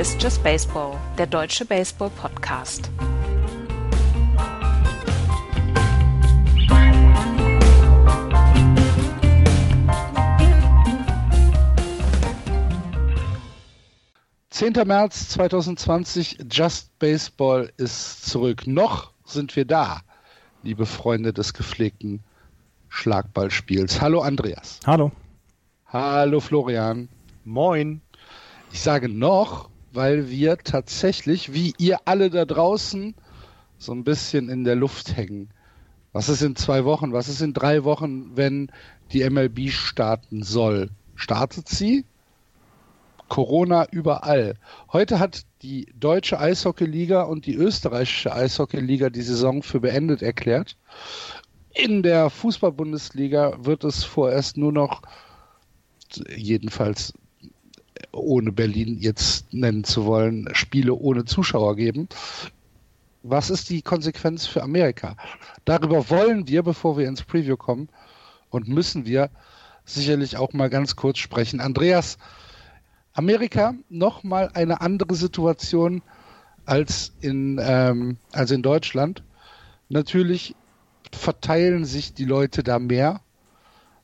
[0.00, 2.90] Ist Just Baseball, der deutsche Baseball-Podcast.
[14.48, 18.66] Zehnter März 2020, Just Baseball ist zurück.
[18.66, 20.00] Noch sind wir da,
[20.62, 22.24] liebe Freunde des gepflegten
[22.88, 24.00] Schlagballspiels.
[24.00, 24.80] Hallo Andreas.
[24.86, 25.12] Hallo.
[25.88, 27.10] Hallo Florian.
[27.44, 28.00] Moin.
[28.72, 33.14] Ich sage noch, weil wir tatsächlich, wie ihr alle da draußen,
[33.78, 35.50] so ein bisschen in der Luft hängen.
[36.12, 37.12] Was ist in zwei Wochen?
[37.12, 38.70] Was ist in drei Wochen, wenn
[39.12, 40.90] die MLB starten soll?
[41.14, 42.04] Startet sie?
[43.28, 44.54] Corona überall.
[44.92, 50.76] Heute hat die deutsche Eishockeyliga und die österreichische Eishockeyliga die Saison für beendet erklärt.
[51.72, 55.02] In der Fußball-Bundesliga wird es vorerst nur noch,
[56.34, 57.12] jedenfalls
[58.12, 62.08] ohne Berlin jetzt nennen zu wollen, Spiele ohne Zuschauer geben.
[63.22, 65.16] Was ist die Konsequenz für Amerika?
[65.64, 67.88] Darüber wollen wir, bevor wir ins Preview kommen,
[68.48, 69.30] und müssen wir
[69.84, 71.60] sicherlich auch mal ganz kurz sprechen.
[71.60, 72.18] Andreas,
[73.12, 76.02] Amerika nochmal eine andere Situation
[76.64, 79.22] als in, ähm, als in Deutschland.
[79.88, 80.54] Natürlich
[81.12, 83.20] verteilen sich die Leute da mehr.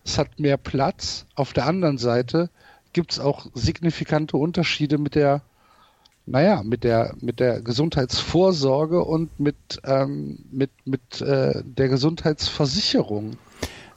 [0.05, 1.27] Es hat mehr Platz.
[1.35, 2.51] Auf der anderen Seite
[2.97, 5.43] gibt es auch signifikante Unterschiede mit der,
[6.25, 13.37] naja, mit der, mit der Gesundheitsvorsorge und mit, ähm, mit, mit äh, der Gesundheitsversicherung.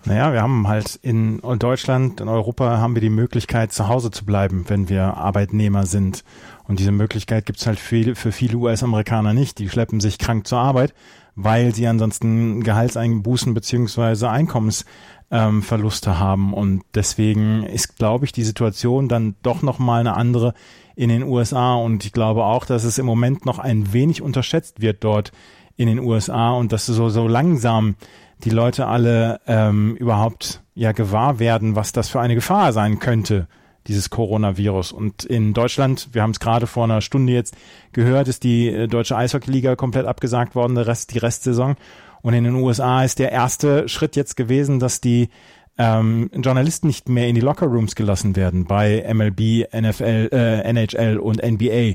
[0.03, 4.25] Naja, wir haben halt in Deutschland, in Europa haben wir die Möglichkeit, zu Hause zu
[4.25, 6.25] bleiben, wenn wir Arbeitnehmer sind.
[6.67, 9.59] Und diese Möglichkeit gibt es halt viel, für viele US-Amerikaner nicht.
[9.59, 10.93] Die schleppen sich krank zur Arbeit,
[11.35, 14.83] weil sie ansonsten Gehaltseinbußen beziehungsweise Einkommens
[15.31, 16.53] ähm, Verluste haben.
[16.53, 20.53] Und deswegen ist, glaube ich, die Situation dann doch nochmal eine andere
[20.95, 21.75] in den USA.
[21.75, 25.31] Und ich glaube auch, dass es im Moment noch ein wenig unterschätzt wird dort
[25.77, 27.95] in den USA und dass so, so langsam
[28.43, 33.47] die Leute alle ähm, überhaupt ja gewahr werden, was das für eine Gefahr sein könnte,
[33.89, 34.93] dieses Coronavirus.
[34.93, 37.57] Und in Deutschland, wir haben es gerade vor einer Stunde jetzt
[37.91, 41.75] gehört, ist die äh, deutsche Eishockeyliga komplett abgesagt worden, der Rest, die Restsaison.
[42.21, 45.29] Und in den USA ist der erste Schritt jetzt gewesen, dass die
[45.77, 51.41] ähm, Journalisten nicht mehr in die Lockerrooms gelassen werden bei MLB, NFL, äh, NHL und
[51.43, 51.93] NBA.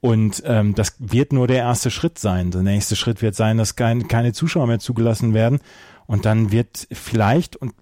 [0.00, 2.52] Und ähm, das wird nur der erste Schritt sein.
[2.52, 5.58] Der nächste Schritt wird sein, dass kein, keine Zuschauer mehr zugelassen werden.
[6.06, 7.74] Und dann wird vielleicht, und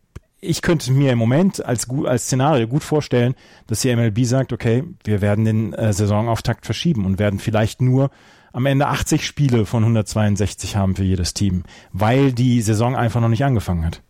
[0.44, 3.34] ich könnte mir im Moment als, als Szenario gut vorstellen,
[3.66, 8.10] dass die MLB sagt, okay, wir werden den äh, Saisonauftakt verschieben und werden vielleicht nur
[8.52, 13.28] am Ende 80 Spiele von 162 haben für jedes Team, weil die Saison einfach noch
[13.28, 14.00] nicht angefangen hat.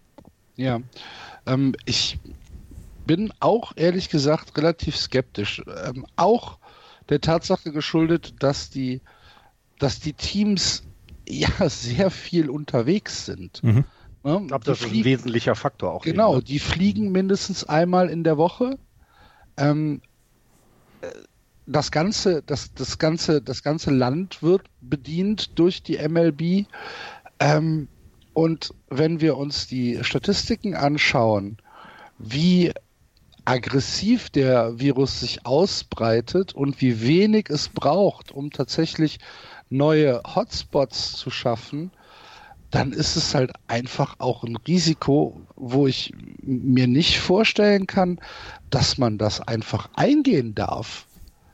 [0.57, 0.81] Ja,
[1.47, 2.19] ähm, ich
[3.07, 5.63] bin auch ehrlich gesagt relativ skeptisch.
[5.87, 6.59] Ähm, auch
[7.09, 9.01] der Tatsache geschuldet, dass die,
[9.79, 10.85] dass die Teams
[11.29, 13.63] ja sehr viel unterwegs sind.
[13.63, 13.85] Mhm.
[14.25, 14.41] Ne?
[14.43, 16.03] Ich glaube, das ist ein wesentlicher Faktor auch.
[16.03, 16.45] Genau, eben, ne?
[16.45, 18.79] die fliegen mindestens einmal in der Woche.
[19.57, 20.01] Ähm,
[21.67, 26.67] das ganze, das, das ganze, das ganze Land wird bedient durch die MLB.
[27.39, 27.89] Ähm,
[28.33, 31.59] und wenn wir uns die Statistiken anschauen,
[32.19, 32.73] wie
[33.45, 39.19] aggressiv der Virus sich ausbreitet und wie wenig es braucht, um tatsächlich
[39.69, 41.91] neue Hotspots zu schaffen,
[42.75, 46.13] dann ist es halt einfach auch ein Risiko, wo ich
[46.43, 48.19] mir nicht vorstellen kann,
[48.69, 51.07] dass man das einfach eingehen darf.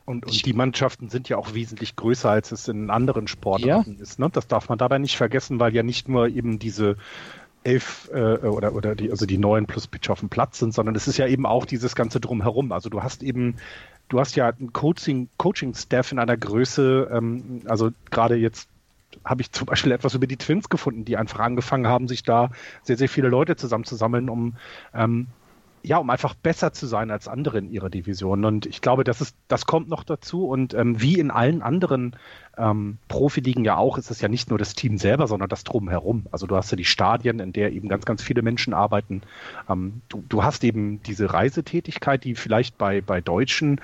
[0.06, 4.03] Und, und, die Mannschaften sind ja auch wesentlich größer, als es in anderen Sportarten ja.
[4.03, 4.19] ist.
[4.19, 4.31] Ne?
[4.32, 6.97] Das darf man dabei nicht vergessen, weil ja nicht nur eben diese
[7.64, 10.94] elf äh, oder, oder die, also die neun plus Pitch auf dem Platz sind, sondern
[10.94, 12.72] es ist ja eben auch dieses ganze drumherum.
[12.72, 13.56] Also du hast eben,
[14.08, 18.70] du hast ja ein Coaching, Coaching-Staff in einer Größe, ähm, also gerade jetzt
[19.24, 22.50] habe ich zum Beispiel etwas über die Twins gefunden, die einfach angefangen haben, sich da
[22.82, 24.54] sehr, sehr viele Leute zusammenzusammeln, um
[24.94, 25.26] ähm,
[25.82, 28.44] ja, um einfach besser zu sein als andere in ihrer Division.
[28.44, 30.46] Und ich glaube, das ist, das kommt noch dazu.
[30.46, 32.16] Und ähm, wie in allen anderen
[32.58, 36.26] ähm, Profiligen ja auch, ist es ja nicht nur das Team selber, sondern das drumherum.
[36.30, 39.22] Also du hast ja die Stadien, in der eben ganz, ganz viele Menschen arbeiten.
[39.68, 43.80] Ähm, du, du hast eben diese Reisetätigkeit, die vielleicht bei, bei deutschen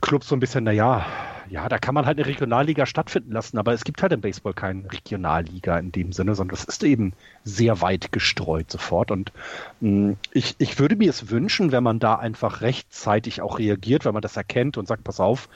[0.00, 1.04] Clubs so ein bisschen, naja,
[1.48, 4.54] ja, da kann man halt eine Regionalliga stattfinden lassen, aber es gibt halt im Baseball
[4.54, 7.12] keine Regionalliga in dem Sinne, sondern es ist eben
[7.44, 9.10] sehr weit gestreut sofort.
[9.10, 9.32] Und
[9.80, 14.04] mh, mm, ich, ich würde mir es wünschen, wenn man da einfach rechtzeitig auch reagiert,
[14.04, 15.48] wenn man das erkennt und sagt, pass auf,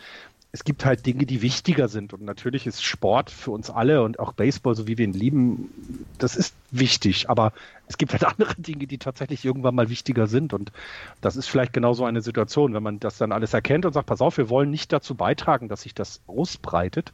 [0.53, 2.13] es gibt halt Dinge, die wichtiger sind.
[2.13, 5.71] Und natürlich ist Sport für uns alle und auch Baseball, so wie wir ihn lieben,
[6.19, 7.31] das ist wichtig.
[7.31, 7.53] Aber
[7.87, 10.53] es gibt halt andere Dinge, die tatsächlich irgendwann mal wichtiger sind.
[10.53, 10.73] Und
[11.21, 14.21] das ist vielleicht genauso eine Situation, wenn man das dann alles erkennt und sagt, pass
[14.21, 17.13] auf, wir wollen nicht dazu beitragen, dass sich das ausbreitet,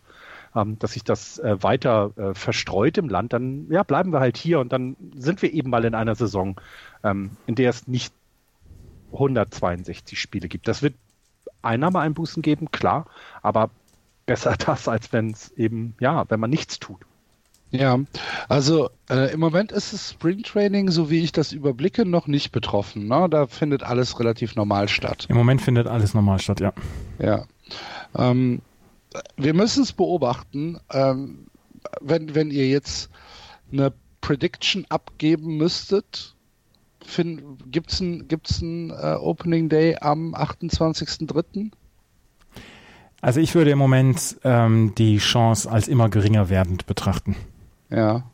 [0.55, 4.39] ähm, dass sich das äh, weiter äh, verstreut im Land, dann ja, bleiben wir halt
[4.39, 6.59] hier und dann sind wir eben mal in einer Saison,
[7.05, 8.15] ähm, in der es nicht
[9.13, 10.69] 162 Spiele gibt.
[10.69, 10.95] Das wird
[11.67, 13.07] Einnahmeeinbußen geben, klar,
[13.43, 13.71] aber
[14.27, 17.01] besser das, als wenn es eben, ja, wenn man nichts tut.
[17.71, 17.99] Ja,
[18.49, 23.09] also äh, im Moment ist das Springtraining, so wie ich das überblicke, noch nicht betroffen.
[23.09, 23.27] Ne?
[23.29, 25.27] Da findet alles relativ normal statt.
[25.29, 26.73] Im Moment findet alles normal statt, ja.
[27.19, 27.45] Ja.
[28.17, 28.63] Ähm,
[29.37, 31.49] wir müssen es beobachten, ähm,
[32.01, 33.11] wenn, wenn ihr jetzt
[33.73, 36.36] eine Prediction abgeben müsstet,
[37.71, 41.71] gibt es ein, gibt's ein äh, Opening Day am 28.03.?
[43.21, 47.37] Also ich würde im Moment ähm, die Chance als immer geringer werdend betrachten.
[47.91, 48.25] Ja.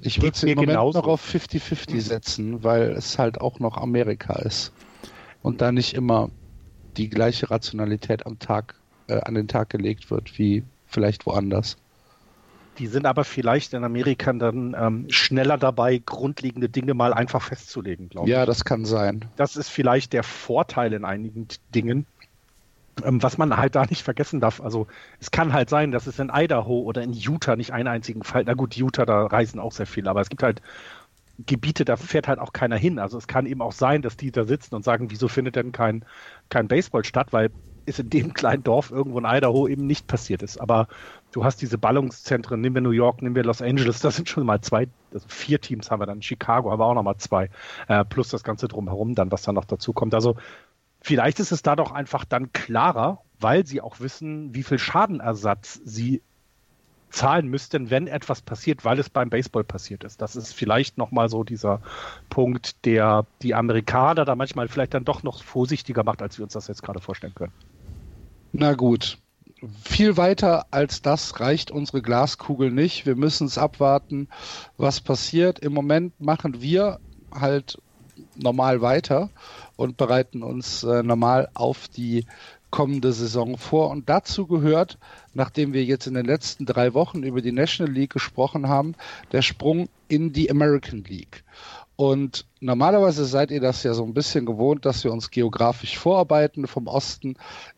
[0.00, 1.00] Ich würde es im Moment genauso.
[1.00, 4.72] noch auf 50-50 setzen, weil es halt auch noch Amerika ist.
[5.42, 6.30] Und da nicht immer
[6.96, 8.76] die gleiche Rationalität am Tag,
[9.08, 11.76] äh, an den Tag gelegt wird, wie vielleicht woanders.
[12.78, 18.08] Die sind aber vielleicht in Amerika dann ähm, schneller dabei, grundlegende Dinge mal einfach festzulegen,
[18.08, 18.32] glaube ich.
[18.32, 19.24] Ja, das kann sein.
[19.36, 22.06] Das ist vielleicht der Vorteil in einigen Dingen,
[23.02, 24.60] ähm, was man halt da nicht vergessen darf.
[24.60, 24.86] Also
[25.20, 28.44] es kann halt sein, dass es in Idaho oder in Utah nicht einen einzigen Fall,
[28.44, 30.60] na gut, Utah, da reisen auch sehr viele, aber es gibt halt
[31.38, 32.98] Gebiete, da fährt halt auch keiner hin.
[32.98, 35.72] Also es kann eben auch sein, dass die da sitzen und sagen, wieso findet denn
[35.72, 36.04] kein,
[36.48, 37.50] kein Baseball statt, weil
[37.86, 40.58] es in dem kleinen Dorf irgendwo in Idaho eben nicht passiert ist.
[40.60, 40.86] Aber
[41.34, 44.46] du hast diese Ballungszentren, nehmen wir New York, nehmen wir Los Angeles, das sind schon
[44.46, 46.22] mal zwei, also vier Teams haben wir dann.
[46.22, 47.50] Chicago haben wir auch nochmal zwei,
[47.88, 50.14] äh, plus das Ganze drumherum dann, was dann noch dazu kommt.
[50.14, 50.36] Also
[51.00, 55.80] vielleicht ist es da doch einfach dann klarer, weil sie auch wissen, wie viel Schadenersatz
[55.84, 56.22] sie
[57.10, 60.22] zahlen müssten, wenn etwas passiert, weil es beim Baseball passiert ist.
[60.22, 61.80] Das ist vielleicht nochmal so dieser
[62.28, 66.52] Punkt, der die Amerikaner da manchmal vielleicht dann doch noch vorsichtiger macht, als wir uns
[66.52, 67.52] das jetzt gerade vorstellen können.
[68.52, 69.18] Na gut.
[69.82, 73.06] Viel weiter als das reicht unsere Glaskugel nicht.
[73.06, 74.28] Wir müssen es abwarten,
[74.76, 75.58] was passiert.
[75.58, 77.00] Im Moment machen wir
[77.32, 77.78] halt
[78.36, 79.30] normal weiter
[79.76, 82.26] und bereiten uns äh, normal auf die
[82.70, 83.90] kommende Saison vor.
[83.90, 84.98] Und dazu gehört,
[85.32, 88.94] nachdem wir jetzt in den letzten drei Wochen über die National League gesprochen haben,
[89.30, 91.44] der Sprung in die American League.
[91.96, 96.66] Und normalerweise seid ihr das ja so ein bisschen gewohnt, dass wir uns geografisch vorarbeiten
[96.66, 97.36] vom Osten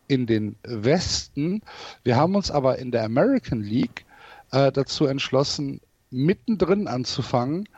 [0.09, 1.63] in den Westen.
[2.03, 4.07] Wir haben uns aber in der American League
[4.53, 5.81] äh, dazu entschlossen,
[6.11, 7.69] mittendrin anzufangen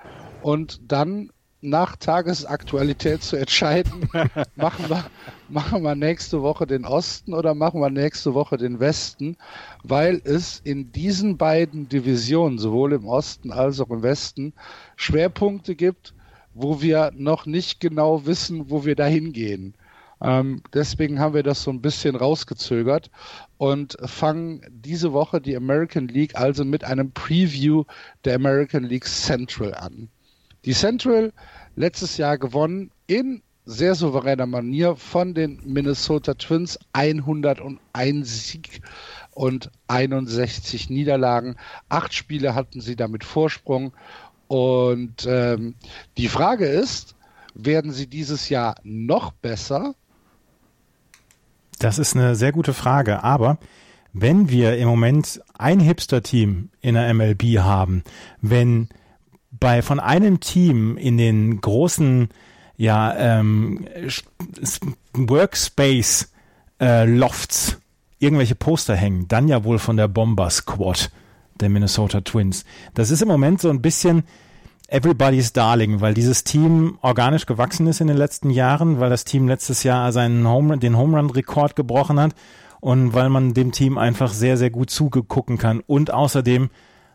[0.43, 1.31] und dann
[1.61, 4.09] nach Tagesaktualität zu entscheiden,
[4.57, 5.05] machen wir,
[5.49, 9.37] machen wir nächste Woche den Osten oder machen wir nächste Woche den Westen,
[9.83, 14.53] weil es in diesen beiden Divisionen, sowohl im Osten als auch im Westen,
[14.95, 16.15] Schwerpunkte gibt,
[16.61, 19.75] wo wir noch nicht genau wissen, wo wir da hingehen.
[20.21, 23.11] Ähm, deswegen haben wir das so ein bisschen rausgezögert
[23.57, 27.85] und fangen diese Woche die American League also mit einem Preview
[28.25, 30.09] der American League Central an.
[30.65, 31.33] Die Central
[31.77, 38.81] letztes Jahr gewonnen in sehr souveräner Manier von den Minnesota Twins 101 Sieg
[39.33, 41.57] und 61 Niederlagen.
[41.91, 43.93] Acht Spiele hatten sie damit Vorsprung.
[44.49, 45.75] Und ähm,
[46.17, 47.15] die Frage ist,
[47.55, 49.95] werden sie dieses Jahr noch besser
[51.79, 53.23] das ist eine sehr gute Frage.
[53.23, 53.59] Aber
[54.13, 58.03] wenn wir im Moment ein Hipster-Team in der MLB haben,
[58.41, 58.89] wenn
[59.51, 62.29] bei von einem Team in den großen
[62.77, 63.87] ja ähm,
[65.15, 66.33] Workspace
[66.81, 67.79] äh, Lofts
[68.19, 71.11] irgendwelche Poster hängen, dann ja wohl von der Bomber Squad
[71.61, 72.65] der Minnesota Twins.
[72.95, 74.25] Das ist im Moment so ein bisschen
[74.89, 79.47] Everybody's Darling, weil dieses Team organisch gewachsen ist in den letzten Jahren, weil das Team
[79.47, 82.35] letztes Jahr seinen Home, den Home Run Rekord gebrochen hat
[82.81, 85.81] und weil man dem Team einfach sehr, sehr gut zugucken kann.
[85.87, 86.71] Und außerdem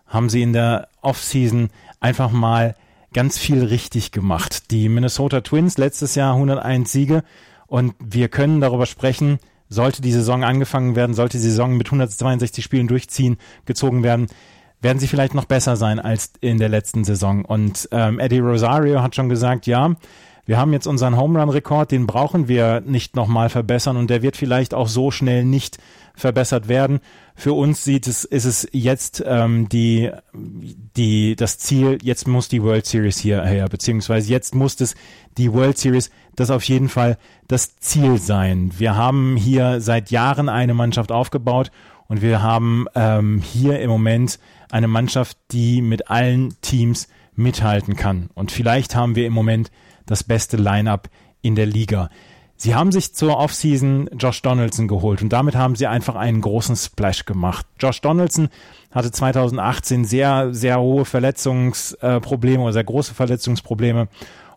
[0.06, 1.70] haben sie in der Offseason
[2.00, 2.76] einfach mal
[3.14, 4.72] ganz viel richtig gemacht.
[4.72, 7.24] Die Minnesota Twins letztes Jahr 101 Siege
[7.68, 9.40] und wir können darüber sprechen,
[9.74, 14.28] sollte die Saison angefangen werden, sollte die Saison mit 162 Spielen durchziehen, gezogen werden,
[14.82, 17.44] werden sie vielleicht noch besser sein als in der letzten Saison.
[17.46, 19.96] Und ähm, Eddie Rosario hat schon gesagt, ja,
[20.46, 24.22] wir haben jetzt unseren Home Run Rekord, den brauchen wir nicht nochmal verbessern und der
[24.22, 25.78] wird vielleicht auch so schnell nicht
[26.16, 27.00] verbessert werden.
[27.36, 32.62] Für uns sieht es, ist es jetzt ähm, die, die, das Ziel, jetzt muss die
[32.62, 34.96] World Series hierher, beziehungsweise jetzt muss es
[35.38, 38.72] die World Series, das auf jeden Fall das Ziel sein.
[38.78, 41.72] Wir haben hier seit Jahren eine Mannschaft aufgebaut
[42.08, 48.30] und wir haben ähm, hier im Moment eine Mannschaft, die mit allen Teams mithalten kann.
[48.34, 49.72] Und vielleicht haben wir im Moment
[50.06, 51.10] das beste Line-up
[51.42, 52.10] in der Liga.
[52.56, 56.76] Sie haben sich zur Offseason Josh Donaldson geholt und damit haben sie einfach einen großen
[56.76, 57.66] Splash gemacht.
[57.80, 58.50] Josh Donaldson
[58.92, 64.08] hatte 2018 sehr, sehr hohe Verletzungsprobleme oder sehr große Verletzungsprobleme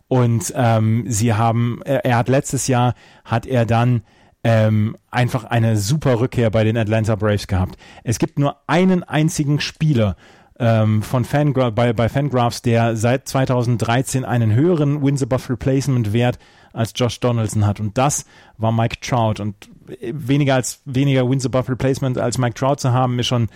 [0.07, 2.93] und ähm, sie haben, er, hat letztes Jahr,
[3.25, 4.03] hat er dann
[4.43, 7.77] ähm, einfach eine super Rückkehr bei den Atlanta Braves gehabt.
[8.03, 10.15] Es gibt nur einen einzigen Spieler,
[10.59, 16.39] ähm, von Fangra bei, bei Fangraphs, der seit 2013 einen höheren Wins above Replacement Wert
[16.73, 17.79] als Josh Donaldson hat.
[17.79, 18.25] Und das
[18.57, 19.41] war Mike Trout.
[19.41, 19.69] Und
[20.01, 23.49] weniger als weniger Wins above Replacement als Mike Trout zu haben, ist schon,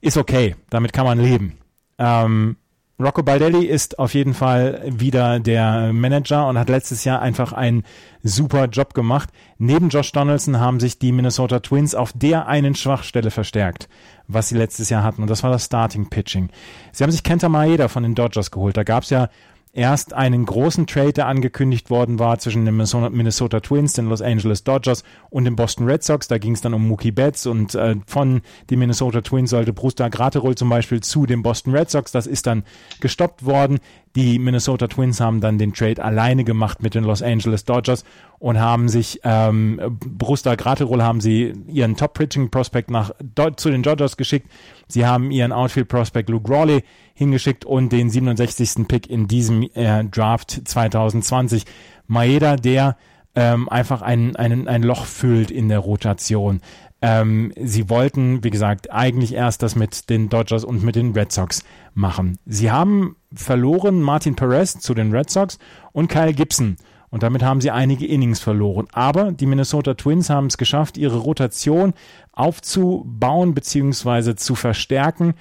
[0.00, 0.56] ist okay.
[0.70, 1.58] Damit kann man leben.
[1.98, 2.56] Ähm,
[3.00, 7.84] Rocco Baldelli ist auf jeden Fall wieder der Manager und hat letztes Jahr einfach einen
[8.22, 9.30] super Job gemacht.
[9.56, 13.88] Neben Josh Donaldson haben sich die Minnesota Twins auf der einen Schwachstelle verstärkt,
[14.28, 16.50] was sie letztes Jahr hatten und das war das Starting Pitching.
[16.92, 18.76] Sie haben sich Kenta Maeda von den Dodgers geholt.
[18.76, 19.30] Da gab es ja
[19.72, 24.64] erst einen großen Trade, der angekündigt worden war zwischen den Minnesota Twins, den Los Angeles
[24.64, 26.28] Dodgers und den Boston Red Sox.
[26.28, 30.10] Da ging es dann um Mookie Betts und äh, von den Minnesota Twins sollte Brewster
[30.10, 32.10] Graterol zum Beispiel zu den Boston Red Sox.
[32.12, 32.64] Das ist dann
[33.00, 33.78] gestoppt worden.
[34.16, 38.04] Die Minnesota Twins haben dann den Trade alleine gemacht mit den Los Angeles Dodgers
[38.40, 43.12] und haben sich ähm, Brewster Graterol haben sie ihren Top Pitching Prospect nach
[43.56, 44.50] zu den Dodgers geschickt.
[44.88, 46.82] Sie haben ihren Outfield Prospect Luke Rawley
[47.14, 48.88] hingeschickt und den 67.
[48.88, 51.64] Pick in diesem äh, Draft 2020.
[52.08, 52.96] Maeda, der
[53.36, 56.60] ähm, einfach ein, ein, ein Loch füllt in der Rotation.
[57.02, 61.30] Ähm, sie wollten, wie gesagt, eigentlich erst das mit den Dodgers und mit den Red
[61.30, 61.62] Sox
[61.94, 62.38] machen.
[62.44, 65.58] Sie haben verloren Martin Perez zu den Red Sox
[65.92, 66.76] und Kyle Gibson.
[67.10, 68.86] Und damit haben sie einige Innings verloren.
[68.92, 71.92] Aber die Minnesota Twins haben es geschafft, ihre Rotation
[72.32, 74.36] aufzubauen bzw.
[74.36, 75.34] zu verstärken,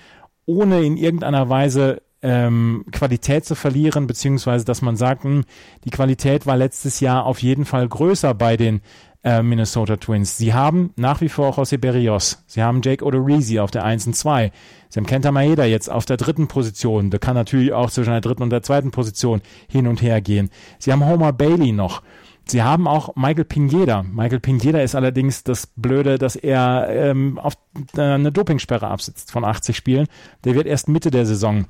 [0.45, 5.45] ohne in irgendeiner Weise ähm, Qualität zu verlieren, beziehungsweise dass man sagt, mh, hm,
[5.85, 8.81] die Qualität war letztes Jahr auf jeden Fall größer bei den
[9.23, 10.37] äh, Minnesota Twins.
[10.37, 12.43] Sie haben nach wie vor José Berrios.
[12.47, 14.51] Sie haben Jake Odorizzi auf der 1 und 2.
[14.89, 17.11] Sie haben Kenta Maeda jetzt auf der dritten Position.
[17.11, 20.49] Der kann natürlich auch zwischen der dritten und der zweiten Position hin und her gehen.
[20.79, 22.01] Sie haben Homer Bailey noch.
[22.47, 24.01] Sie haben auch Michael Pineda.
[24.01, 27.53] Michael Pineda ist allerdings das Blöde, dass er ähm, auf
[27.95, 30.07] äh, eine Dopingsperre absitzt von 80 Spielen.
[30.43, 31.67] Der wird erst Mitte der Saison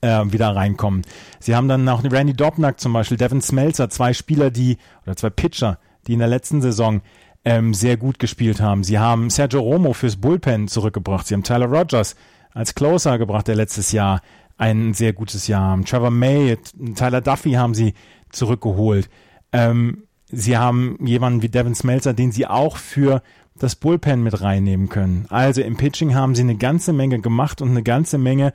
[0.00, 1.02] äh, wieder reinkommen.
[1.38, 5.30] Sie haben dann noch Randy Dobnak zum Beispiel, Devin Smelzer, zwei Spieler, die, oder zwei
[5.30, 7.00] Pitcher, die in der letzten Saison
[7.44, 8.84] ähm, sehr gut gespielt haben.
[8.84, 11.26] Sie haben Sergio Romo fürs Bullpen zurückgebracht.
[11.26, 12.16] Sie haben Tyler Rogers
[12.52, 14.20] als Closer gebracht, der letztes Jahr
[14.56, 15.84] ein sehr gutes Jahr haben.
[15.84, 16.56] Trevor May,
[16.94, 17.94] Tyler Duffy haben sie
[18.30, 19.10] zurückgeholt.
[19.52, 23.22] Ähm, sie haben jemanden wie Devin Smelzer, den sie auch für
[23.56, 25.26] das Bullpen mit reinnehmen können.
[25.28, 28.52] Also im Pitching haben sie eine ganze Menge gemacht und eine ganze Menge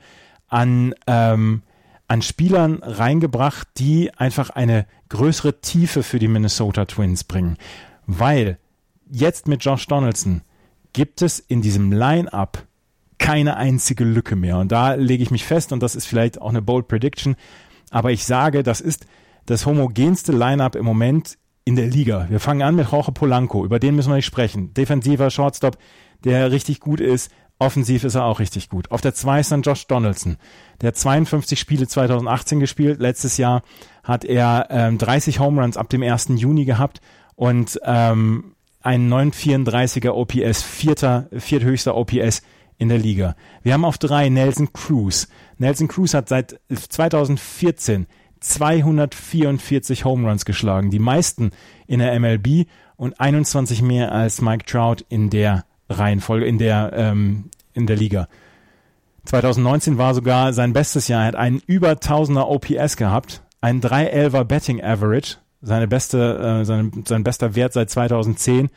[0.48, 1.62] an, ähm,
[2.08, 7.56] an Spielern reingebracht, die einfach eine größere Tiefe für die Minnesota Twins bringen.
[8.06, 8.58] Weil
[9.10, 10.42] jetzt mit Josh Donaldson
[10.92, 12.66] gibt es in diesem Line-up
[13.18, 14.58] keine einzige Lücke mehr.
[14.58, 17.36] Und da lege ich mich fest, und das ist vielleicht auch eine bold Prediction,
[17.90, 19.06] aber ich sage, das ist
[19.46, 22.26] das homogenste Line-up im Moment in der Liga.
[22.30, 24.72] Wir fangen an mit Jorge Polanco, über den müssen wir nicht sprechen.
[24.74, 25.76] Defensiver Shortstop,
[26.24, 27.30] der richtig gut ist.
[27.58, 28.90] Offensiv ist er auch richtig gut.
[28.90, 30.38] Auf der 2 ist dann Josh Donaldson.
[30.80, 33.00] Der hat 52 Spiele 2018 gespielt.
[33.00, 33.62] Letztes Jahr
[34.02, 36.28] hat er ähm, 30 Home Runs ab dem 1.
[36.36, 37.02] Juni gehabt
[37.36, 42.42] und ähm, ein 934er OPS, vierter, vierthöchster OPS
[42.78, 43.36] in der Liga.
[43.62, 45.28] Wir haben auf drei Nelson Cruz.
[45.58, 48.06] Nelson Cruz hat seit 2014
[48.40, 51.50] 244 Home Runs geschlagen, die meisten
[51.86, 57.50] in der MLB und 21 mehr als Mike Trout in der Reihenfolge in der, ähm,
[57.74, 58.28] in der Liga.
[59.26, 61.22] 2019 war sogar sein bestes Jahr.
[61.22, 67.04] Er hat einen über 1000er OPS gehabt, einen 311er Betting Average, seine beste, äh, sein,
[67.06, 68.70] sein bester Wert seit 2010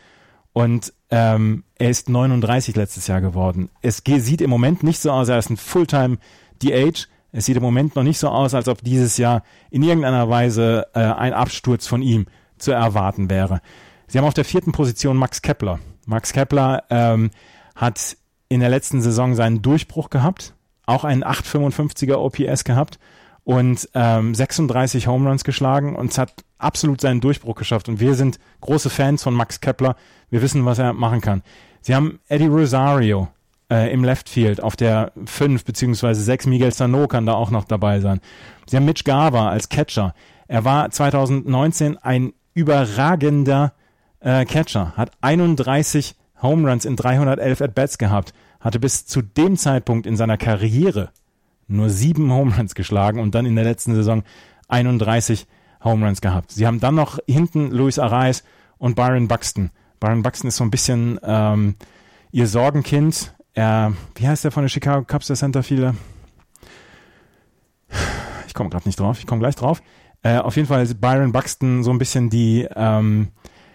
[0.54, 3.70] und ähm, er ist 39 letztes Jahr geworden.
[3.82, 6.18] Es sieht im Moment nicht so aus, er ist ein Fulltime
[6.62, 7.08] DH.
[7.32, 10.86] Es sieht im Moment noch nicht so aus, als ob dieses Jahr in irgendeiner Weise
[10.94, 12.28] äh, ein Absturz von ihm
[12.60, 13.62] zu erwarten wäre.
[14.08, 15.80] Sie haben auf der vierten Position Max Kepler.
[16.06, 17.32] Max Kepler ähm,
[17.76, 18.18] hat
[18.50, 20.54] in der letzten Saison seinen Durchbruch gehabt,
[20.86, 23.00] auch einen 855er OPS gehabt
[23.44, 27.90] und ähm, 36 Home Runs geschlagen und es hat absolut seinen Durchbruch geschafft.
[27.90, 29.96] Und wir sind große Fans von Max Kepler.
[30.30, 31.44] Wir wissen, was er machen kann.
[31.82, 33.28] Sie haben Eddie Rosario
[33.70, 36.48] äh, im Left Field auf der 5 beziehungsweise 6.
[36.48, 38.22] Miguel Sano kann da auch noch dabei sein.
[38.66, 40.14] Sie haben Mitch Garver als Catcher.
[40.48, 43.74] Er war 2019 ein überragender
[44.20, 50.06] äh, Catcher, hat 31 Home Runs in 311 At-Bats gehabt, hatte bis zu dem Zeitpunkt
[50.06, 51.12] in seiner Karriere
[51.68, 54.24] nur sieben Home Runs geschlagen und dann in der letzten Saison
[54.68, 55.48] 31
[55.84, 56.52] Home Runs gehabt.
[56.52, 58.44] Sie haben dann noch hinten Luis Arraez
[58.78, 59.72] und Byron Buxton.
[60.00, 61.76] Byron Buxton ist so ein bisschen ähm,
[62.32, 63.34] ihr Sorgenkind.
[63.54, 65.96] Er, wie heißt der von den Chicago Cubs, der Centerfielder?
[68.48, 69.82] Ich komme gerade nicht drauf, ich komme gleich drauf.
[70.22, 73.30] Äh, auf jeden Fall ist Byron Buxton so ein bisschen die ähm,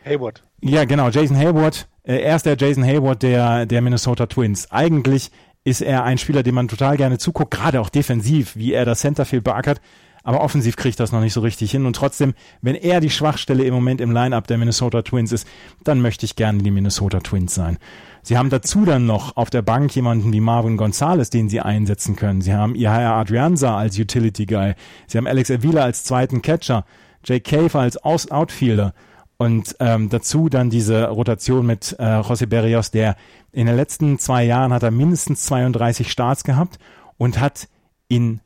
[0.05, 0.45] Hayward.
[0.61, 1.89] Ja, genau, Jason Hayward.
[2.03, 4.71] Äh, er ist der Jason Hayward der, der Minnesota Twins.
[4.71, 5.31] Eigentlich
[5.69, 9.01] ist er ein Spieler, dem man total gerne zuguckt, gerade auch defensiv, wie er das
[9.01, 9.81] Centerfield beackert.
[10.25, 11.87] Aber offensiv kriegt das noch nicht so richtig hin.
[11.87, 15.47] Und trotzdem, wenn er die Schwachstelle im Moment im Lineup der Minnesota Twins ist,
[15.85, 17.79] dann möchte ich gerne die Minnesota Twins sein.
[18.23, 22.17] Sie haben dazu dann noch auf der Bank jemanden wie Marvin Gonzalez, den sie einsetzen
[22.17, 22.43] können.
[22.43, 24.75] Sie haben Ihaya Adrianza als Utility Guy.
[25.07, 26.85] Sie haben Alex Avila als zweiten Catcher.
[27.25, 28.93] Jake Cave als Aus Outfielder.
[29.39, 33.15] Und ähm, dazu dann diese Rotation mit äh, José Berrios, der
[33.53, 36.79] in den letzten zwei Jahren hat er mindestens 32 Starts gehabt
[37.17, 37.69] und hat
[38.09, 38.41] in,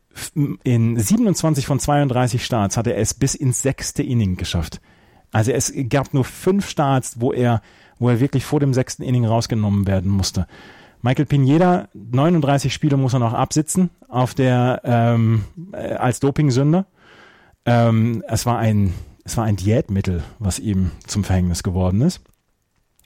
[0.65, 4.81] in 27 von 32 Starts hat er es bis ins sechste Inning geschafft.
[5.31, 7.63] Also es gab nur fünf Starts, wo er,
[7.99, 10.47] wo er wirklich vor dem sechsten Inning rausgenommen werden musste.
[11.01, 16.87] Michael Pineda, 39 Spiele muss er noch absitzen auf der ähm, äh, als Dopingsünder.
[17.65, 18.95] Ähm, es war ein
[19.25, 22.21] es war ein Diätmittel, was ihm zum Verhängnis geworden ist.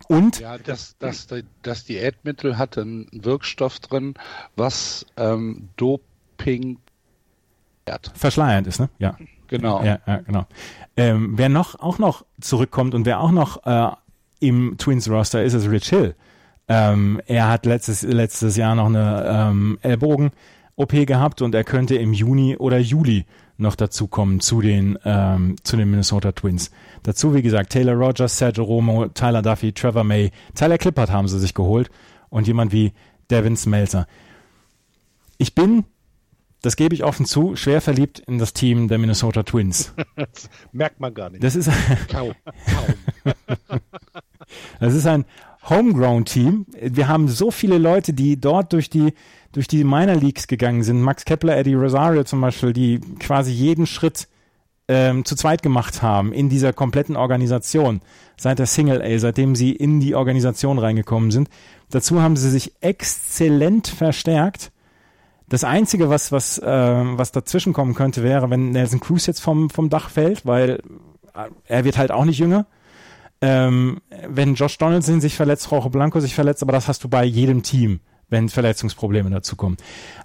[0.08, 1.26] Und ja, das, das,
[1.62, 4.14] das Diätmittel hatte einen Wirkstoff drin,
[4.54, 6.78] was ähm, Doping
[8.14, 8.88] verschleiernd ist, ne?
[8.98, 9.16] Ja.
[9.48, 9.82] Genau.
[9.82, 10.46] Ja, ja genau.
[10.96, 13.90] Ähm, wer noch auch noch zurückkommt und wer auch noch äh,
[14.40, 16.14] im Twins Roster ist, ist Rich Hill.
[16.68, 20.32] Ähm, er hat letztes letztes Jahr noch eine ähm, Ellbogen
[20.75, 23.25] OP gehabt und er könnte im Juni oder Juli
[23.58, 26.70] noch dazu kommen zu den, ähm, zu den Minnesota Twins.
[27.02, 31.38] Dazu, wie gesagt, Taylor Rogers, Sergio Romo, Tyler Duffy, Trevor May, Tyler Clippert haben sie
[31.38, 31.90] sich geholt
[32.28, 32.92] und jemand wie
[33.30, 34.06] Devin Smelzer.
[35.38, 35.84] Ich bin,
[36.62, 39.92] das gebe ich offen zu, schwer verliebt in das Team der Minnesota Twins.
[40.16, 41.45] Das merkt man gar nicht.
[41.45, 41.71] Das ist,
[42.08, 42.32] kaum,
[43.66, 43.80] kaum.
[44.80, 45.26] das ist ein
[45.69, 46.66] Homegrown-Team.
[46.80, 49.12] Wir haben so viele Leute, die dort durch die
[49.56, 51.00] durch die Minor Leagues gegangen sind.
[51.00, 54.28] Max Kepler, Eddie Rosario zum Beispiel, die quasi jeden Schritt
[54.86, 58.02] ähm, zu zweit gemacht haben in dieser kompletten Organisation.
[58.36, 61.49] Seit der Single A, seitdem sie in die Organisation reingekommen sind.
[61.90, 64.73] Dazu haben sie sich exzellent verstärkt.
[65.49, 69.71] Das Einzige, was, was, äh, was dazwischen kommen könnte, wäre, wenn Nelson Cruz jetzt vom,
[69.71, 70.82] vom Dach fällt, weil
[71.34, 72.66] äh, er wird halt auch nicht jünger.
[73.40, 77.25] Ähm, wenn Josh Donaldson sich verletzt, Rojo Blanco sich verletzt, aber das hast du bei
[77.25, 79.76] jedem Team wenn Verletzungsprobleme dazukommen.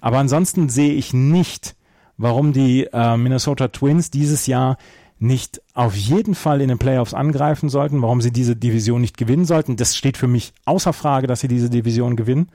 [0.02, 1.76] Aber ansonsten sehe ich nicht,
[2.18, 4.78] warum die äh, Minnesota Twins dieses Jahr
[5.20, 9.46] nicht auf jeden Fall in den Playoffs angreifen sollten, warum sie diese Division nicht gewinnen
[9.46, 9.76] sollten.
[9.76, 12.50] Das steht für mich außer Frage, dass sie diese Division gewinnen.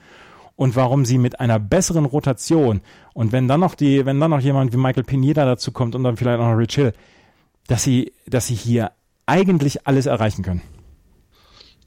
[0.57, 2.81] Und warum sie mit einer besseren Rotation
[3.13, 6.03] und wenn dann noch die, wenn dann noch jemand wie Michael Pineda dazu kommt und
[6.03, 6.93] dann vielleicht auch noch Rich Hill,
[7.69, 8.91] dass sie, dass sie hier
[9.27, 10.63] eigentlich alles erreichen können.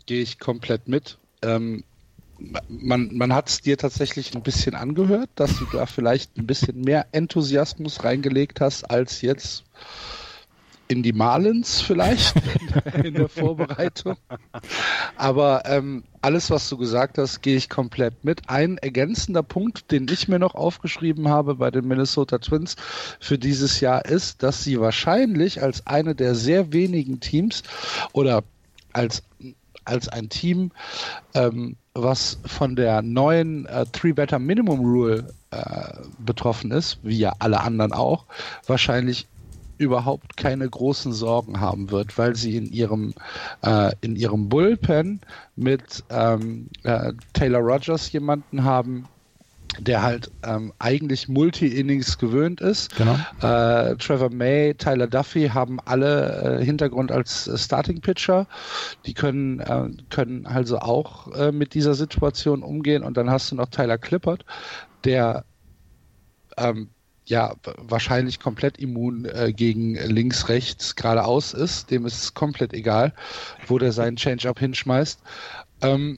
[0.05, 1.17] Gehe ich komplett mit.
[1.41, 1.83] Ähm,
[2.67, 6.81] man, man hat es dir tatsächlich ein bisschen angehört, dass du da vielleicht ein bisschen
[6.81, 9.65] mehr Enthusiasmus reingelegt hast als jetzt
[10.89, 12.33] in die Malens vielleicht
[13.03, 14.17] in der Vorbereitung.
[15.15, 18.49] Aber ähm, alles, was du gesagt hast, gehe ich komplett mit.
[18.49, 22.75] Ein ergänzender Punkt, den ich mir noch aufgeschrieben habe bei den Minnesota Twins
[23.19, 27.61] für dieses Jahr ist, dass sie wahrscheinlich als eine der sehr wenigen Teams
[28.11, 28.43] oder
[28.91, 29.21] als
[29.89, 30.71] als ein Team
[31.33, 37.33] ähm, was von der neuen äh, Three Better Minimum Rule äh, betroffen ist, wie ja
[37.39, 38.25] alle anderen auch,
[38.67, 39.27] wahrscheinlich
[39.77, 43.13] überhaupt keine großen Sorgen haben wird, weil sie in ihrem
[43.63, 45.21] äh, in ihrem Bullpen
[45.55, 49.05] mit ähm, äh, Taylor Rogers jemanden haben,
[49.77, 52.95] der halt ähm, eigentlich Multi-Innings gewöhnt ist.
[52.95, 53.13] Genau.
[53.41, 58.47] Äh, Trevor May, Tyler Duffy haben alle äh, Hintergrund als äh, Starting-Pitcher.
[59.05, 63.03] Die können, äh, können also auch äh, mit dieser Situation umgehen.
[63.03, 64.43] Und dann hast du noch Tyler Clippert,
[65.03, 65.45] der
[66.57, 66.89] ähm,
[67.25, 71.91] ja wahrscheinlich komplett immun äh, gegen links, rechts, geradeaus ist.
[71.91, 73.13] Dem ist es komplett egal,
[73.67, 75.21] wo der seinen Change-up hinschmeißt.
[75.81, 76.17] Ähm,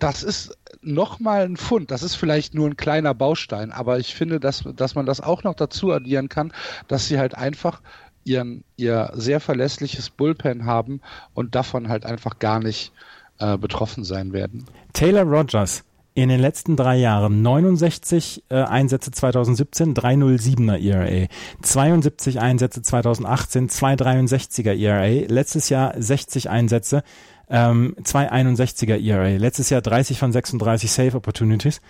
[0.00, 1.90] das ist nochmal ein Fund.
[1.90, 5.42] Das ist vielleicht nur ein kleiner Baustein, aber ich finde, dass, dass man das auch
[5.42, 6.52] noch dazu addieren kann,
[6.88, 7.80] dass sie halt einfach
[8.24, 11.00] ihren, ihr sehr verlässliches Bullpen haben
[11.34, 12.92] und davon halt einfach gar nicht
[13.38, 14.66] äh, betroffen sein werden.
[14.92, 21.28] Taylor Rogers in den letzten drei Jahren 69 äh, Einsätze 2017, 307er ERA,
[21.62, 27.02] 72 Einsätze 2018, 263er ERA, letztes Jahr 60 Einsätze,
[27.50, 31.80] ähm, 261er ERA, letztes Jahr 30 von 36 Save Opportunities.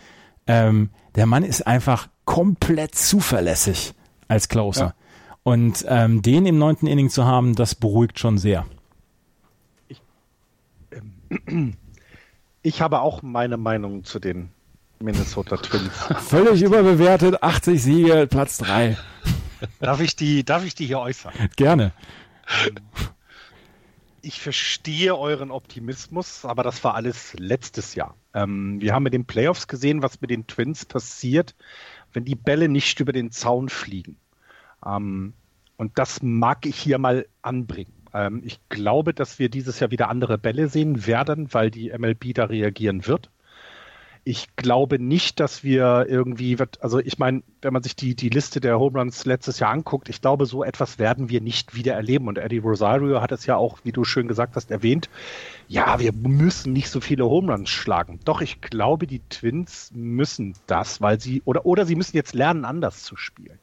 [0.46, 3.94] Ähm, der Mann ist einfach komplett zuverlässig
[4.27, 4.85] als Closer.
[4.85, 4.94] Ja.
[5.42, 8.66] Und ähm, den im neunten Inning zu haben, das beruhigt schon sehr.
[9.88, 10.03] Ich,
[11.46, 11.77] ähm,
[12.62, 14.51] ich habe auch meine Meinung zu den
[14.99, 15.92] Minnesota Twins.
[16.27, 18.96] Völlig überbewertet, 80 Siege, Platz 3.
[19.79, 21.33] Darf ich die, darf ich die hier äußern?
[21.57, 21.92] Gerne.
[24.22, 28.14] Ich verstehe euren Optimismus, aber das war alles letztes Jahr.
[28.35, 31.54] Ähm, wir haben mit den Playoffs gesehen, was mit den Twins passiert,
[32.12, 34.16] wenn die Bälle nicht über den Zaun fliegen.
[34.85, 35.33] Ähm,
[35.76, 37.92] und das mag ich hier mal anbringen.
[38.12, 42.35] Ähm, ich glaube, dass wir dieses Jahr wieder andere Bälle sehen werden, weil die MLB
[42.35, 43.30] da reagieren wird.
[44.24, 48.61] Ich glaube nicht, dass wir irgendwie, also ich meine, wenn man sich die, die Liste
[48.61, 52.28] der Home Runs letztes Jahr anguckt, ich glaube, so etwas werden wir nicht wieder erleben.
[52.28, 55.09] Und Eddie Rosario hat es ja auch, wie du schön gesagt hast, erwähnt.
[55.68, 58.20] Ja, wir müssen nicht so viele Home Runs schlagen.
[58.24, 62.64] Doch ich glaube, die Twins müssen das, weil sie, oder, oder sie müssen jetzt lernen,
[62.64, 63.59] anders zu spielen.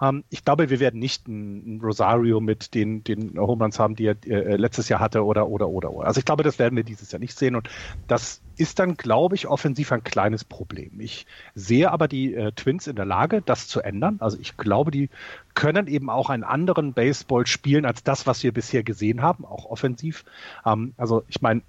[0.00, 4.06] Ähm, ich glaube, wir werden nicht ein, Rosario mit den, den Home Runs haben, die
[4.06, 6.06] er äh, letztes Jahr hatte oder, oder, oder, oder.
[6.06, 7.68] Also ich glaube, das werden wir dieses Jahr nicht sehen und
[8.06, 11.00] das ist dann, glaube ich, offensiv ein kleines Problem.
[11.00, 14.16] Ich sehe aber die äh, Twins in der Lage, das zu ändern.
[14.20, 15.10] Also ich glaube, die
[15.54, 19.66] können eben auch einen anderen Baseball spielen als das, was wir bisher gesehen haben, auch
[19.66, 20.24] offensiv.
[20.64, 21.62] Ähm, also ich meine,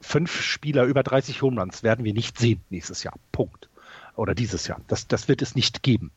[0.00, 3.14] fünf Spieler über 30 Home Runs werden wir nicht sehen nächstes Jahr.
[3.30, 3.68] Punkt.
[4.16, 4.80] Oder dieses Jahr.
[4.88, 6.10] Das, das wird es nicht geben.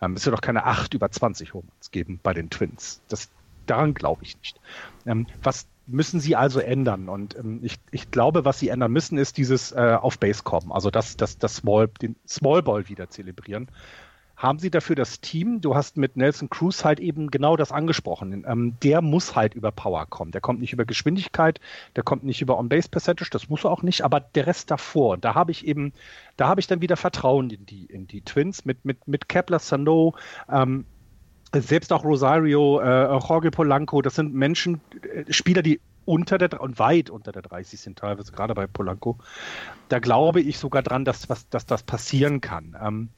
[0.00, 3.02] Ähm, es wird auch keine 8 über 20 Home geben bei den Twins.
[3.08, 3.30] Das,
[3.66, 4.60] daran glaube ich nicht.
[5.06, 7.08] Ähm, was müssen sie also ändern?
[7.08, 10.72] Und ähm, ich, ich glaube, was sie ändern müssen, ist dieses äh, auf Base kommen,
[10.72, 13.68] also das, das, das Small, den Small Ball wieder zelebrieren
[14.40, 15.60] haben sie dafür das Team.
[15.60, 18.44] Du hast mit Nelson Cruz halt eben genau das angesprochen.
[18.48, 20.32] Ähm, der muss halt über Power kommen.
[20.32, 21.60] Der kommt nicht über Geschwindigkeit,
[21.94, 25.18] der kommt nicht über On-Base-Percentage, das muss er auch nicht, aber der Rest davor.
[25.18, 25.92] Da habe ich eben,
[26.38, 29.58] da habe ich dann wieder Vertrauen in die, in die Twins mit, mit, mit Kepler
[29.58, 30.14] Sano,
[30.50, 30.86] ähm,
[31.52, 36.78] selbst auch Rosario, äh, Jorge Polanco, das sind Menschen, äh, Spieler, die unter der und
[36.78, 39.18] weit unter der 30 sind teilweise gerade bei Polanco.
[39.90, 42.74] Da glaube ich sogar dran, dass, was, dass das passieren kann.
[42.82, 43.10] Ähm,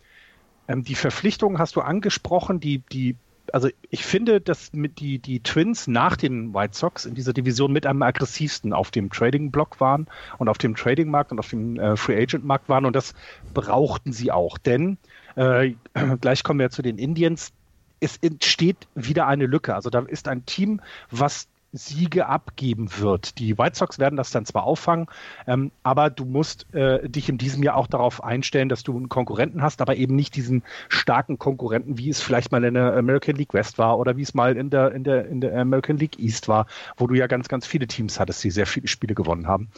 [0.68, 3.16] ähm, die Verpflichtungen hast du angesprochen, die, die,
[3.52, 7.72] also ich finde, dass mit die, die Twins nach den White Sox in dieser Division
[7.72, 10.06] mit am aggressivsten auf dem Trading-Block waren
[10.38, 13.14] und auf dem Trading-Markt und auf dem äh, Free-Agent-Markt waren und das
[13.54, 14.98] brauchten sie auch, denn
[15.36, 15.74] äh,
[16.20, 17.52] gleich kommen wir zu den Indians.
[18.00, 19.76] Es entsteht wieder eine Lücke.
[19.76, 23.38] Also da ist ein Team, was Siege abgeben wird.
[23.38, 25.06] Die White Sox werden das dann zwar auffangen,
[25.46, 29.08] ähm, aber du musst äh, dich in diesem Jahr auch darauf einstellen, dass du einen
[29.08, 33.36] Konkurrenten hast, aber eben nicht diesen starken Konkurrenten, wie es vielleicht mal in der American
[33.36, 36.18] League West war oder wie es mal in der, in der, in der American League
[36.18, 39.46] East war, wo du ja ganz, ganz viele Teams hattest, die sehr viele Spiele gewonnen
[39.46, 39.68] haben.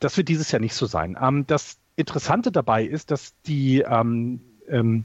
[0.00, 1.16] Das wird dieses Jahr nicht so sein.
[1.20, 5.04] Ähm, das Interessante dabei ist, dass die ähm, ähm,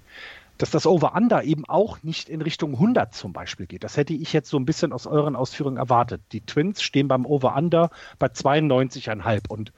[0.63, 3.83] dass das Over-Under eben auch nicht in Richtung 100 zum Beispiel geht.
[3.83, 6.21] Das hätte ich jetzt so ein bisschen aus euren Ausführungen erwartet.
[6.31, 9.73] Die Twins stehen beim Over-Under bei 92,5 und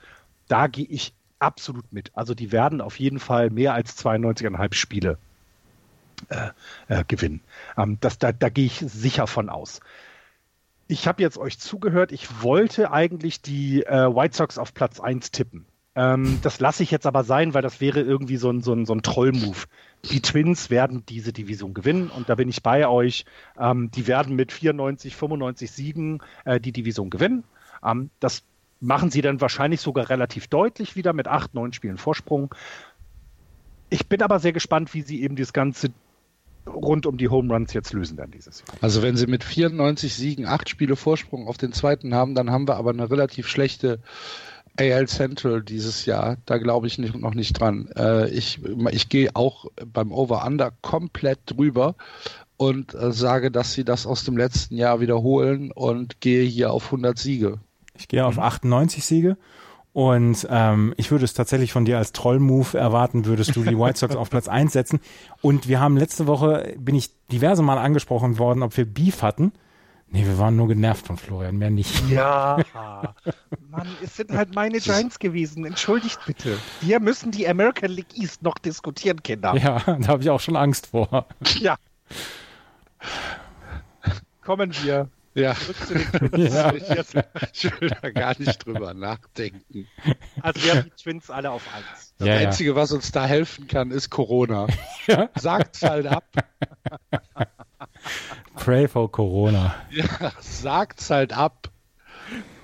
[0.48, 2.12] da gehe ich absolut mit.
[2.14, 5.18] Also die werden auf jeden Fall mehr als 92,5 Spiele
[6.30, 6.50] äh,
[6.88, 7.42] äh, gewinnen.
[7.78, 9.80] Ähm, das, da, da gehe ich sicher von aus.
[10.88, 12.12] Ich habe jetzt euch zugehört.
[12.12, 15.66] Ich wollte eigentlich die äh, White Sox auf Platz 1 tippen.
[15.96, 18.86] Ähm, das lasse ich jetzt aber sein, weil das wäre irgendwie so ein, so ein,
[18.86, 19.66] so ein Troll-Move.
[20.12, 23.26] Die Twins werden diese Division gewinnen und da bin ich bei euch.
[23.58, 27.46] Ähm, die werden mit 94, 95 Siegen äh, die Division gewinnen.
[27.84, 28.44] Ähm, das
[28.82, 32.54] machen sie dann wahrscheinlich sogar relativ deutlich wieder mit acht, neun Spielen Vorsprung.
[33.90, 35.92] Ich bin aber sehr gespannt, wie sie eben das Ganze
[36.68, 38.78] rund um die Home Runs jetzt lösen dann dieses Jahr.
[38.82, 42.68] Also wenn sie mit 94 Siegen acht Spiele Vorsprung auf den zweiten haben, dann haben
[42.68, 44.00] wir aber eine relativ schlechte
[44.78, 47.90] AL Central dieses Jahr, da glaube ich nicht, noch nicht dran.
[47.96, 48.60] Äh, ich
[48.92, 51.96] ich gehe auch beim Over-Under komplett drüber
[52.58, 56.86] und äh, sage, dass sie das aus dem letzten Jahr wiederholen und gehe hier auf
[56.86, 57.60] 100 Siege.
[57.98, 59.38] Ich gehe auf 98 Siege
[59.96, 63.98] und ähm, ich würde es tatsächlich von dir als Troll-Move erwarten, würdest du die White
[63.98, 65.00] Sox auf Platz 1 setzen.
[65.42, 69.54] Und wir haben letzte Woche, bin ich diverse Mal angesprochen worden, ob wir Beef hatten.
[70.16, 72.10] Nee, wir waren nur genervt von Florian, mehr nicht.
[72.10, 72.64] Ja,
[73.70, 75.66] Mann, es sind halt meine Giants gewesen.
[75.66, 76.58] Entschuldigt bitte.
[76.80, 79.54] Wir müssen die American League East noch diskutieren, Kinder.
[79.58, 81.28] Ja, da habe ich auch schon Angst vor.
[81.60, 81.76] Ja.
[84.42, 85.54] Kommen wir ja.
[85.54, 85.54] ja.
[87.52, 89.86] Ich will da gar nicht drüber nachdenken.
[90.42, 92.14] Also wir haben die Twins alle auf eins.
[92.20, 92.76] Das ja, Einzige, ja.
[92.78, 94.68] was uns da helfen kann, ist Corona.
[95.08, 95.30] Ja.
[95.36, 96.24] Sagt's halt ab.
[98.56, 99.76] Pray for Corona.
[99.92, 101.70] Ja, sagt's halt ab.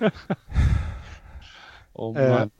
[1.94, 2.50] Oh Mann.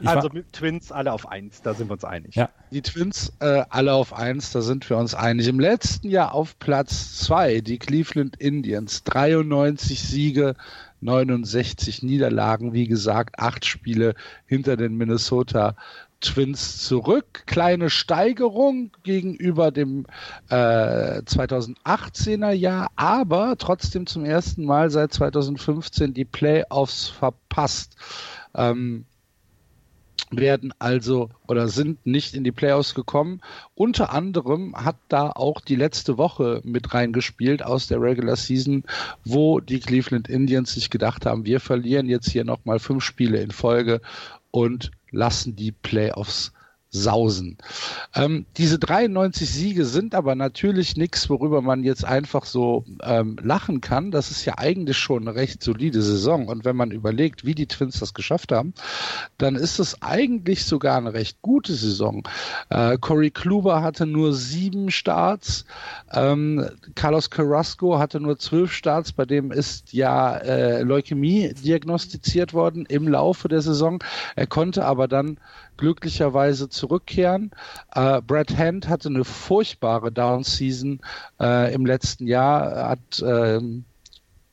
[0.00, 2.36] Äh, also mit Twins alle auf eins, da sind wir uns einig.
[2.36, 2.50] Ja.
[2.70, 5.48] Die Twins äh, alle auf eins, da sind wir uns einig.
[5.48, 10.54] Im letzten Jahr auf Platz zwei die Cleveland Indians, 93 Siege,
[11.00, 14.14] 69 Niederlagen, wie gesagt, acht Spiele
[14.46, 15.74] hinter den Minnesota
[16.20, 17.44] Twins zurück.
[17.46, 20.06] Kleine Steigerung gegenüber dem
[20.48, 27.96] äh, 2018er Jahr, aber trotzdem zum ersten Mal seit 2015 die Playoffs verpasst.
[28.54, 29.04] Ähm,
[30.30, 33.40] werden also oder sind nicht in die Playoffs gekommen.
[33.74, 38.84] Unter anderem hat da auch die letzte Woche mit reingespielt aus der Regular Season,
[39.24, 43.50] wo die Cleveland Indians sich gedacht haben, wir verlieren jetzt hier nochmal fünf Spiele in
[43.50, 44.00] Folge
[44.50, 46.52] und lassen die Playoffs
[46.90, 47.58] sausen.
[48.14, 53.80] Ähm, diese 93 Siege sind aber natürlich nichts, worüber man jetzt einfach so ähm, lachen
[53.82, 54.10] kann.
[54.10, 56.48] Das ist ja eigentlich schon eine recht solide Saison.
[56.48, 58.72] Und wenn man überlegt, wie die Twins das geschafft haben,
[59.36, 62.26] dann ist es eigentlich sogar eine recht gute Saison.
[62.70, 65.66] Äh, Corey Kluber hatte nur sieben Starts.
[66.10, 69.12] Ähm, Carlos Carrasco hatte nur zwölf Starts.
[69.12, 74.02] Bei dem ist ja äh, Leukämie diagnostiziert worden im Laufe der Saison.
[74.36, 75.38] Er konnte aber dann
[75.78, 77.52] glücklicherweise zurückkehren.
[77.94, 81.00] Äh, Brad Hand hatte eine furchtbare Down-Season
[81.40, 83.84] äh, im letzten Jahr, hat ähm,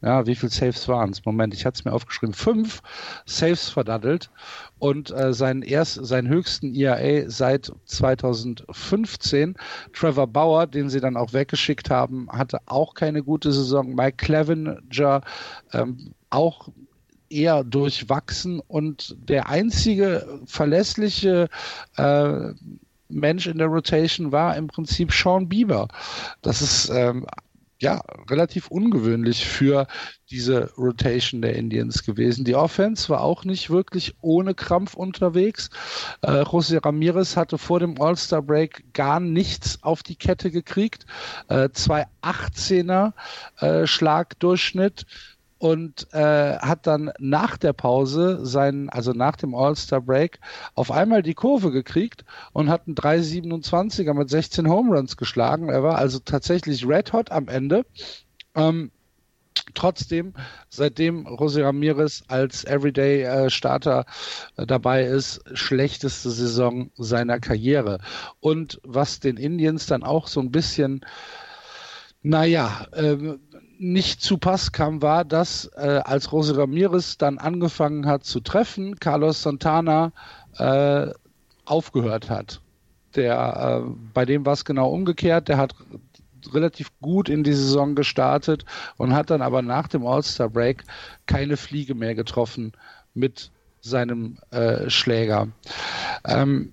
[0.06, 1.26] ja, wie viele Saves waren es?
[1.26, 2.36] Moment, ich hatte es mir aufgeschrieben.
[2.36, 2.84] Fünf
[3.26, 4.30] Saves verdaddelt
[4.78, 9.56] und äh, seinen, erst, seinen höchsten ERA seit 2015.
[9.94, 13.96] Trevor Bauer, den sie dann auch weggeschickt haben, hatte auch keine gute Saison.
[13.96, 15.22] Mike Clevenger
[15.74, 16.70] ähm, auch
[17.36, 21.50] eher durchwachsen und der einzige verlässliche
[21.98, 22.54] äh,
[23.10, 25.88] Mensch in der Rotation war im Prinzip Sean Bieber.
[26.42, 27.26] Das ist ähm,
[27.80, 29.88] ja relativ ungewöhnlich für
[30.32, 32.46] diese Rotation der Indians gewesen.
[32.46, 35.70] Die Offense war auch nicht wirklich ohne Krampf unterwegs.
[36.22, 41.06] Äh, José Ramirez hatte vor dem All-Star Break gar nichts auf die Kette gekriegt.
[41.50, 43.14] Äh, zwei 18er
[43.60, 45.06] äh, Schlagdurchschnitt
[45.58, 50.40] und äh, hat dann nach der Pause seinen, also nach dem All-Star Break,
[50.74, 55.70] auf einmal die Kurve gekriegt und hat einen 3,27er mit 16 Home Runs geschlagen.
[55.70, 57.86] Er war also tatsächlich red hot am Ende.
[58.54, 58.92] Ähm,
[59.74, 60.34] trotzdem,
[60.70, 64.06] seitdem José Ramirez als Everyday-Starter
[64.58, 68.00] äh, äh, dabei ist, schlechteste Saison seiner Karriere.
[68.42, 71.06] Und was den Indians dann auch so ein bisschen
[72.28, 73.38] naja, äh,
[73.80, 79.00] nicht zu Pass kam, war, dass äh, als Rose Ramirez dann angefangen hat zu treffen,
[79.00, 80.12] Carlos Santana
[80.58, 81.08] äh,
[81.66, 82.62] aufgehört hat.
[83.16, 85.48] Der, äh, bei dem war es genau umgekehrt.
[85.48, 85.76] Der hat
[86.54, 88.66] relativ gut in die Saison gestartet
[88.98, 90.84] und hat dann aber nach dem All-Star Break
[91.26, 92.74] keine Fliege mehr getroffen
[93.14, 95.48] mit seinem äh, Schläger.
[96.26, 96.72] Ähm,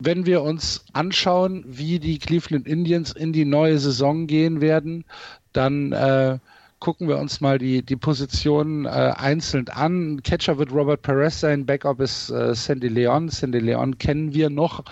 [0.00, 5.04] wenn wir uns anschauen, wie die Cleveland Indians in die neue Saison gehen werden,
[5.52, 6.38] dann äh,
[6.80, 10.22] gucken wir uns mal die, die Positionen äh, einzeln an.
[10.22, 13.28] Catcher wird Robert Perez sein, Backup ist äh, Sandy Leon.
[13.28, 14.84] Sandy Leon kennen wir noch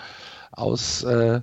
[0.51, 1.41] aus äh,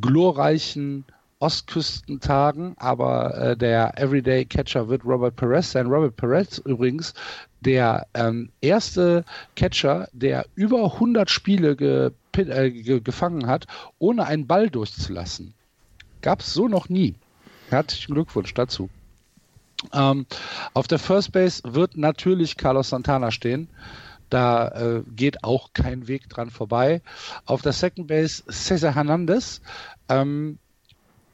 [0.00, 1.04] glorreichen
[1.38, 5.86] Ostküstentagen, aber äh, der Everyday Catcher wird Robert Perez sein.
[5.86, 7.12] Robert Perez übrigens
[7.60, 9.24] der ähm, erste
[9.54, 13.66] Catcher, der über 100 Spiele ge, äh, ge, gefangen hat,
[13.98, 15.52] ohne einen Ball durchzulassen.
[16.22, 17.14] Gab es so noch nie.
[17.70, 18.88] Herzlichen Glückwunsch dazu.
[19.92, 20.26] Ähm,
[20.74, 23.68] auf der First Base wird natürlich Carlos Santana stehen.
[24.30, 27.02] Da äh, geht auch kein Weg dran vorbei.
[27.44, 29.60] Auf der Second Base Cesar Hernandez.
[30.08, 30.58] Ähm,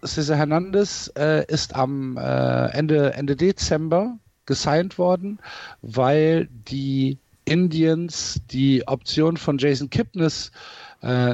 [0.05, 5.39] Cesar Hernandez äh, ist am äh, Ende, Ende Dezember gesigned worden,
[5.81, 10.53] weil die Indians die Option von Jason Kipnis äh,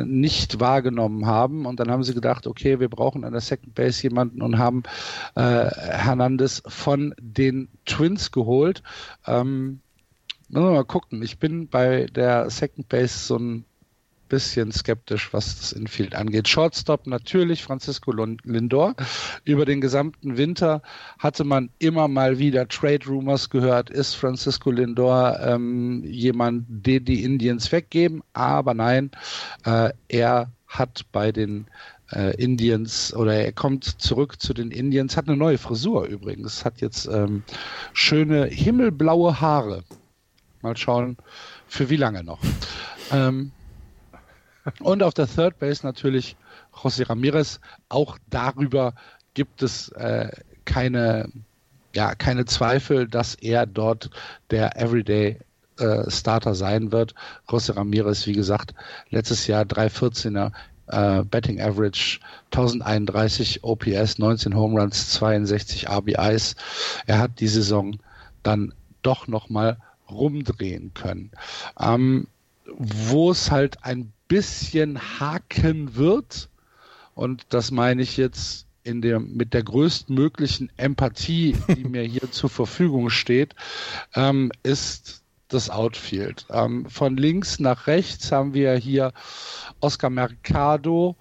[0.05, 1.67] nicht wahrgenommen haben.
[1.67, 4.83] Und dann haben sie gedacht, okay, wir brauchen an der Second Base jemanden und haben
[5.35, 8.83] äh, Hernandez von den Twins geholt.
[9.27, 9.81] Ähm,
[10.49, 11.23] müssen wir mal gucken.
[11.23, 13.65] Ich bin bei der Second Base so ein
[14.29, 16.49] bisschen skeptisch, was das Infield angeht.
[16.49, 18.95] Shortstop natürlich Francisco Lindor.
[19.45, 20.83] Über den gesamten Winter
[21.19, 23.91] hatte man immer mal wieder Trade Rumors gehört.
[23.91, 28.23] Ist Francisco Lindor ähm, jemand, den die Indians weggeben?
[28.33, 29.11] Aber nein,
[29.65, 31.67] äh, er hat bei den
[32.13, 36.81] äh, Indians oder er kommt zurück zu den Indians, hat eine neue Frisur übrigens, hat
[36.81, 37.43] jetzt ähm,
[37.93, 39.85] schöne himmelblaue Haare.
[40.63, 41.17] Mal schauen,
[41.67, 42.41] für wie lange noch.
[43.13, 43.53] Ähm,
[44.81, 46.37] und auf der Third Base natürlich
[46.73, 47.61] José Ramirez.
[47.89, 48.95] Auch darüber
[49.35, 50.31] gibt es äh,
[50.65, 51.31] keine,
[51.95, 54.11] ja, keine Zweifel, dass er dort
[54.51, 55.39] der Everyday
[55.79, 57.15] äh, Starter sein wird.
[57.49, 58.75] José Ramirez, wie gesagt,
[59.11, 60.53] letztes Jahr 314er
[60.89, 62.21] äh, Betting Average,
[62.53, 66.57] 1031 OPS, 19 Home Runs, 62 RBIs.
[67.07, 67.99] Er hat die Saison
[68.43, 69.79] dann doch nochmal
[70.11, 71.31] rumdrehen können.
[71.79, 72.29] Ähm,
[72.77, 76.49] wo es halt ein bisschen haken wird,
[77.15, 82.49] und das meine ich jetzt in der, mit der größtmöglichen Empathie, die mir hier zur
[82.49, 83.55] Verfügung steht,
[84.15, 86.47] ähm, ist das Outfield.
[86.51, 89.13] Ähm, von links nach rechts haben wir hier
[89.81, 91.17] Oscar Mercado,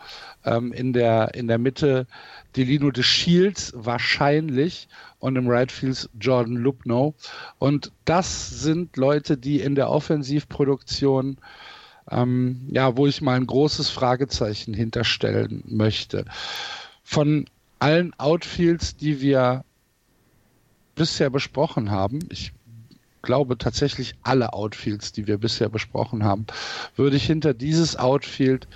[0.45, 2.07] ähm, in, der, in der Mitte
[2.55, 4.87] Delino de Shields wahrscheinlich
[5.19, 7.15] und im Right Field Jordan Lupno.
[7.57, 11.37] Und das sind Leute, die in der Offensivproduktion
[12.09, 16.25] ähm, ja, wo ich mal ein großes Fragezeichen hinterstellen möchte.
[17.03, 17.45] Von
[17.79, 19.63] allen Outfields, die wir
[20.95, 22.53] bisher besprochen haben, ich
[23.21, 26.45] glaube tatsächlich alle Outfields, die wir bisher besprochen haben,
[26.95, 28.67] würde ich hinter dieses Outfield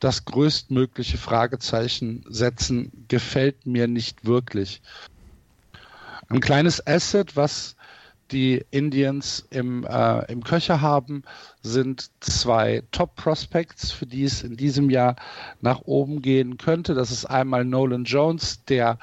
[0.00, 4.82] das größtmögliche Fragezeichen setzen, gefällt mir nicht wirklich.
[6.28, 7.76] Ein kleines Asset, was
[8.32, 11.22] die Indians im, äh, im Köcher haben,
[11.62, 15.16] sind zwei Top-Prospects, für die es in diesem Jahr
[15.60, 16.94] nach oben gehen könnte.
[16.94, 18.98] Das ist einmal Nolan Jones, der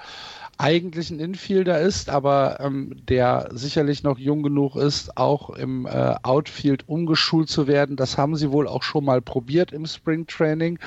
[0.57, 6.15] eigentlich ein Infielder ist, aber ähm, der sicherlich noch jung genug ist, auch im äh,
[6.21, 7.95] Outfield umgeschult zu werden.
[7.95, 10.79] Das haben sie wohl auch schon mal probiert im Spring Training.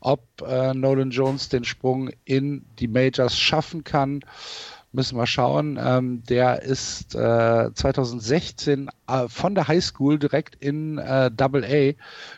[0.00, 4.20] Ob äh, Nolan Jones den Sprung in die Majors schaffen kann,
[4.92, 5.78] müssen wir schauen.
[5.80, 11.94] Ähm, der ist äh, 2016 äh, von der High School direkt in äh, Double A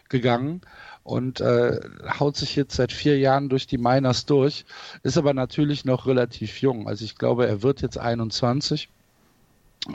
[0.09, 0.63] gegangen
[1.09, 1.81] und äh,
[2.19, 4.67] haut sich jetzt seit vier Jahren durch die Miners durch,
[5.03, 6.87] ist aber natürlich noch relativ jung.
[6.87, 8.91] Also ich glaube, er wird jetzt 21.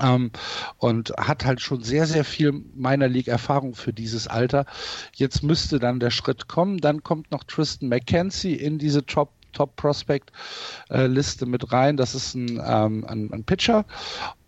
[0.02, 0.32] Ähm,
[0.78, 4.66] und hat halt schon sehr, sehr viel Minor League Erfahrung für dieses Alter.
[5.14, 6.80] Jetzt müsste dann der Schritt kommen.
[6.80, 10.32] Dann kommt noch Tristan McKenzie in diese Top Top Prospect
[10.90, 11.98] äh, Liste mit rein.
[11.98, 13.86] Das ist ein, ähm, ein, ein Pitcher.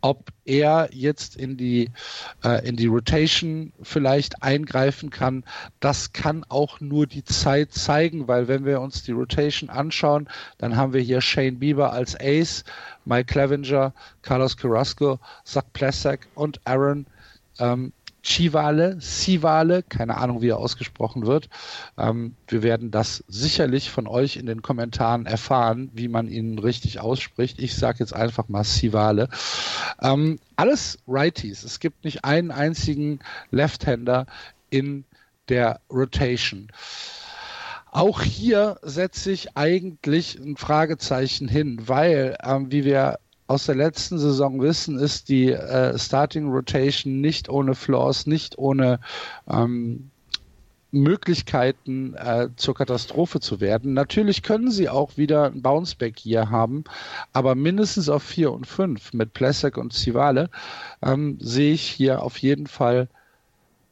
[0.01, 1.89] Ob er jetzt in die,
[2.43, 5.43] äh, in die Rotation vielleicht eingreifen kann,
[5.79, 10.75] das kann auch nur die Zeit zeigen, weil wenn wir uns die Rotation anschauen, dann
[10.75, 12.63] haben wir hier Shane Bieber als Ace,
[13.05, 17.07] Mike Clevenger, Carlos Carrasco, Zach Plesak und Aaron
[17.59, 17.93] ähm,
[18.25, 21.47] Chivale, Sivale, keine Ahnung, wie er ausgesprochen wird.
[21.95, 26.99] Ähm, wir werden das sicherlich von euch in den Kommentaren erfahren, wie man ihn richtig
[26.99, 27.59] ausspricht.
[27.59, 29.29] Ich sage jetzt einfach mal Sivale.
[30.01, 31.63] Ähm, alles Righties.
[31.63, 33.19] Es gibt nicht einen einzigen
[33.51, 34.25] Left-Hander
[34.71, 35.05] in
[35.47, 36.71] der Rotation.
[37.91, 44.17] Auch hier setze ich eigentlich ein Fragezeichen hin, weil, ähm, wie wir aus der letzten
[44.17, 48.99] Saison wissen, ist die äh, Starting Rotation nicht ohne Flaws, nicht ohne
[49.49, 50.10] ähm,
[50.95, 53.93] Möglichkeiten äh, zur Katastrophe zu werden.
[53.93, 56.86] Natürlich können sie auch wieder ein Bounceback hier haben,
[57.34, 60.49] aber mindestens auf 4 und 5 mit Plesak und Zivale
[61.01, 63.10] ähm, sehe ich hier auf jeden Fall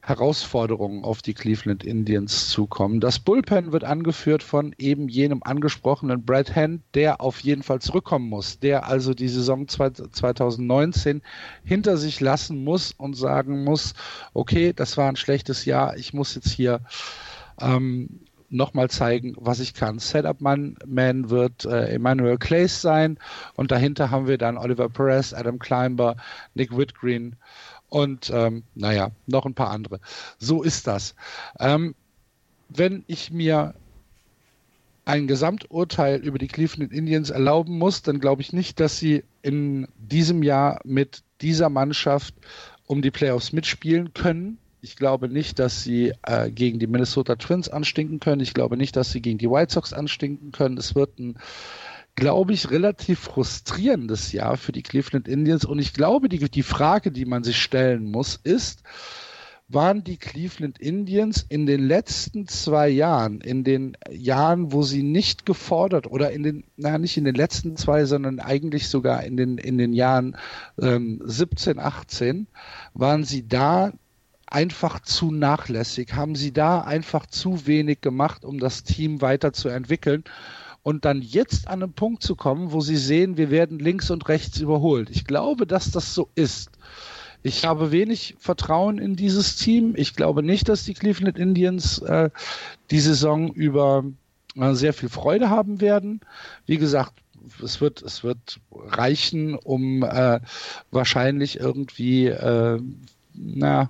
[0.05, 2.99] Herausforderungen auf die Cleveland Indians zukommen.
[2.99, 8.27] Das Bullpen wird angeführt von eben jenem angesprochenen Brad Hand, der auf jeden Fall zurückkommen
[8.27, 11.21] muss, der also die Saison 2019
[11.63, 13.93] hinter sich lassen muss und sagen muss,
[14.33, 16.81] okay, das war ein schlechtes Jahr, ich muss jetzt hier
[17.61, 19.99] ähm, nochmal zeigen, was ich kann.
[19.99, 23.17] Setup-Man Man wird äh, Emmanuel Clays sein
[23.55, 26.17] und dahinter haben wir dann Oliver Perez, Adam Climber,
[26.55, 27.37] Nick Whitgreen
[27.93, 29.99] und ähm, naja, noch ein paar andere.
[30.39, 31.13] So ist das.
[31.59, 31.93] Ähm,
[32.67, 33.75] wenn ich mir
[35.05, 39.87] ein Gesamturteil über die Cleveland Indians erlauben muss, dann glaube ich nicht, dass sie in
[39.95, 42.33] diesem Jahr mit dieser Mannschaft
[42.87, 44.57] um die Playoffs mitspielen können.
[44.81, 48.41] Ich glaube nicht, dass sie äh, gegen die Minnesota Twins anstinken können.
[48.41, 50.79] Ich glaube nicht, dass sie gegen die White Sox anstinken können.
[50.79, 51.37] Es wird ein
[52.15, 55.65] glaube ich, relativ frustrierendes Jahr für die Cleveland Indians.
[55.65, 58.83] Und ich glaube, die, die Frage, die man sich stellen muss, ist,
[59.67, 65.45] waren die Cleveland Indians in den letzten zwei Jahren, in den Jahren, wo sie nicht
[65.45, 69.57] gefordert oder in den, na nicht in den letzten zwei, sondern eigentlich sogar in den,
[69.57, 70.37] in den Jahren
[70.79, 72.47] ähm, 17, 18,
[72.93, 73.93] waren sie da
[74.45, 80.23] einfach zu nachlässig, haben sie da einfach zu wenig gemacht, um das Team weiterzuentwickeln
[80.83, 84.27] und dann jetzt an einen Punkt zu kommen, wo sie sehen, wir werden links und
[84.27, 85.09] rechts überholt.
[85.09, 86.69] Ich glaube, dass das so ist.
[87.41, 89.93] Ich habe wenig Vertrauen in dieses Team.
[89.97, 92.29] Ich glaube nicht, dass die Cleveland Indians äh,
[92.91, 94.05] die Saison über
[94.55, 96.21] äh, sehr viel Freude haben werden.
[96.65, 97.13] Wie gesagt,
[97.61, 100.39] es wird, es wird reichen, um äh,
[100.91, 102.79] wahrscheinlich irgendwie, äh,
[103.33, 103.89] na,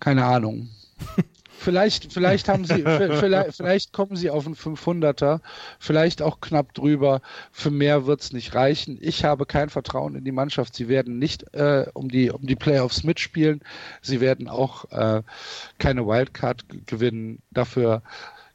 [0.00, 0.68] keine Ahnung,
[1.58, 5.40] vielleicht, vielleicht haben sie, vielleicht, vielleicht kommen sie auf einen 500er,
[5.78, 7.20] vielleicht auch knapp drüber.
[7.52, 8.98] Für mehr wird es nicht reichen.
[9.00, 10.74] Ich habe kein Vertrauen in die Mannschaft.
[10.74, 13.60] Sie werden nicht äh, um die um die Playoffs mitspielen.
[14.00, 15.22] Sie werden auch äh,
[15.78, 17.42] keine Wildcard gewinnen.
[17.50, 18.02] Dafür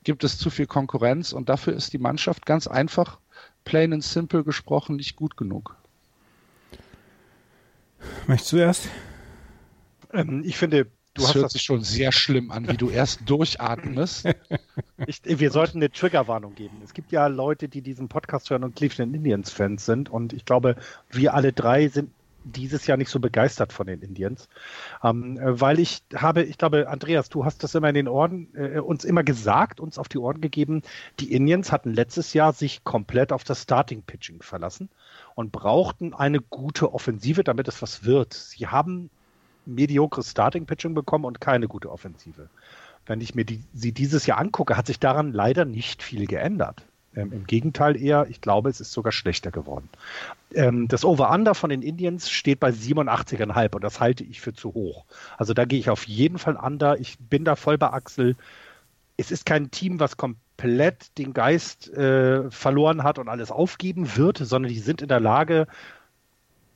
[0.03, 3.19] gibt es zu viel Konkurrenz und dafür ist die Mannschaft ganz einfach,
[3.63, 5.75] plain and simple gesprochen, nicht gut genug.
[8.27, 8.89] Möchtest du erst?
[10.11, 13.21] Ähm, ich finde, Du das hört das sich schon sehr schlimm an, wie du erst
[13.25, 14.27] durchatmest.
[15.05, 16.81] Ich, wir sollten eine Triggerwarnung geben.
[16.83, 20.09] Es gibt ja Leute, die diesen Podcast hören und Cleveland Indians Fans sind.
[20.09, 20.75] Und ich glaube,
[21.11, 22.09] wir alle drei sind
[22.45, 24.49] dieses Jahr nicht so begeistert von den Indians.
[25.03, 28.79] Ähm, weil ich habe, ich glaube, Andreas, du hast das immer in den Ohren, äh,
[28.79, 30.81] uns immer gesagt, uns auf die Ohren gegeben,
[31.19, 34.89] die Indians hatten letztes Jahr sich komplett auf das Starting Pitching verlassen
[35.35, 38.33] und brauchten eine gute Offensive, damit es was wird.
[38.33, 39.09] Sie haben
[39.65, 42.49] mediokres Starting-Pitching bekommen und keine gute Offensive.
[43.05, 46.85] Wenn ich mir die, sie dieses Jahr angucke, hat sich daran leider nicht viel geändert.
[47.15, 49.89] Ähm, Im Gegenteil eher, ich glaube, es ist sogar schlechter geworden.
[50.53, 54.73] Ähm, das Over-Under von den Indians steht bei 87,5 und das halte ich für zu
[54.73, 55.05] hoch.
[55.37, 56.99] Also da gehe ich auf jeden Fall under.
[56.99, 58.35] Ich bin da voll bei Axel.
[59.17, 64.37] Es ist kein Team, was komplett den Geist äh, verloren hat und alles aufgeben wird,
[64.39, 65.67] sondern die sind in der Lage,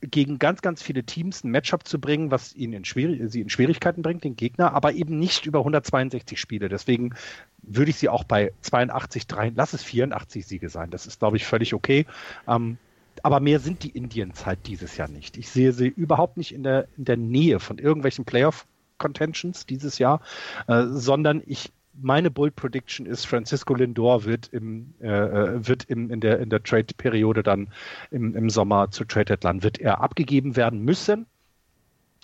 [0.02, 4.02] gegen ganz, ganz viele Teams ein Matchup zu bringen, was ihnen in sie in Schwierigkeiten
[4.02, 6.70] bringt, den Gegner, aber eben nicht über 162 Spiele.
[6.70, 7.16] Deswegen
[7.64, 10.92] würde ich sie auch bei 82, 3, lass es 84 Siege sein.
[10.92, 12.06] Das ist, glaube ich, völlig okay.
[12.48, 12.78] Ähm,
[13.24, 15.38] aber mehr sind die Indians halt dieses Jahr nicht.
[15.38, 20.22] Ich sehe sie überhaupt nicht in der, in der Nähe von irgendwelchen Playoff-Contentions dieses Jahr,
[20.68, 21.72] äh, sondern ich
[22.02, 26.50] meine Bold Prediction ist, Francisco Lindor wird im äh, äh, wird im, in der in
[26.50, 27.70] der Trade Periode dann
[28.12, 31.26] im, im Sommer zu Trade Deadline wird er abgegeben werden müssen,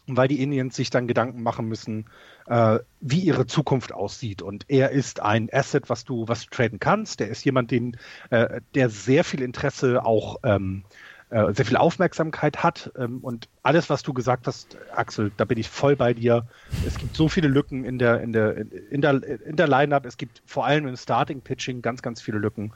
[0.08, 2.06] weil die Indians sich dann Gedanken machen müssen,
[2.48, 4.42] äh, wie ihre Zukunft aussieht.
[4.42, 7.20] Und er ist ein Asset, was du was du traden kannst.
[7.20, 7.98] Der ist jemand, den
[8.30, 11.13] äh, der sehr viel Interesse auch ähm, äh,
[11.54, 12.92] sehr viel Aufmerksamkeit hat.
[12.98, 16.46] Ähm, und alles, was du gesagt hast, Axel, da bin ich voll bei dir.
[16.86, 18.58] Es gibt so viele Lücken in der, in der,
[18.92, 20.06] in der, in der Line-Up.
[20.06, 22.74] Es gibt vor allem im Starting-Pitching ganz, ganz viele Lücken.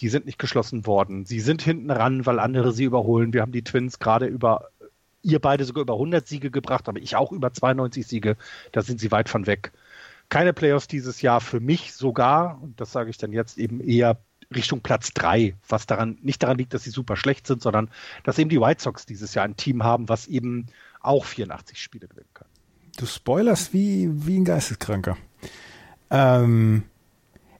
[0.00, 1.26] Die sind nicht geschlossen worden.
[1.26, 3.34] Sie sind hinten ran, weil andere sie überholen.
[3.34, 4.70] Wir haben die Twins gerade über,
[5.22, 8.36] ihr beide sogar über 100 Siege gebracht, aber ich auch über 92 Siege.
[8.72, 9.72] Da sind sie weit von weg.
[10.30, 14.16] Keine Playoffs dieses Jahr für mich sogar, und das sage ich dann jetzt eben eher
[14.54, 17.90] Richtung Platz drei, was daran nicht daran liegt, dass sie super schlecht sind, sondern
[18.24, 20.66] dass eben die White Sox dieses Jahr ein Team haben, was eben
[21.00, 22.48] auch 84 Spiele gewinnen kann.
[22.96, 25.16] Du spoilerst wie, wie ein Geisteskranker.
[26.10, 26.82] Ähm,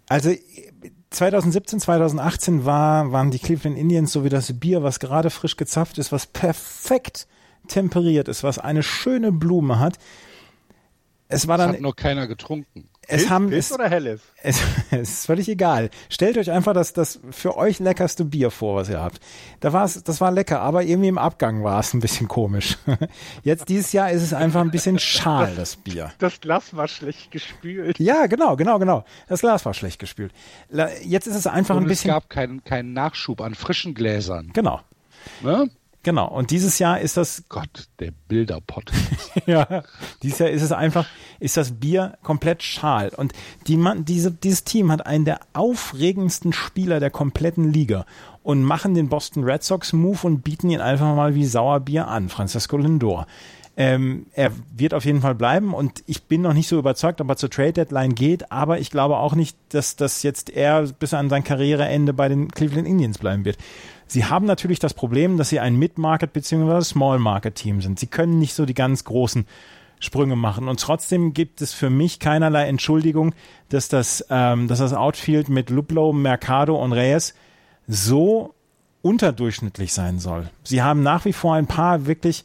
[0.09, 0.35] also
[1.11, 5.99] 2017, 2018 war, waren die Cleveland Indians so wie das Bier, was gerade frisch gezapft
[5.99, 7.27] ist, was perfekt
[7.69, 9.99] temperiert ist, was eine schöne Blume hat.
[11.29, 11.75] Es war das dann.
[11.77, 14.21] Hat nur keiner getrunken es haben Pilz es, oder Helles?
[14.43, 15.91] Es, es ist völlig egal.
[16.09, 19.21] Stellt euch einfach das, das für euch leckerste Bier vor, was ihr habt.
[19.61, 22.79] Da war es, das war lecker, aber irgendwie im Abgang war es ein bisschen komisch.
[23.43, 26.13] Jetzt dieses Jahr ist es einfach ein bisschen schal, das Bier.
[26.19, 27.99] Das Glas war schlecht gespült.
[27.99, 29.05] Ja, genau, genau, genau.
[29.29, 30.33] Das Glas war schlecht gespült.
[31.03, 32.11] Jetzt ist es einfach Und ein bisschen.
[32.11, 34.51] Es gab keinen, keinen Nachschub an frischen Gläsern.
[34.53, 34.81] Genau.
[35.43, 35.71] Ne?
[36.03, 36.29] Genau.
[36.29, 37.45] Und dieses Jahr ist das.
[37.49, 38.91] Gott, der Bilderpott.
[39.47, 39.83] ja.
[40.23, 41.07] Dieses Jahr ist es einfach,
[41.41, 43.11] ist das Bier komplett schal.
[43.11, 43.33] Und
[43.67, 48.07] die Mann, diese, dieses Team hat einen der aufregendsten Spieler der kompletten Liga
[48.43, 52.31] und machen den Boston Red Sox Move und bieten ihn einfach mal wie Sauerbier an.
[52.31, 53.27] Francisco Lindor.
[53.81, 57.31] Ähm, er wird auf jeden Fall bleiben und ich bin noch nicht so überzeugt, ob
[57.31, 61.15] er zur Trade Deadline geht, aber ich glaube auch nicht, dass das jetzt er bis
[61.15, 63.57] an sein Karriereende bei den Cleveland Indians bleiben wird.
[64.07, 66.83] Sie haben natürlich das Problem, dass sie ein Mid-Market bzw.
[66.83, 67.99] Small-Market-Team sind.
[67.99, 69.47] Sie können nicht so die ganz großen
[69.99, 70.69] Sprünge machen.
[70.69, 73.35] Und trotzdem gibt es für mich keinerlei Entschuldigung,
[73.71, 77.33] dass das, ähm, dass das Outfield mit Luplow, Mercado und Reyes
[77.89, 78.53] so
[79.01, 80.51] unterdurchschnittlich sein soll.
[80.65, 82.45] Sie haben nach wie vor ein paar wirklich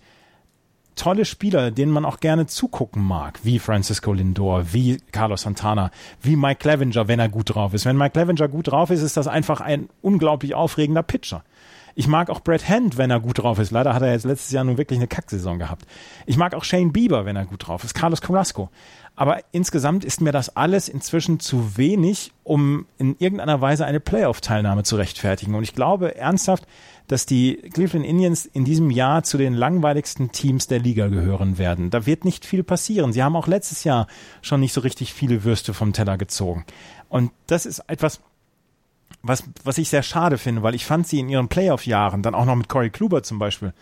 [0.96, 5.92] tolle Spieler, denen man auch gerne zugucken mag, wie Francisco Lindor, wie Carlos Santana,
[6.22, 7.86] wie Mike Clevenger, wenn er gut drauf ist.
[7.86, 11.44] Wenn Mike Clevenger gut drauf ist, ist das einfach ein unglaublich aufregender Pitcher.
[11.98, 13.72] Ich mag auch Brad Hand, wenn er gut drauf ist.
[13.72, 15.86] Leider hat er jetzt letztes Jahr nun wirklich eine Kacksaison gehabt.
[16.26, 17.94] Ich mag auch Shane Bieber, wenn er gut drauf ist.
[17.94, 18.70] Carlos Carrasco.
[19.16, 24.84] Aber insgesamt ist mir das alles inzwischen zu wenig, um in irgendeiner Weise eine Playoff-Teilnahme
[24.84, 25.56] zu rechtfertigen.
[25.56, 26.68] Und ich glaube ernsthaft,
[27.08, 31.92] dass die Cleveland Indians in diesem Jahr zu den langweiligsten Teams der Liga gehören werden.
[31.92, 33.14] Da wird nicht viel passieren.
[33.14, 34.08] Sie haben auch letztes Jahr
[34.42, 36.66] schon nicht so richtig viele Würste vom Teller gezogen.
[37.08, 38.20] Und das ist etwas,
[39.22, 42.46] was, was ich sehr schade finde, weil ich fand sie in ihren Playoff-Jahren, dann auch
[42.46, 43.74] noch mit Corey Kluber zum Beispiel,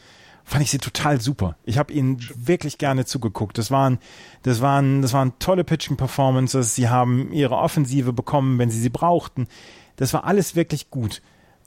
[0.44, 1.56] fand ich sie total super.
[1.64, 3.58] Ich habe ihnen wirklich gerne zugeguckt.
[3.58, 4.00] Das waren,
[4.44, 6.76] das waren, das waren tolle Pitching-Performances.
[6.76, 9.48] Sie haben ihre Offensive bekommen, wenn sie sie brauchten.
[9.96, 11.22] Das war alles wirklich gut.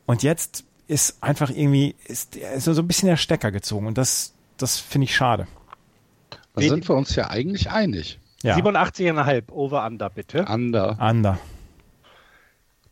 [0.05, 4.35] Und jetzt ist einfach irgendwie, ist, ist so ein bisschen der Stecker gezogen und das,
[4.57, 5.47] das finde ich schade.
[6.55, 8.18] Da sind wir uns ja eigentlich einig.
[8.43, 8.57] Ja.
[8.57, 10.45] 87,5 over under, bitte.
[10.45, 10.99] Under.
[11.01, 11.39] Under.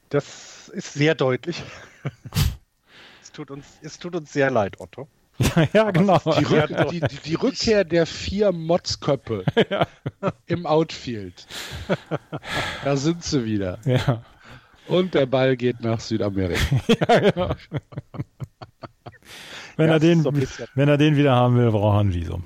[0.09, 1.63] Das ist sehr deutlich.
[3.23, 5.09] es, tut uns, es tut uns sehr leid, Otto.
[5.39, 6.19] Ja, ja genau.
[6.19, 9.87] Die, Rück, die, die, Rückkehr der vier Motzköppe ja.
[10.47, 11.47] im Outfield.
[12.85, 13.79] Da sind sie wieder.
[13.85, 14.23] Ja.
[14.87, 16.61] Und der Ball geht nach Südamerika.
[16.87, 17.55] ja, genau.
[19.77, 20.33] wenn, er den, so
[20.75, 22.45] wenn er den wieder haben will, braucht er ein Visum.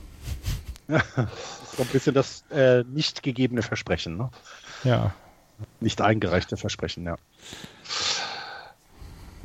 [0.87, 4.17] das ist so ein bisschen das äh, nicht gegebene Versprechen.
[4.17, 4.31] Ne?
[4.85, 5.15] Ja.
[5.81, 7.17] Nicht eingereichte Versprechen, ja.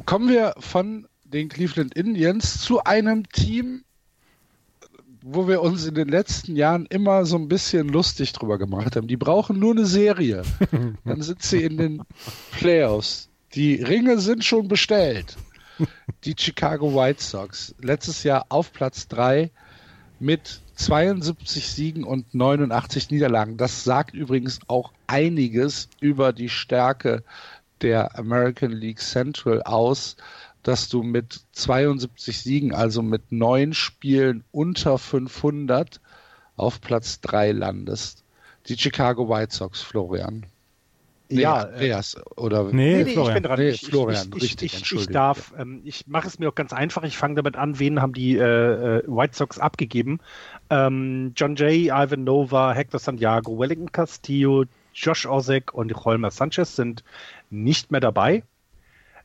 [0.06, 3.84] Kommen wir von den Cleveland Indians zu einem Team,
[5.22, 9.08] wo wir uns in den letzten Jahren immer so ein bisschen lustig drüber gemacht haben.
[9.08, 10.44] Die brauchen nur eine Serie.
[11.06, 12.04] Dann sind sie in den
[12.52, 13.30] Playoffs.
[13.54, 15.38] Die Ringe sind schon bestellt.
[16.24, 17.74] Die Chicago White Sox.
[17.82, 19.50] Letztes Jahr auf Platz 3
[20.20, 23.58] mit 72 Siegen und 89 Niederlagen.
[23.58, 27.24] Das sagt übrigens auch einiges über die Stärke
[27.82, 30.16] der American League Central aus,
[30.64, 36.00] dass du mit 72 Siegen, also mit neun Spielen unter 500
[36.56, 38.24] auf Platz 3 landest.
[38.68, 40.46] Die Chicago White Sox, Florian.
[41.30, 43.28] Nee, ja, äh, Andreas, oder nee, nee, Florian.
[43.28, 43.60] ich bin dran.
[43.60, 46.74] Nee, ich, Florian, ich, richtig, ich, ich darf, ähm, ich mache es mir auch ganz
[46.74, 47.04] einfach.
[47.04, 48.44] Ich fange damit an, wen haben die äh,
[49.00, 50.20] äh, White Sox abgegeben?
[50.70, 57.04] Ähm, John Jay, Ivan Nova, Hector Santiago, Wellington Castillo, Josh Osek und Holmer Sanchez sind
[57.50, 58.44] nicht mehr dabei.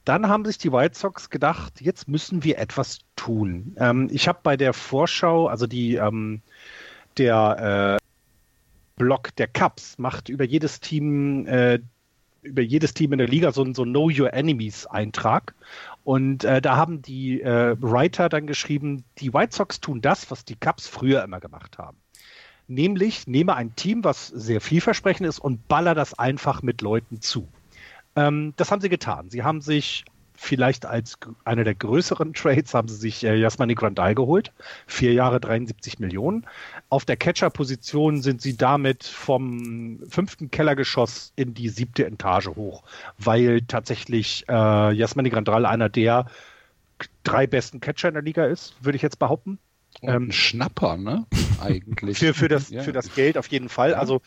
[0.09, 3.77] Dann haben sich die White Sox gedacht, jetzt müssen wir etwas tun.
[3.79, 6.41] Ähm, ich habe bei der Vorschau, also die ähm,
[7.19, 8.05] der äh,
[8.97, 11.81] Block der Cups macht über jedes Team äh,
[12.41, 15.55] über jedes Team in der Liga so so Know Your Enemies Eintrag
[16.05, 20.47] und äh, da haben die äh, Writer dann geschrieben, die White Sox tun das, was
[20.47, 21.99] die Cubs früher immer gemacht haben.
[22.67, 27.47] Nämlich nehme ein Team, was sehr vielversprechend ist und baller das einfach mit Leuten zu.
[28.19, 29.31] Ähm, das haben sie getan.
[29.31, 30.05] Sie haben sich
[30.35, 34.53] vielleicht als einer der größeren Trades haben sie sich äh, Jasmani Grandal geholt.
[34.87, 36.47] Vier Jahre 73 Millionen.
[36.91, 42.85] Auf der Catcher-Position sind sie damit vom fünften Kellergeschoss in die siebte Etage hoch,
[43.19, 46.27] weil tatsächlich äh, Jasmani Grandal einer der
[47.25, 49.59] drei besten Catcher in der Liga ist, würde ich jetzt behaupten.
[50.03, 51.27] Ähm, Schnapper, ne?
[51.61, 52.19] Eigentlich.
[52.19, 52.83] für, für, das, ja.
[52.83, 53.91] für das Geld auf jeden Fall.
[53.91, 53.99] Ja.
[53.99, 54.23] Also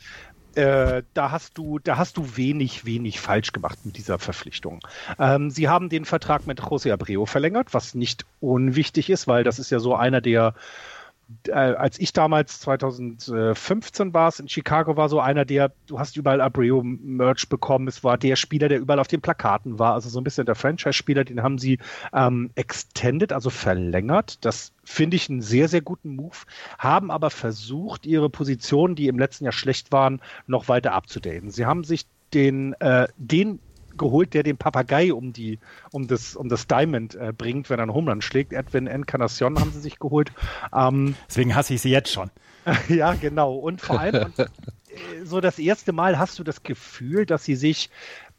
[0.55, 4.79] äh, da hast du, da hast du wenig, wenig falsch gemacht mit dieser Verpflichtung.
[5.19, 9.59] Ähm, sie haben den Vertrag mit José Abreu verlängert, was nicht unwichtig ist, weil das
[9.59, 10.53] ist ja so einer der
[11.47, 16.17] äh, als ich damals 2015 war es in Chicago, war so einer der, du hast
[16.17, 17.87] überall Abreu-Merch bekommen.
[17.87, 19.93] Es war der Spieler, der überall auf den Plakaten war.
[19.93, 21.79] Also so ein bisschen der Franchise-Spieler, den haben sie
[22.13, 24.43] ähm, extended, also verlängert.
[24.45, 26.37] Das finde ich einen sehr, sehr guten Move.
[26.77, 31.49] Haben aber versucht, ihre Positionen, die im letzten Jahr schlecht waren, noch weiter abzudaten.
[31.51, 33.59] Sie haben sich den, äh, den
[33.97, 35.59] geholt, der den Papagei um die,
[35.91, 38.53] um das, um das Diamond äh, bringt, wenn er einen Home schlägt.
[38.53, 40.31] Edwin Encarnacion haben sie sich geholt.
[40.75, 42.29] Ähm, Deswegen hasse ich sie jetzt schon.
[42.89, 43.55] ja, genau.
[43.55, 44.45] Und vor allem, äh,
[45.23, 47.89] so das erste Mal hast du das Gefühl, dass sie sich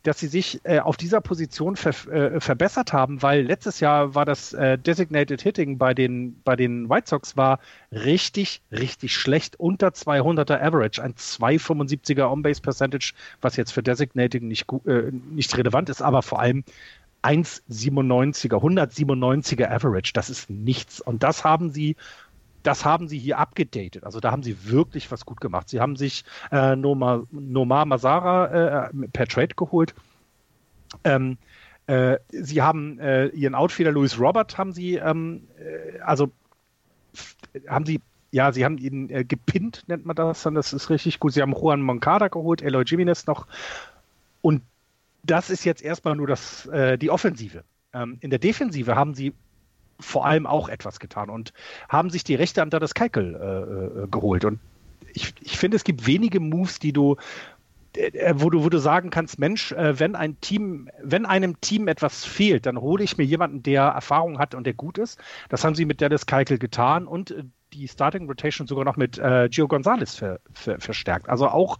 [0.03, 4.25] dass sie sich äh, auf dieser Position ver äh, verbessert haben, weil letztes Jahr war
[4.25, 7.61] das äh, Designated Hitting bei den, bei den White Sox war
[7.93, 14.67] richtig, richtig schlecht, unter 200er Average, ein 275er On-Base Percentage, was jetzt für Designated nicht,
[14.87, 16.65] äh, nicht relevant ist, aber vor allem
[17.23, 21.01] 1,97er, 197er Average, das ist nichts.
[21.01, 21.97] Und das haben sie
[22.63, 24.05] das haben sie hier abgedatet.
[24.05, 25.69] Also da haben sie wirklich was gut gemacht.
[25.69, 29.95] Sie haben sich äh, Noma, Nomar Masara äh, per Trade geholt.
[31.05, 31.39] Ähm,
[31.87, 36.31] äh, sie haben äh, ihren Outfielder Louis Robert haben sie, ähm, äh, also
[37.69, 38.01] haben sie
[38.33, 40.55] ja, sie haben ihn äh, gepinnt, nennt man das dann.
[40.55, 41.35] Das ist richtig gut.
[41.35, 43.47] Sie haben Juan Moncada geholt, Eloy Jimenez noch.
[44.41, 44.63] Und
[45.23, 47.63] das ist jetzt erstmal nur das, äh, die Offensive.
[47.93, 49.35] Ähm, in der Defensive haben sie
[50.03, 51.53] vor allem auch etwas getan und
[51.89, 54.45] haben sich die Rechte an das Keikel äh, äh, geholt.
[54.45, 54.61] Und
[55.15, 57.17] ich, ich finde, es gibt wenige Moves, die du
[57.95, 61.89] äh, wo du, wo du sagen kannst, Mensch, äh, wenn ein Team, wenn einem Team
[61.89, 65.19] etwas fehlt, dann hole ich mir jemanden, der Erfahrung hat und der gut ist.
[65.49, 67.35] Das haben sie mit Dallas Keitel getan und
[67.73, 71.29] die Starting Rotation sogar noch mit äh, Gio Gonzalez ver, ver, verstärkt.
[71.29, 71.79] Also auch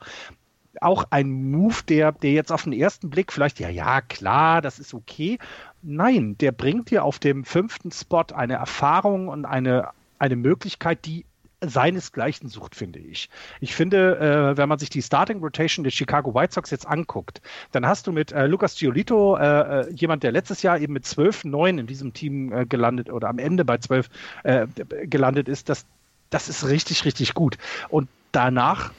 [0.81, 4.79] auch ein Move, der, der jetzt auf den ersten Blick vielleicht, ja, ja, klar, das
[4.79, 5.39] ist okay.
[5.83, 11.25] Nein, der bringt dir auf dem fünften Spot eine Erfahrung und eine, eine Möglichkeit, die
[11.61, 13.29] seinesgleichen sucht, finde ich.
[13.61, 17.41] Ich finde, äh, wenn man sich die Starting Rotation der Chicago White Sox jetzt anguckt,
[17.71, 19.43] dann hast du mit äh, Lucas Giolito äh,
[19.83, 23.39] äh jemand, der letztes Jahr eben mit 12-9 in diesem Team äh, gelandet oder am
[23.39, 24.09] Ende bei 12
[24.43, 24.67] äh,
[25.05, 25.69] gelandet ist.
[25.69, 25.87] Das,
[26.31, 27.59] das ist richtig, richtig gut.
[27.89, 28.93] Und danach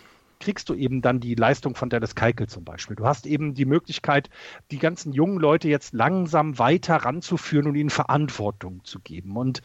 [0.43, 2.97] kriegst du eben dann die Leistung von Dennis Keikel zum Beispiel.
[2.97, 4.29] Du hast eben die Möglichkeit,
[4.71, 9.37] die ganzen jungen Leute jetzt langsam weiter ranzuführen und ihnen Verantwortung zu geben.
[9.37, 9.61] Und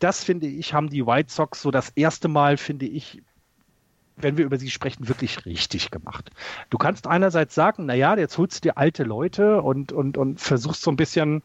[0.00, 3.22] das finde ich, haben die White Sox so das erste Mal, finde ich,
[4.16, 6.30] wenn wir über sie sprechen, wirklich richtig gemacht.
[6.68, 10.82] Du kannst einerseits sagen, naja, jetzt holst du dir alte Leute und, und, und versuchst
[10.82, 11.42] so ein bisschen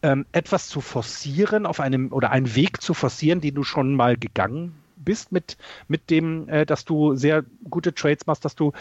[0.00, 4.16] ähm, etwas zu forcieren auf einem oder einen Weg zu forcieren, den du schon mal
[4.16, 5.56] gegangen bist mit,
[5.88, 8.72] mit dem, äh, dass du sehr gute Trades machst, dass du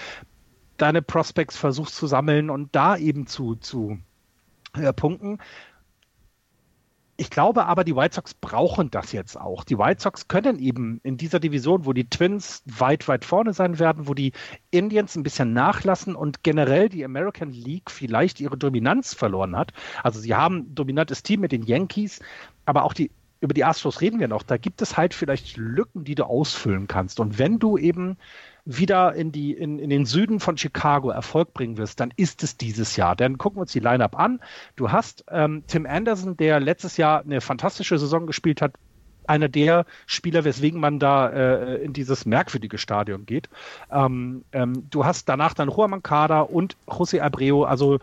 [0.78, 4.00] deine Prospects versuchst zu sammeln und da eben zu, zu
[4.76, 5.40] äh, punkten.
[7.16, 9.64] Ich glaube aber, die White Sox brauchen das jetzt auch.
[9.64, 13.78] Die White Sox können eben in dieser Division, wo die Twins weit, weit vorne sein
[13.78, 14.34] werden, wo die
[14.72, 19.74] Indians ein bisschen nachlassen und generell die American League vielleicht ihre Dominanz verloren hat.
[20.02, 22.20] Also sie haben ein dominantes Team mit den Yankees,
[22.66, 23.12] aber auch die
[23.44, 24.42] über die Astros reden wir noch.
[24.42, 27.20] Da gibt es halt vielleicht Lücken, die du ausfüllen kannst.
[27.20, 28.18] Und wenn du eben
[28.64, 32.56] wieder in, die, in, in den Süden von Chicago Erfolg bringen wirst, dann ist es
[32.56, 33.18] dieses Jahr.
[33.18, 34.40] Dann gucken wir uns die Lineup an.
[34.78, 38.76] Du hast ähm, Tim Anderson, der letztes Jahr eine fantastische Saison gespielt hat,
[39.28, 43.50] einer der Spieler, weswegen man da äh, in dieses merkwürdige Stadion geht.
[43.92, 48.00] Ähm, ähm, du hast danach dann Juan Mancada und José Abreu, also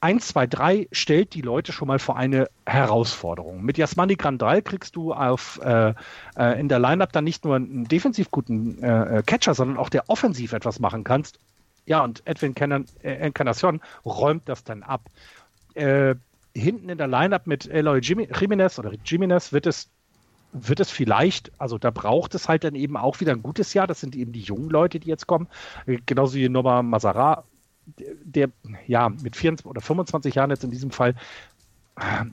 [0.00, 3.62] 1, 2, 3 stellt die Leute schon mal vor eine Herausforderung.
[3.62, 5.94] Mit Jasmani Grandal kriegst du auf, äh,
[6.36, 9.90] äh, in der Lineup dann nicht nur einen defensiv guten äh, äh Catcher, sondern auch
[9.90, 11.38] der offensiv etwas machen kannst.
[11.86, 15.02] Ja, und Edwin äh, Encarnacion räumt das dann ab.
[16.52, 19.88] Hinten in der Lineup mit Eloy Jimenez oder Jimenez wird es
[20.52, 23.86] wird es vielleicht, also da braucht es halt dann eben auch wieder ein gutes Jahr.
[23.86, 25.46] Das sind eben die jungen Leute, die jetzt kommen.
[26.06, 27.44] Genauso wie Noma Mazara
[28.24, 28.50] der
[28.86, 31.14] ja mit 24 oder 25 Jahren jetzt in diesem Fall
[31.96, 32.24] äh,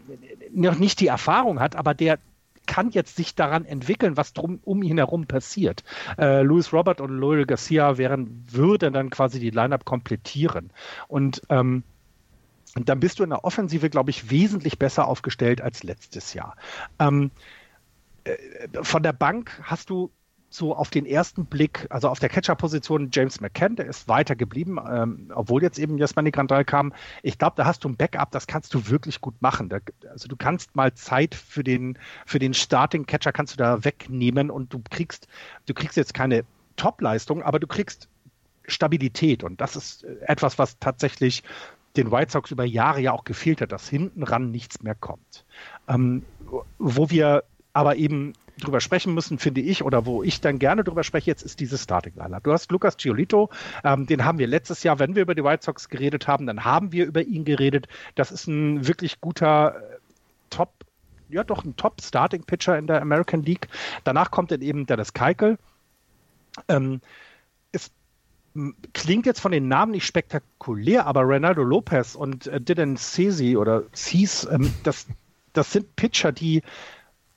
[0.52, 2.20] noch nicht die Erfahrung hat, aber der
[2.68, 5.84] kann jetzt sich daran entwickeln, was drum um ihn herum passiert.
[6.18, 10.72] Äh, Louis Robert und Loyal Garcia wären, würden dann quasi die Lineup komplettieren.
[11.08, 11.84] Und ähm,
[12.76, 16.56] dann bist du in der Offensive, glaube ich, wesentlich besser aufgestellt als letztes Jahr.
[17.00, 17.32] Ähm,
[18.26, 18.38] äh,
[18.84, 20.12] von der Bank hast du
[20.50, 24.80] so auf den ersten Blick, also auf der Catcher-Position James McCann, der ist weiter geblieben,
[24.90, 26.94] ähm, obwohl jetzt eben Jasmani Grandal kam.
[27.22, 29.70] Ich glaube, da hast du ein Backup, das kannst du wirklich gut machen.
[29.70, 29.80] Da,
[30.10, 34.74] also du kannst mal Zeit für den, für den Starting-Catcher kannst du da wegnehmen und
[34.74, 35.28] du kriegst,
[35.66, 36.44] du kriegst jetzt keine
[36.78, 38.08] Top-Leistung, aber du kriegst
[38.68, 41.44] Stabilität und das ist äh, etwas, was tatsächlich
[41.98, 45.46] den White Sox über Jahre ja auch gefehlt hat, dass hinten ran nichts mehr kommt.
[45.88, 46.24] Ähm,
[46.78, 47.44] wo wir
[47.74, 51.44] aber eben drüber sprechen müssen, finde ich, oder wo ich dann gerne drüber spreche, jetzt
[51.44, 52.44] ist dieses Starting Lineup.
[52.44, 53.50] Du hast Lucas Giolito,
[53.84, 56.66] ähm, den haben wir letztes Jahr, wenn wir über die White Sox geredet haben, dann
[56.66, 57.88] haben wir über ihn geredet.
[58.16, 59.98] Das ist ein wirklich guter äh,
[60.50, 60.74] Top,
[61.30, 63.68] ja doch ein Top Starting Pitcher in der American League.
[64.04, 65.58] Danach kommt dann eben Dennis Keikel.
[66.68, 67.02] Ähm,
[67.72, 67.92] es
[68.94, 73.84] klingt jetzt von den Namen nicht spektakulär, aber Ronaldo Lopez und äh, Dylan Cesi oder
[73.94, 75.06] Cease, ähm, das,
[75.54, 76.64] das sind Pitcher, die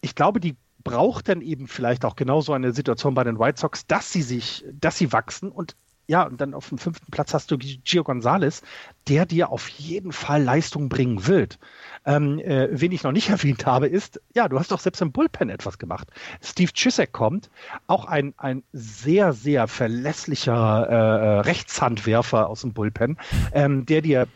[0.00, 3.60] ich glaube, die braucht dann eben vielleicht auch genau so eine Situation bei den White
[3.60, 5.76] Sox, dass sie sich, dass sie wachsen und
[6.10, 8.62] ja, und dann auf dem fünften Platz hast du Gio Gonzalez,
[9.06, 11.60] der dir auf jeden Fall Leistung bringen wird.
[12.04, 15.12] Ähm, äh, wen ich noch nicht erwähnt habe, ist, ja, du hast doch selbst im
[15.12, 16.08] Bullpen etwas gemacht.
[16.42, 17.48] Steve Chisek kommt,
[17.86, 23.16] auch ein, ein sehr, sehr verlässlicher äh, äh Rechtshandwerfer aus dem Bullpen,
[23.52, 24.26] ähm, der dir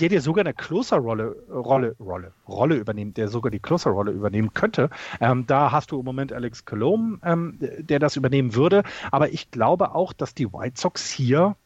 [0.00, 4.90] der dir sogar eine Closer-Rolle Rolle, Rolle, Rolle übernehmen, der sogar die Closer-Rolle übernehmen könnte.
[5.20, 8.82] Ähm, da hast du im Moment Alex Colomb, ähm, der das übernehmen würde.
[9.10, 11.56] Aber ich glaube auch, dass die White Sox hier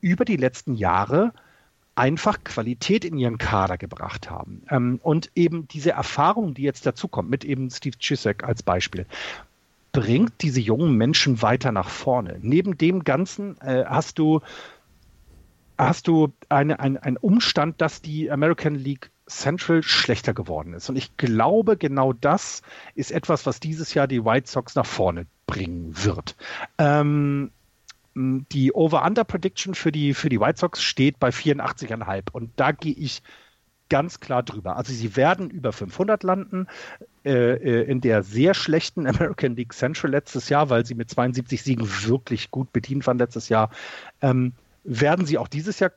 [0.00, 1.32] über die letzten Jahre
[1.94, 4.62] einfach Qualität in ihren Kader gebracht haben.
[4.70, 9.06] Ähm, und eben diese Erfahrung, die jetzt dazukommt, mit eben Steve Chisek als Beispiel.
[9.92, 12.38] bringt diese jungen Menschen weiter nach vorne.
[12.42, 14.40] Neben dem Ganzen äh, hast du
[15.86, 20.88] hast du eine, ein, einen Umstand, dass die American League Central schlechter geworden ist.
[20.88, 22.62] Und ich glaube, genau das
[22.94, 26.36] ist etwas, was dieses Jahr die White Sox nach vorne bringen wird.
[26.78, 27.50] Ähm,
[28.14, 33.22] die Over-Under-Prediction für die, für die White Sox steht bei 84,5 und da gehe ich
[33.88, 34.76] ganz klar drüber.
[34.76, 36.66] Also sie werden über 500 landen
[37.24, 41.62] äh, äh, in der sehr schlechten American League Central letztes Jahr, weil sie mit 72
[41.62, 43.70] Siegen wirklich gut bedient waren letztes Jahr.
[44.22, 44.52] Ähm,
[44.84, 45.92] werden sie auch dieses Jahr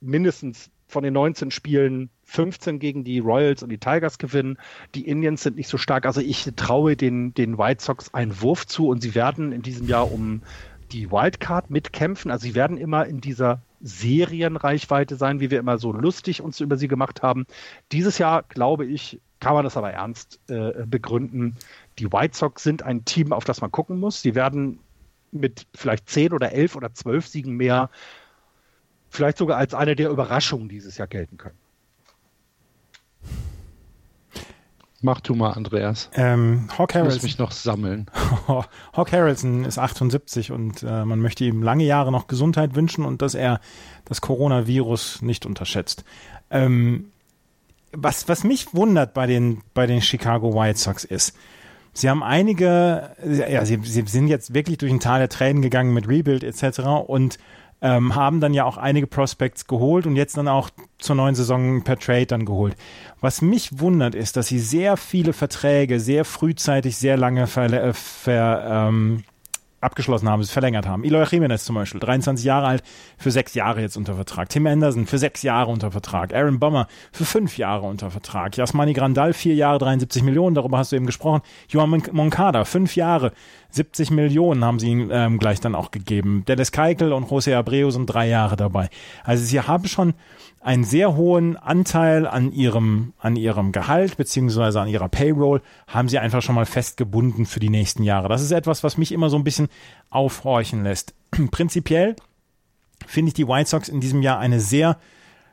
[0.00, 4.56] mindestens von den 19 Spielen 15 gegen die Royals und die Tigers gewinnen.
[4.94, 6.06] Die Indians sind nicht so stark.
[6.06, 9.88] Also ich traue den, den White Sox einen Wurf zu und sie werden in diesem
[9.88, 10.42] Jahr um
[10.92, 12.30] die Wildcard mitkämpfen.
[12.30, 16.76] Also sie werden immer in dieser Serienreichweite sein, wie wir immer so lustig uns über
[16.76, 17.46] sie gemacht haben.
[17.92, 21.56] Dieses Jahr, glaube ich, kann man das aber ernst äh, begründen.
[21.98, 24.22] Die White Sox sind ein Team, auf das man gucken muss.
[24.22, 24.78] Sie werden
[25.40, 27.90] mit vielleicht 10 oder 11 oder 12 Siegen mehr
[29.08, 31.58] vielleicht sogar als eine der Überraschungen dieses Jahr gelten können.
[35.02, 36.10] Mach du mal, Andreas.
[36.14, 38.06] Ähm, Hawk ich muss mich noch sammeln.
[38.48, 43.20] Hawk Harrelson ist 78 und äh, man möchte ihm lange Jahre noch Gesundheit wünschen und
[43.22, 43.60] dass er
[44.06, 46.04] das Coronavirus nicht unterschätzt.
[46.50, 47.12] Ähm,
[47.92, 51.36] was, was mich wundert bei den, bei den Chicago White Sox ist,
[51.96, 55.94] sie haben einige, ja, sie, sie sind jetzt wirklich durch ein Tal der Tränen gegangen
[55.94, 56.80] mit Rebuild etc.
[57.06, 57.38] und
[57.82, 61.84] ähm, haben dann ja auch einige Prospects geholt und jetzt dann auch zur neuen Saison
[61.84, 62.74] per Trade dann geholt.
[63.20, 67.92] Was mich wundert ist, dass sie sehr viele Verträge sehr frühzeitig, sehr lange ver, äh,
[67.92, 69.24] ver ähm,
[69.86, 71.04] abgeschlossen haben, es verlängert haben.
[71.04, 72.82] Eloy Jimenez zum Beispiel, 23 Jahre alt,
[73.16, 74.48] für sechs Jahre jetzt unter Vertrag.
[74.50, 76.34] Tim Anderson für sechs Jahre unter Vertrag.
[76.34, 78.56] Aaron Bomber für fünf Jahre unter Vertrag.
[78.56, 81.40] Jasmani Grandal, vier Jahre, 73 Millionen, darüber hast du eben gesprochen.
[81.68, 83.32] Johan Moncada, fünf Jahre,
[83.70, 86.44] 70 Millionen haben sie ihm ähm, gleich dann auch gegeben.
[86.46, 88.88] Dennis Keikel und José Abreu sind drei Jahre dabei.
[89.24, 90.14] Also sie haben schon
[90.66, 96.18] einen sehr hohen Anteil an ihrem, an ihrem Gehalt beziehungsweise an ihrer Payroll haben sie
[96.18, 98.28] einfach schon mal festgebunden für die nächsten Jahre.
[98.28, 99.68] Das ist etwas, was mich immer so ein bisschen
[100.10, 101.14] aufhorchen lässt.
[101.52, 102.16] Prinzipiell
[103.06, 104.98] finde ich die White Sox in diesem Jahr eine sehr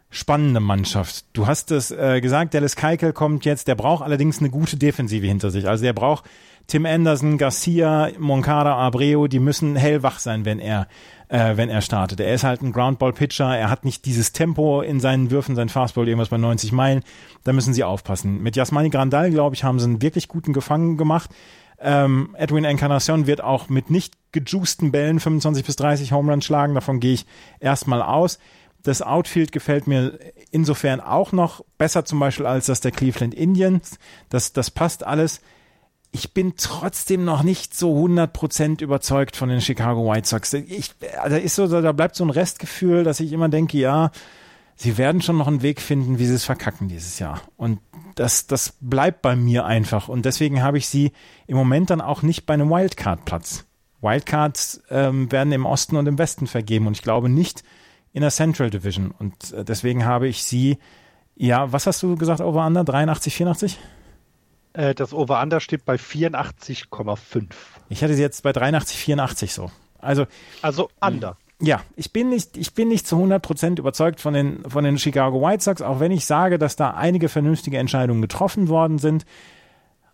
[0.10, 1.26] spannende Mannschaft.
[1.34, 5.28] Du hast es äh, gesagt, Dallas Keikel kommt jetzt, der braucht allerdings eine gute Defensive
[5.28, 5.68] hinter sich.
[5.68, 6.26] Also der braucht
[6.68, 10.88] Tim Anderson, Garcia, Moncada, Abreu, die müssen hellwach sein, wenn er
[11.34, 12.20] äh, wenn er startet.
[12.20, 16.08] Er ist halt ein Groundball-Pitcher, er hat nicht dieses Tempo in seinen Würfen, sein Fastball
[16.08, 17.04] irgendwas bei 90 Meilen.
[17.44, 18.42] Da müssen sie aufpassen.
[18.44, 21.32] Mit Jasmani Grandal, glaube ich, haben sie einen wirklich guten Gefangen gemacht.
[21.80, 26.76] Ähm, Edwin Encarnacion wird auch mit nicht gejuicten Bällen 25 bis 30 Home schlagen.
[26.76, 27.26] Davon gehe ich
[27.60, 28.38] erstmal aus.
[28.84, 30.20] Das Outfield gefällt mir
[30.52, 33.98] insofern auch noch besser zum Beispiel als das der Cleveland Indians.
[34.30, 35.42] Das, das passt alles
[36.14, 40.54] ich bin trotzdem noch nicht so 100% überzeugt von den Chicago White Sox.
[40.54, 44.12] Ich, also ist so, da bleibt so ein Restgefühl, dass ich immer denke, ja,
[44.76, 47.42] sie werden schon noch einen Weg finden, wie sie es verkacken dieses Jahr.
[47.58, 47.80] Und
[48.14, 50.08] das, das bleibt bei mir einfach.
[50.08, 51.14] Und deswegen habe ich sie
[51.48, 53.66] im Moment dann auch nicht bei einem Wildcard-Platz.
[54.02, 57.64] Wildcards ähm, werden im Osten und im Westen vergeben und ich glaube nicht
[58.12, 59.10] in der Central Division.
[59.18, 60.78] Und äh, deswegen habe ich sie,
[61.36, 62.84] ja, was hast du gesagt, Over Under?
[62.84, 63.80] 83, 84?
[64.74, 67.46] Äh, das Over-Under steht bei 84,5.
[67.90, 69.72] Ich hatte sie jetzt bei 83, 84 so.
[70.00, 70.26] Also,
[70.62, 71.38] also Under.
[71.62, 75.42] Ja, ich bin nicht, ich bin nicht zu 100% überzeugt von den, von den Chicago
[75.42, 79.26] White Sox, auch wenn ich sage, dass da einige vernünftige Entscheidungen getroffen worden sind.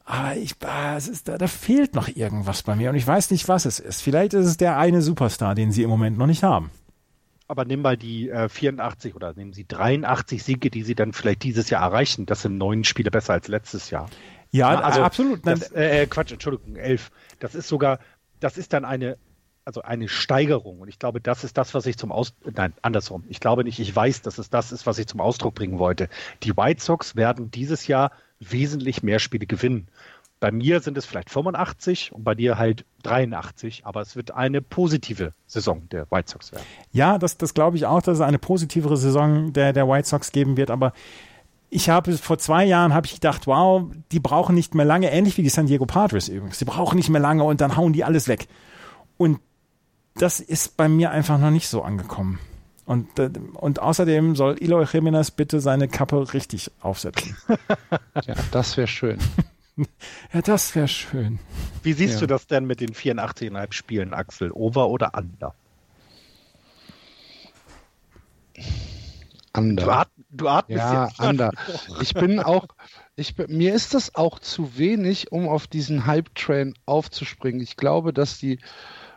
[0.05, 3.31] Aber ich, ah, es ist, da, da fehlt noch irgendwas bei mir und ich weiß
[3.31, 4.01] nicht, was es ist.
[4.01, 6.69] Vielleicht ist es der eine Superstar, den sie im Moment noch nicht haben.
[7.47, 11.41] Aber nimm mal die äh, 84 oder nehmen Sie 83 Siege, die Sie dann vielleicht
[11.41, 12.27] dieses Jahr erreichen.
[12.27, 14.07] Das sind neun Spiele besser als letztes Jahr.
[14.51, 15.45] Ja, also absolut.
[15.45, 17.11] Das, äh, äh, Quatsch, Entschuldigung, elf.
[17.39, 17.99] Das ist sogar,
[18.39, 19.17] das ist dann eine,
[19.65, 20.79] also eine Steigerung.
[20.79, 23.23] Und ich glaube, das ist das, was ich zum Aus, nein, andersrum.
[23.29, 26.09] Ich glaube nicht, ich weiß, dass es das ist, was ich zum Ausdruck bringen wollte.
[26.43, 29.87] Die White Sox werden dieses Jahr wesentlich mehr Spiele gewinnen.
[30.39, 34.61] Bei mir sind es vielleicht 85 und bei dir halt 83, aber es wird eine
[34.61, 36.63] positive Saison der White Sox werden.
[36.93, 40.31] Ja, das, das glaube ich auch, dass es eine positivere Saison der, der White Sox
[40.31, 40.93] geben wird, aber
[41.69, 45.37] ich habe vor zwei Jahren habe ich gedacht, wow, die brauchen nicht mehr lange, ähnlich
[45.37, 46.57] wie die San Diego Padres übrigens.
[46.57, 48.47] Die brauchen nicht mehr lange und dann hauen die alles weg.
[49.17, 49.39] Und
[50.15, 52.39] das ist bei mir einfach noch nicht so angekommen.
[52.85, 57.37] Und, äh, und außerdem soll Eloy Jimenez bitte seine Kappe richtig aufsetzen.
[58.25, 59.19] ja, das wäre schön.
[60.33, 61.39] ja, das wäre schön.
[61.83, 62.19] Wie siehst ja.
[62.21, 64.51] du das denn mit den 84,5 Spielen, Axel?
[64.51, 65.53] Over oder under?
[69.55, 70.07] Under.
[70.29, 71.19] Du atmest ja, jetzt.
[71.19, 71.51] Ander.
[72.01, 72.67] Ich bin auch,
[73.15, 77.61] ich, mir ist das auch zu wenig, um auf diesen Hype-Train aufzuspringen.
[77.61, 78.59] Ich glaube, dass die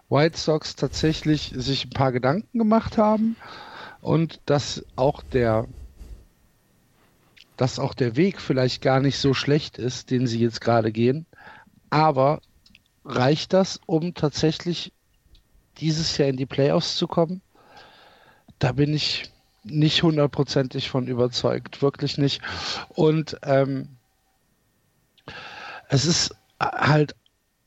[0.08, 3.36] White Sox tatsächlich sich ein paar Gedanken gemacht haben
[4.00, 5.66] und dass auch der
[7.56, 11.26] dass auch der Weg vielleicht gar nicht so schlecht ist, den sie jetzt gerade gehen.
[11.90, 12.40] Aber
[13.04, 14.92] reicht das, um tatsächlich
[15.78, 17.42] dieses Jahr in die Playoffs zu kommen?
[18.58, 19.30] Da bin ich
[19.64, 22.42] nicht hundertprozentig von überzeugt, wirklich nicht.
[22.88, 23.88] Und ähm,
[25.88, 27.14] es ist halt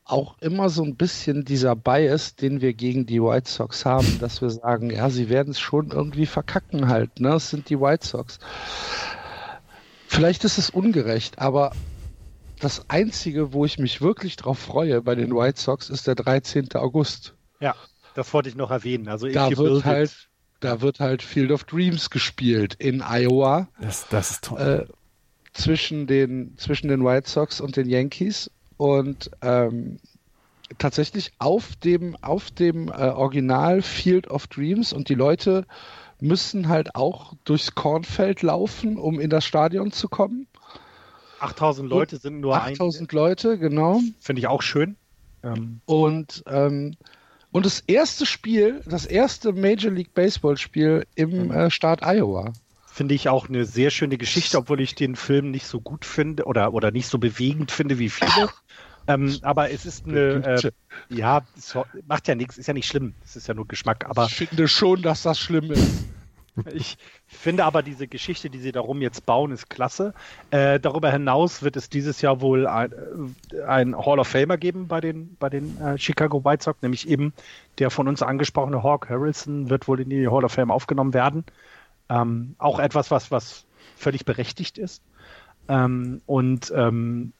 [0.03, 4.41] auch immer so ein bisschen dieser Bias, den wir gegen die White Sox haben, dass
[4.41, 7.35] wir sagen, ja, sie werden es schon irgendwie verkacken halt, ne?
[7.35, 8.39] Es sind die White Sox.
[10.07, 11.71] Vielleicht ist es ungerecht, aber
[12.59, 16.69] das Einzige, wo ich mich wirklich drauf freue bei den White Sox, ist der 13.
[16.75, 17.33] August.
[17.59, 17.75] Ja,
[18.13, 19.07] das wollte ich noch erwähnen.
[19.07, 20.29] Also da wird halt,
[20.65, 23.67] da wird halt Field of Dreams gespielt in Iowa.
[23.79, 24.87] Das, das ist toll.
[24.89, 24.93] Äh,
[25.53, 28.51] zwischen den, zwischen den White Sox und den Yankees.
[28.77, 29.99] Und ähm,
[30.77, 35.65] tatsächlich auf dem, auf dem äh, Original Field of Dreams und die Leute
[36.19, 40.47] müssen halt auch durchs Kornfeld laufen, um in das Stadion zu kommen.
[41.39, 44.01] 8000 Leute sind nur 8000 Leute, genau.
[44.19, 44.95] Finde ich auch schön.
[45.43, 45.81] Ähm.
[45.85, 46.95] Und, ähm,
[47.55, 51.51] und das erste Spiel, das erste Major League Baseball Spiel im mhm.
[51.51, 52.51] äh, Staat Iowa.
[52.85, 56.43] Finde ich auch eine sehr schöne Geschichte, obwohl ich den Film nicht so gut finde
[56.43, 58.49] oder, oder nicht so bewegend finde wie viele.
[59.07, 60.71] Ähm, aber es ist eine, äh,
[61.09, 61.45] ja,
[62.07, 63.13] macht ja nichts, ist ja nicht schlimm.
[63.23, 64.03] Es ist ja nur Geschmack.
[64.09, 66.05] Aber ich finde schon, dass das schlimm ist.
[66.73, 66.97] Ich
[67.27, 70.13] finde aber diese Geschichte, die sie darum jetzt bauen, ist klasse.
[70.51, 72.91] Äh, darüber hinaus wird es dieses Jahr wohl ein,
[73.51, 77.09] äh, ein Hall of Famer geben bei den, bei den äh, Chicago White Sox, nämlich
[77.09, 77.33] eben
[77.79, 81.43] der von uns angesprochene Hawk Harrelson wird wohl in die Hall of Fame aufgenommen werden.
[82.07, 83.65] Ähm, auch etwas, was, was
[83.97, 85.01] völlig berechtigt ist.
[85.67, 87.33] Ähm, und ähm,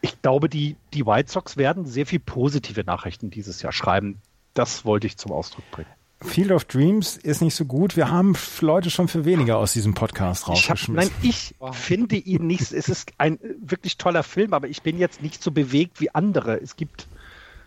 [0.00, 4.20] ich glaube, die, die White Sox werden sehr viel positive Nachrichten dieses Jahr schreiben.
[4.52, 5.88] Das wollte ich zum Ausdruck bringen.
[6.24, 7.96] Field of Dreams ist nicht so gut.
[7.96, 10.94] Wir haben Leute schon für weniger aus diesem Podcast rausgeschmissen.
[10.94, 12.72] nein, ich finde ihn nicht.
[12.72, 16.60] Es ist ein wirklich toller Film, aber ich bin jetzt nicht so bewegt wie andere.
[16.60, 17.08] Es gibt,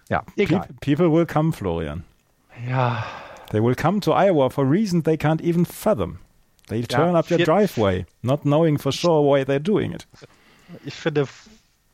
[0.09, 0.67] ja, egal.
[0.81, 2.03] People will come, Florian.
[2.69, 3.05] Ja.
[3.51, 6.19] They will come to Iowa for reasons they can't even fathom.
[6.67, 10.07] They turn ja, up your driveway, not knowing for sure why they're doing it.
[10.83, 11.27] Ich finde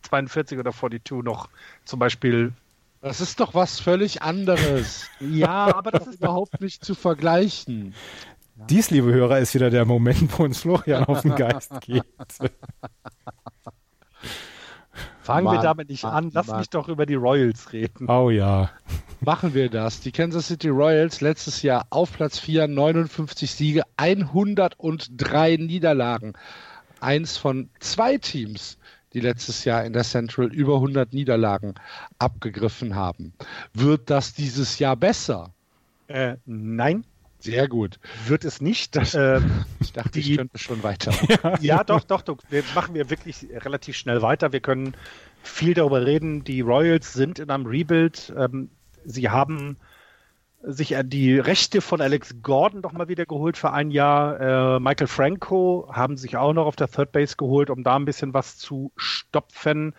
[0.04, 1.50] 42 oder 42 noch
[1.84, 2.54] zum Beispiel.
[3.02, 5.08] Das ist doch was völlig anderes.
[5.20, 7.96] ja, aber das ist überhaupt nicht zu vergleichen.
[8.70, 12.04] Dies, liebe Hörer, ist wieder der Moment, wo uns Florian auf den Geist geht.
[15.22, 16.32] Fangen Mann, wir damit nicht Mann, an.
[16.34, 16.60] Lass Mann.
[16.60, 18.08] mich doch über die Royals reden.
[18.10, 18.70] Oh ja.
[19.20, 20.02] Machen wir das.
[20.02, 26.34] Die Kansas City Royals letztes Jahr auf Platz 4, 59 Siege, 103 Niederlagen.
[27.00, 28.78] Eins von zwei Teams,
[29.14, 31.76] die letztes Jahr in der Central über 100 Niederlagen
[32.20, 33.34] abgegriffen haben.
[33.74, 35.54] Wird das dieses Jahr besser?
[36.08, 37.06] Äh, nein.
[37.40, 38.00] Sehr gut.
[38.28, 38.96] Wird es nicht.
[38.96, 39.42] Das, äh,
[39.80, 41.12] ich dachte, die, ich könnte schon weiter.
[41.44, 42.38] ja, ja, doch, doch, doch.
[42.50, 44.52] Wir machen wir wirklich relativ schnell weiter.
[44.54, 44.94] Wir können
[45.42, 46.44] viel darüber reden.
[46.44, 48.32] Die Royals sind in einem Rebuild.
[48.38, 48.70] Ähm,
[49.06, 49.78] sie haben
[50.64, 54.76] sich die Rechte von Alex Gordon doch mal wieder geholt für ein Jahr.
[54.76, 58.06] Äh, Michael Franco haben sich auch noch auf der Third Base geholt, um da ein
[58.06, 59.96] bisschen was zu stopfen.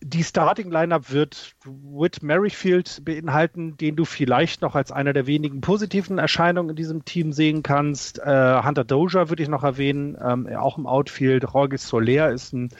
[0.00, 5.60] Die Starting Lineup wird Whit Merrifield beinhalten, den du vielleicht noch als einer der wenigen
[5.60, 8.18] positiven Erscheinungen in diesem Team sehen kannst.
[8.18, 11.44] Äh, Hunter Doja würde ich noch erwähnen, ähm, auch im Outfield.
[11.44, 12.70] Jorge Soler ist ein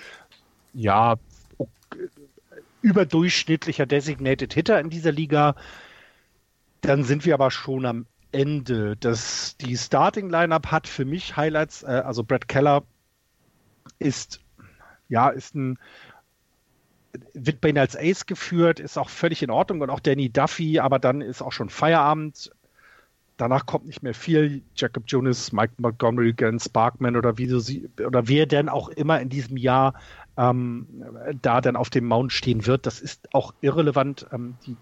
[0.74, 1.16] ja
[2.80, 5.54] überdurchschnittlicher Designated Hitter in dieser Liga.
[6.82, 8.96] Dann sind wir aber schon am Ende.
[8.96, 12.82] Das, die Starting Lineup hat für mich Highlights, äh, also Brad Keller
[13.98, 14.40] ist,
[15.08, 15.78] ja, ist ein,
[17.34, 20.80] wird bei ihnen als Ace geführt, ist auch völlig in Ordnung und auch Danny Duffy,
[20.80, 22.50] aber dann ist auch schon Feierabend.
[23.36, 24.62] Danach kommt nicht mehr viel.
[24.74, 29.28] Jacob Jonas, Mike Montgomery, Glenn Sparkman oder wie sie, oder wer denn auch immer in
[29.28, 29.94] diesem Jahr
[30.36, 30.86] ähm,
[31.40, 34.26] da dann auf dem Mount stehen wird, das ist auch irrelevant.
[34.32, 34.76] Ähm, die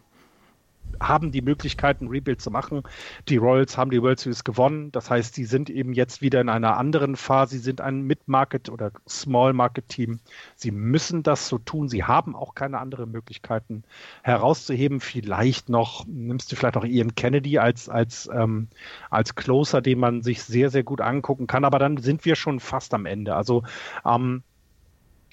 [1.01, 2.83] haben die Möglichkeit, ein Rebuild zu machen.
[3.29, 4.93] Die Royals haben die World Series gewonnen.
[4.93, 7.57] Das heißt, sie sind eben jetzt wieder in einer anderen Phase.
[7.57, 10.21] Sie sind ein Mid-Market oder Small-Market-Team.
[10.57, 11.89] Sie müssen das so tun.
[11.89, 13.85] Sie haben auch keine anderen Möglichkeiten
[14.23, 15.01] herauszuheben.
[15.01, 18.69] Vielleicht noch, nimmst du vielleicht noch Ian Kennedy als, als, ähm,
[19.11, 21.65] als Closer, den man sich sehr, sehr gut angucken kann.
[21.65, 23.35] Aber dann sind wir schon fast am Ende.
[23.35, 23.63] Also
[24.05, 24.43] ähm,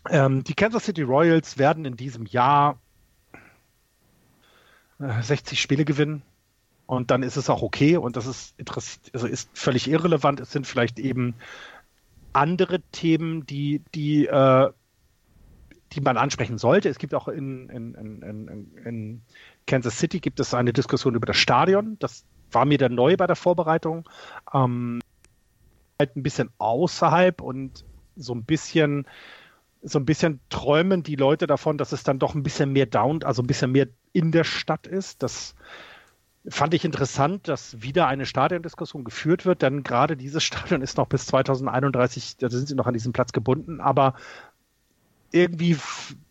[0.09, 2.79] ähm, die Kansas City Royals werden in diesem Jahr
[4.99, 6.21] 60 Spiele gewinnen.
[6.85, 8.55] Und dann ist es auch okay und das ist
[9.13, 10.39] also ist völlig irrelevant.
[10.39, 11.35] Es sind vielleicht eben
[12.31, 14.71] andere Themen, die, die, äh,
[15.91, 16.87] die man ansprechen sollte.
[16.87, 19.21] Es gibt auch in, in, in, in,
[19.65, 21.97] Kansas City gibt es eine Diskussion über das Stadion.
[21.99, 24.07] Das war mir dann neu bei der Vorbereitung.
[24.53, 25.01] Ähm,
[25.99, 27.83] halt ein bisschen außerhalb und
[28.15, 29.07] so ein bisschen
[29.87, 33.23] so ein bisschen träumen die Leute davon, dass es dann doch ein bisschen mehr down,
[33.23, 35.23] also ein bisschen mehr in der Stadt ist.
[35.23, 35.55] Das
[36.47, 41.07] fand ich interessant, dass wieder eine Stadiondiskussion geführt wird, denn gerade dieses Stadion ist noch
[41.07, 44.15] bis 2031, da sind sie noch an diesem Platz gebunden, aber
[45.31, 45.77] irgendwie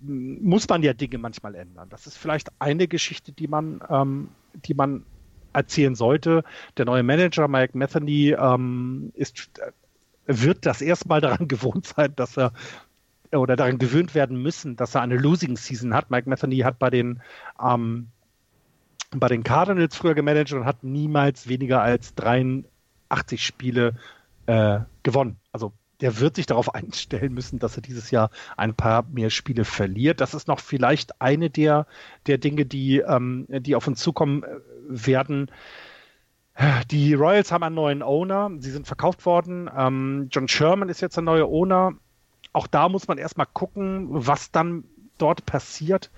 [0.01, 1.89] muss man ja Dinge manchmal ändern.
[1.91, 5.05] Das ist vielleicht eine Geschichte, die man, ähm, die man
[5.53, 6.45] erzählen sollte.
[6.77, 9.51] Der neue Manager Mike Metheny ähm, ist
[10.27, 12.53] wird das erstmal daran gewohnt sein, dass er
[13.33, 16.11] oder daran gewöhnt werden müssen, dass er eine Losing Season hat.
[16.11, 17.23] Mike Metheny hat bei den
[17.63, 18.09] ähm,
[19.15, 23.95] bei den Cardinals früher gemanagt und hat niemals weniger als 83 Spiele
[24.47, 25.39] äh, gewonnen.
[25.53, 29.65] Also der wird sich darauf einstellen müssen, dass er dieses Jahr ein paar mehr Spiele
[29.65, 30.21] verliert.
[30.21, 31.87] Das ist noch vielleicht eine der,
[32.27, 34.47] der Dinge, die, ähm, die auf uns zukommen äh,
[34.89, 35.51] werden.
[36.91, 38.51] Die Royals haben einen neuen Owner.
[38.61, 39.69] Sie sind verkauft worden.
[39.77, 41.93] Ähm, John Sherman ist jetzt der neue Owner
[42.57, 44.85] auch da muss man erstmal gucken, was dann
[45.19, 46.11] dort passiert.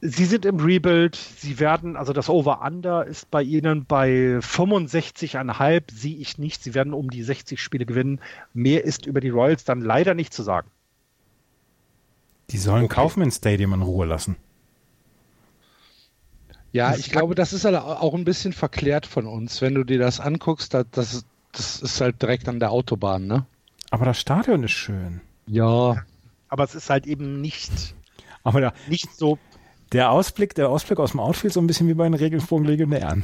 [0.00, 6.16] Sie sind im Rebuild, sie werden, also das Over-Under ist bei ihnen bei 65,5, sehe
[6.16, 6.62] ich nicht.
[6.62, 8.20] Sie werden um die 60 Spiele gewinnen.
[8.52, 10.70] Mehr ist über die Royals dann leider nicht zu sagen.
[12.50, 12.94] Die sollen okay.
[12.94, 14.36] Kaufman Stadium in Ruhe lassen.
[16.70, 19.98] Ja, ich glaube, das ist halt auch ein bisschen verklärt von uns, wenn du dir
[19.98, 20.74] das anguckst.
[20.74, 23.46] Das, das ist halt direkt an der Autobahn, ne?
[23.94, 25.20] Aber das Stadion ist schön.
[25.46, 26.02] Ja.
[26.48, 27.94] Aber es ist halt eben nicht,
[28.42, 29.38] aber da, nicht so.
[29.92, 33.22] Der Ausblick, der Ausblick aus dem Outfield so ein bisschen wie bei den Regenbogen-Legionären.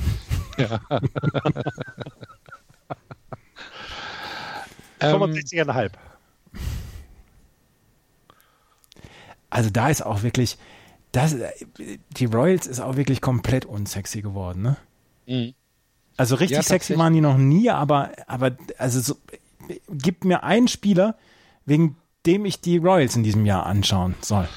[0.59, 0.81] Ja.
[5.01, 5.83] 65,5.
[5.83, 5.91] Ähm,
[9.51, 10.57] also da ist auch wirklich,
[11.11, 11.35] das,
[12.11, 14.77] die Royals ist auch wirklich komplett unsexy geworden, ne?
[15.27, 15.55] Mhm.
[16.17, 19.17] Also richtig ja, sexy waren die noch nie, aber, aber also so,
[19.89, 21.17] gib mir einen Spieler,
[21.67, 21.97] wegen
[22.27, 24.49] dem ich die Royals in diesem Jahr anschauen soll.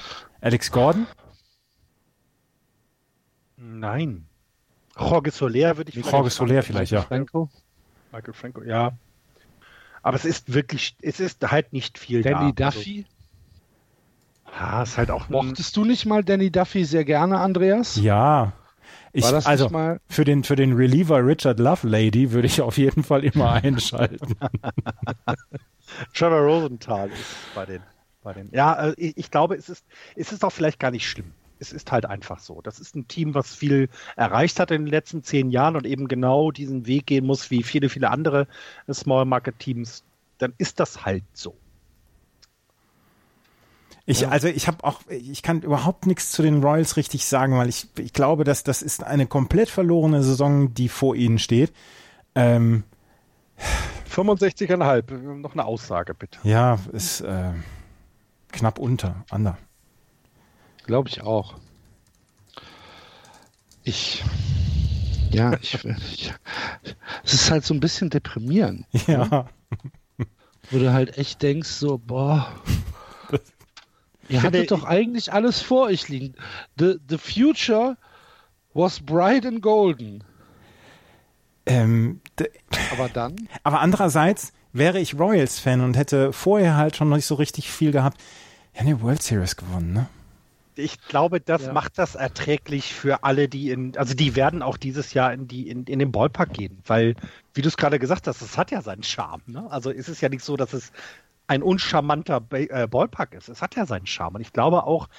[0.42, 1.08] Alex Gordon?
[3.58, 4.26] Nein.
[4.98, 6.12] Jorge Soler würde ich vielleicht.
[6.12, 7.02] Jorge Soler vielleicht, ja.
[7.02, 7.50] Franco.
[8.12, 8.92] Michael Franco, ja.
[10.02, 12.68] Aber es ist wirklich, es ist halt nicht viel Danny da.
[12.68, 13.06] Also Duffy?
[14.46, 15.30] Also, ja, ist halt auch.
[15.30, 17.96] Mochtest du nicht mal Danny Duffy sehr gerne, Andreas?
[17.96, 18.54] Ja.
[19.16, 19.70] Ich, also
[20.08, 24.36] für den für den Reliever Richard Lovelady würde ich auf jeden Fall immer einschalten.
[26.16, 27.82] Trevor Rosenthal ist bei den
[28.24, 28.50] bei den.
[28.52, 29.86] Ja, äh, ich, ich glaube, es ist
[30.16, 31.32] es ist auch vielleicht gar nicht schlimm.
[31.60, 32.62] Es ist halt einfach so.
[32.62, 36.08] Das ist ein Team, was viel erreicht hat in den letzten zehn Jahren und eben
[36.08, 38.48] genau diesen Weg gehen muss wie viele viele andere
[38.92, 40.04] Small Market Teams.
[40.40, 41.56] Dann ist das halt so.
[44.06, 44.30] Ich, ja.
[44.30, 47.88] also ich habe auch, ich kann überhaupt nichts zu den Royals richtig sagen, weil ich,
[47.98, 51.72] ich glaube, dass das ist eine komplett verlorene Saison, die vor ihnen steht.
[52.36, 52.84] Ähm,
[54.10, 56.38] 65,5, noch eine Aussage bitte.
[56.44, 57.54] Ja, ist äh,
[58.52, 59.58] knapp unter, Ander.
[60.86, 61.56] Glaube ich auch.
[63.84, 64.24] Ich,
[65.32, 66.34] ja, ich, ich,
[67.24, 68.86] es ist halt so ein bisschen deprimierend.
[69.08, 69.26] Ja.
[69.28, 69.46] Ne?
[70.72, 72.48] Wo du halt echt denkst, so, boah,
[74.30, 76.36] Ihr hattet doch eigentlich alles vor euch liegen.
[76.78, 77.98] The, the future
[78.74, 80.24] was bright and golden.
[81.66, 82.22] Ähm,
[82.92, 83.36] aber dann?
[83.64, 88.20] Aber andererseits wäre ich Royals-Fan und hätte vorher halt schon nicht so richtig viel gehabt.
[88.74, 90.08] Ja, eine World Series gewonnen, ne?
[90.76, 91.74] Ich glaube, das ja.
[91.74, 95.70] macht das erträglich für alle, die in, also die werden auch dieses Jahr in die
[95.70, 97.14] in, in den Ballpark gehen, weil,
[97.54, 99.44] wie du es gerade gesagt hast, es hat ja seinen Charme.
[99.46, 99.70] Ne?
[99.70, 100.92] Also ist es ja nicht so, dass es
[101.48, 103.50] ein uncharmanter äh, Ballpark ist.
[103.50, 104.36] Es hat ja seinen Charme.
[104.36, 105.10] Und ich glaube auch,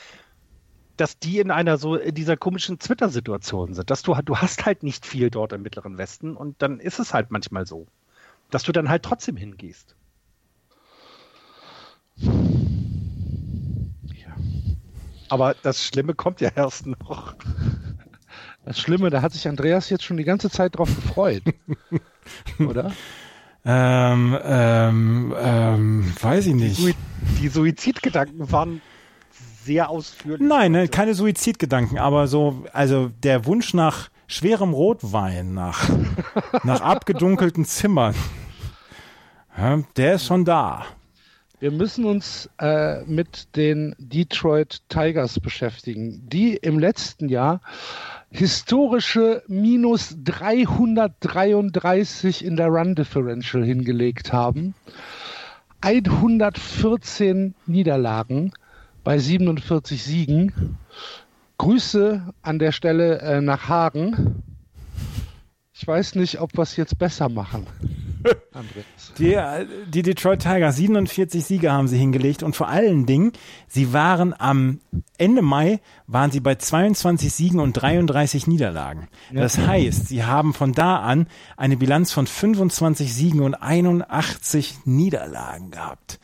[0.97, 4.83] dass die in einer so in dieser komischen Twitter-Situation sind, dass du du hast halt
[4.83, 7.87] nicht viel dort im Mittleren Westen und dann ist es halt manchmal so,
[8.51, 9.97] dass du dann halt trotzdem hingehst.
[12.17, 14.37] Ja.
[15.29, 17.35] Aber das Schlimme kommt ja erst noch.
[18.65, 21.43] Das Schlimme, da hat sich Andreas jetzt schon die ganze Zeit drauf gefreut.
[22.59, 22.93] Oder?
[23.67, 26.79] Ähm, ähm, ähm, weiß ich nicht.
[26.79, 26.95] Die,
[27.41, 28.83] die Suizidgedanken waren
[29.65, 30.47] sehr ausführlich.
[30.47, 35.89] Nein, ne, keine Suizidgedanken, aber so, also der Wunsch nach schwerem Rotwein, nach,
[36.65, 38.15] nach abgedunkelten Zimmern,
[39.57, 40.85] ja, der ist schon da.
[41.61, 47.63] Wir müssen uns äh, mit den Detroit Tigers beschäftigen, die im letzten Jahr
[48.35, 54.75] historische minus 333 in der Run Differential hingelegt haben.
[55.81, 58.53] 114 Niederlagen
[59.05, 60.79] bei 47 Siegen.
[61.59, 64.43] Grüße an der Stelle äh, nach Hagen.
[65.85, 67.67] Ich weiß nicht, ob wir es jetzt besser machen.
[69.19, 69.39] Die,
[69.87, 73.33] die, Detroit Tigers, 47 Siege haben sie hingelegt und vor allen Dingen,
[73.69, 74.81] sie waren am
[75.19, 79.09] Ende Mai, waren sie bei 22 Siegen und 33 Niederlagen.
[79.31, 81.27] Das heißt, sie haben von da an
[81.59, 86.19] eine Bilanz von 25 Siegen und 81 Niederlagen gehabt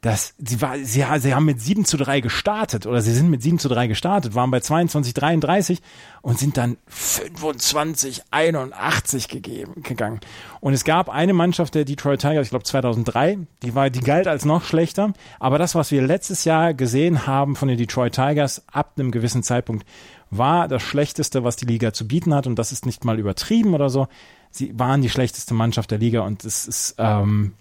[0.00, 3.42] dass sie war, sie, sie haben mit 7 zu 3 gestartet oder sie sind mit
[3.42, 5.82] 7 zu 3 gestartet, waren bei 22, 33
[6.22, 10.20] und sind dann 25, 81 gegeben, gegangen.
[10.60, 14.26] Und es gab eine Mannschaft der Detroit Tigers, ich glaube 2003, die war, die galt
[14.26, 15.12] als noch schlechter.
[15.38, 19.42] Aber das, was wir letztes Jahr gesehen haben von den Detroit Tigers ab einem gewissen
[19.42, 19.86] Zeitpunkt,
[20.30, 22.46] war das Schlechteste, was die Liga zu bieten hat.
[22.46, 24.08] Und das ist nicht mal übertrieben oder so.
[24.50, 27.52] Sie waren die schlechteste Mannschaft der Liga und es ist, ähm.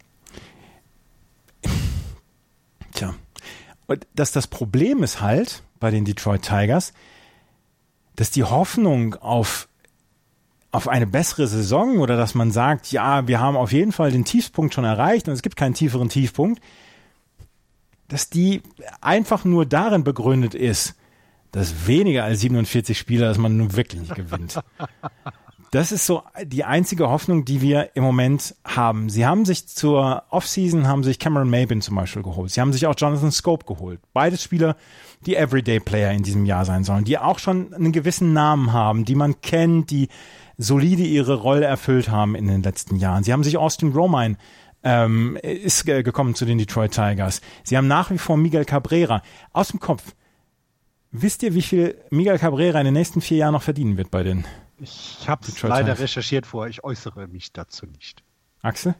[3.89, 6.93] Und dass das Problem ist halt bei den Detroit Tigers,
[8.15, 9.67] dass die Hoffnung auf
[10.71, 14.23] auf eine bessere Saison oder dass man sagt, ja, wir haben auf jeden Fall den
[14.23, 16.61] Tiefpunkt schon erreicht und es gibt keinen tieferen Tiefpunkt,
[18.07, 18.61] dass die
[19.01, 20.93] einfach nur darin begründet ist,
[21.51, 24.59] dass weniger als 47 Spieler, dass man nun wirklich nicht gewinnt.
[25.72, 29.09] Das ist so die einzige Hoffnung, die wir im Moment haben.
[29.09, 32.49] Sie haben sich zur Offseason, haben sich Cameron Mabin zum Beispiel geholt.
[32.51, 33.99] Sie haben sich auch Jonathan Scope geholt.
[34.13, 34.76] Beides Spieler,
[35.26, 39.05] die Everyday Player in diesem Jahr sein sollen, die auch schon einen gewissen Namen haben,
[39.05, 40.09] die man kennt, die
[40.57, 43.24] solide ihre Rolle erfüllt haben in den letzten Jahren.
[43.24, 44.38] Sie haben sich Austin Romine
[44.84, 47.41] ähm, ist gekommen zu den Detroit Tigers.
[47.63, 50.15] Sie haben nach wie vor Miguel Cabrera aus dem Kopf.
[51.11, 54.24] Wisst ihr, wie viel Miguel Cabrera in den nächsten vier Jahren noch verdienen wird bei
[54.24, 54.45] den
[54.82, 55.99] ich habe es leider Times.
[55.99, 56.69] recherchiert vorher.
[56.69, 58.23] Ich äußere mich dazu nicht.
[58.61, 58.95] Axel?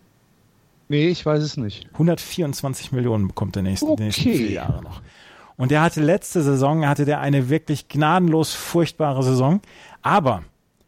[0.88, 1.88] Nee, ich weiß es nicht.
[1.94, 3.96] 124 Millionen bekommt der nächste, okay.
[3.98, 5.02] die nächsten vier Jahre noch.
[5.56, 9.62] Und der hatte letzte Saison, hatte der eine wirklich gnadenlos furchtbare Saison.
[10.02, 10.44] Aber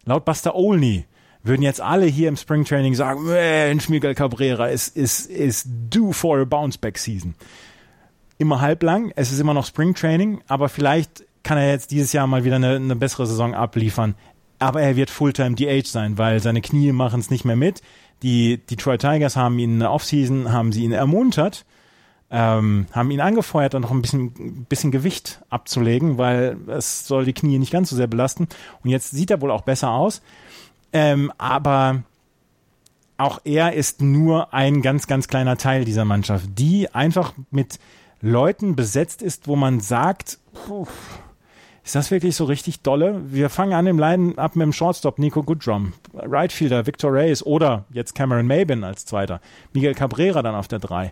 [0.06, 1.06] laut Buster Olney
[1.44, 6.40] würden jetzt alle hier im Springtraining sagen, Mensch, Miguel Cabrera ist, ist, ist due for
[6.40, 7.36] a bounce back season.
[8.38, 12.44] Immer halblang, es ist immer noch Springtraining, aber vielleicht kann er jetzt dieses Jahr mal
[12.44, 14.16] wieder eine, eine bessere Saison abliefern
[14.62, 17.82] aber er wird Fulltime DH sein, weil seine Knie machen es nicht mehr mit.
[18.22, 21.66] Die Detroit Tigers haben ihn in der Offseason, haben sie ihn ermuntert,
[22.30, 27.34] ähm, haben ihn angefeuert, dann noch ein bisschen, bisschen Gewicht abzulegen, weil es soll die
[27.34, 28.48] Knie nicht ganz so sehr belasten.
[28.84, 30.22] Und jetzt sieht er wohl auch besser aus.
[30.94, 32.04] Ähm, aber
[33.18, 37.80] auch er ist nur ein ganz, ganz kleiner Teil dieser Mannschaft, die einfach mit
[38.22, 40.86] Leuten besetzt ist, wo man sagt, puh,
[41.84, 43.22] ist das wirklich so richtig dolle?
[43.26, 47.86] Wir fangen an im Line ab mit dem Shortstop Nico Goodrum, Rightfielder Victor Reyes oder
[47.92, 49.42] jetzt Cameron Mabin als Zweiter,
[49.74, 51.12] Miguel Cabrera dann auf der Drei.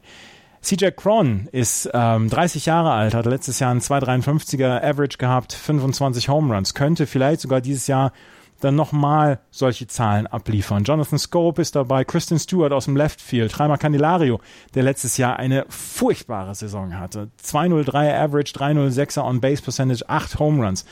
[0.62, 6.28] CJ Cron ist ähm, 30 Jahre alt, hat letztes Jahr einen 2,53er Average gehabt, 25
[6.28, 8.12] Home Runs, könnte vielleicht sogar dieses Jahr
[8.60, 10.84] dann nochmal solche Zahlen abliefern.
[10.84, 14.40] Jonathan Scope ist dabei, Kristen Stewart aus dem Left Field, Reimer Candelario,
[14.76, 17.30] der letztes Jahr eine furchtbare Saison hatte.
[17.38, 20.86] 203 Average, 306er on Base Percentage, 8 Home Runs.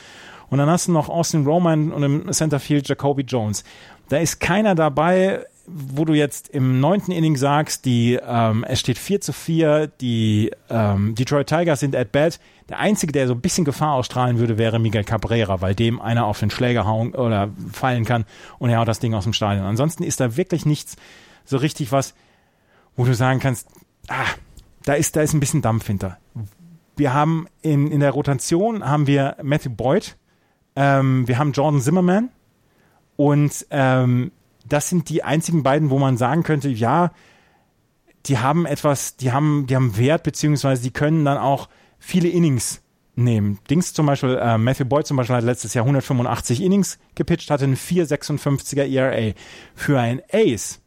[0.50, 3.64] Und dann hast du noch Austin Roman und im Center Field Jacoby Jones.
[4.08, 8.98] Da ist keiner dabei, wo du jetzt im neunten Inning sagst, die, ähm, es steht
[8.98, 12.40] 4 zu 4, die ähm, Detroit Tigers sind at bat.
[12.68, 16.26] Der einzige, der so ein bisschen Gefahr ausstrahlen würde, wäre Miguel Cabrera, weil dem einer
[16.26, 18.24] auf den Schläger hauen oder fallen kann
[18.58, 19.64] und er haut das Ding aus dem Stadion.
[19.64, 20.96] Ansonsten ist da wirklich nichts
[21.44, 22.14] so richtig was,
[22.96, 23.68] wo du sagen kannst,
[24.08, 24.26] ah,
[24.84, 26.18] da ist, da ist ein bisschen Dampf hinter.
[26.96, 30.16] Wir haben in, in der Rotation haben wir Matthew Boyd,
[30.76, 32.30] ähm, wir haben Jordan Zimmerman
[33.16, 34.32] und ähm,
[34.72, 37.12] das sind die einzigen beiden, wo man sagen könnte, ja,
[38.26, 42.82] die haben etwas, die haben, die haben Wert, beziehungsweise die können dann auch viele Innings
[43.14, 43.58] nehmen.
[43.68, 47.64] Dings zum Beispiel, äh, Matthew Boyd zum Beispiel hat letztes Jahr 185 Innings gepitcht, hatte
[47.64, 49.34] einen 4,56er ERA.
[49.74, 50.80] Für ein Ace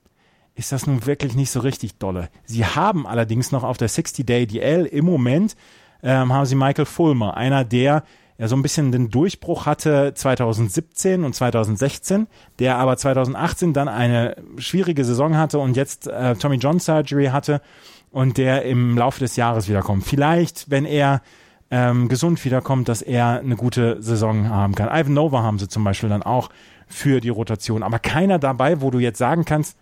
[0.56, 2.30] ist das nun wirklich nicht so richtig dolle.
[2.46, 5.56] Sie haben allerdings noch auf der 60-Day DL im Moment
[6.04, 8.04] ähm, haben sie Michael Fulmer, einer der
[8.42, 12.26] ja so ein bisschen den Durchbruch hatte 2017 und 2016,
[12.58, 17.62] der aber 2018 dann eine schwierige Saison hatte und jetzt äh, Tommy John Surgery hatte
[18.10, 20.06] und der im Laufe des Jahres wiederkommt.
[20.06, 21.22] Vielleicht, wenn er
[21.70, 24.88] ähm, gesund wiederkommt, dass er eine gute Saison haben kann.
[24.88, 26.50] Ivan Nova haben sie zum Beispiel dann auch
[26.88, 29.78] für die Rotation, aber keiner dabei, wo du jetzt sagen kannst,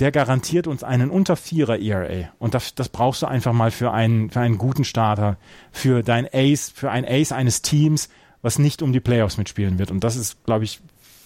[0.00, 2.30] der garantiert uns einen unter Vierer ERA.
[2.38, 5.36] Und das, das brauchst du einfach mal für einen, für einen guten Starter,
[5.70, 8.08] für dein Ace, für ein Ace eines Teams,
[8.42, 9.90] was nicht um die Playoffs mitspielen wird.
[9.90, 10.80] Und das ist, glaube ich,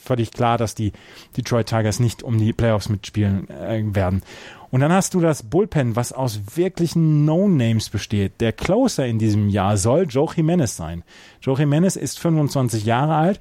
[0.05, 0.93] völlig klar, dass die
[1.37, 4.23] Detroit Tigers nicht um die Playoffs mitspielen äh, werden.
[4.71, 8.41] Und dann hast du das Bullpen, was aus wirklichen No-Names besteht.
[8.41, 11.05] Der Closer in diesem Jahr soll Joe Jimenez sein.
[11.41, 13.41] Joe Jimenez ist 25 Jahre alt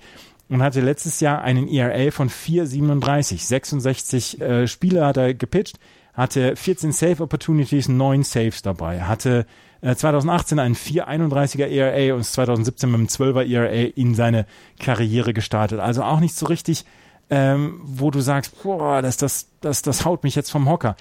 [0.50, 3.46] und hatte letztes Jahr einen ERA von 4,37.
[3.46, 5.80] 66 äh, Spiele hat er gepitcht,
[6.14, 9.46] hatte 14 Save Opportunities, 9 Saves dabei, hatte
[9.82, 14.46] äh, 2018 einen 4,31er ERA und 2017 mit einem 12er ERA in seine
[14.80, 15.80] Karriere gestartet.
[15.80, 16.86] Also auch nicht so richtig,
[17.30, 20.96] ähm, wo du sagst, boah, das, das, das, das haut mich jetzt vom Hocker.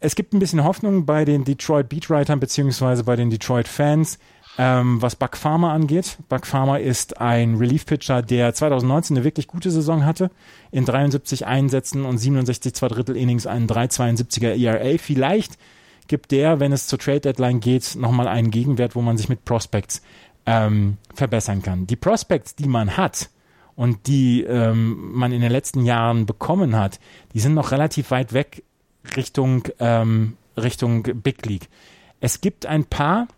[0.00, 4.18] Es gibt ein bisschen Hoffnung bei den Detroit Beatwritern beziehungsweise bei den Detroit Fans,
[4.58, 6.18] ähm, was Buck Farmer angeht.
[6.28, 10.30] Buck Farmer ist ein Relief-Pitcher, der 2019 eine wirklich gute Saison hatte.
[10.70, 14.98] In 73 Einsätzen und 67 zwei Drittel Innings einen 3,72er ERA.
[14.98, 15.58] Vielleicht
[16.06, 19.44] gibt der, wenn es zur Trade Deadline geht, nochmal einen Gegenwert, wo man sich mit
[19.44, 20.02] Prospects
[20.46, 21.86] ähm, verbessern kann.
[21.86, 23.30] Die Prospects, die man hat
[23.74, 27.00] und die ähm, man in den letzten Jahren bekommen hat,
[27.32, 28.62] die sind noch relativ weit weg
[29.16, 31.68] Richtung, ähm, Richtung Big League.
[32.20, 33.28] Es gibt ein paar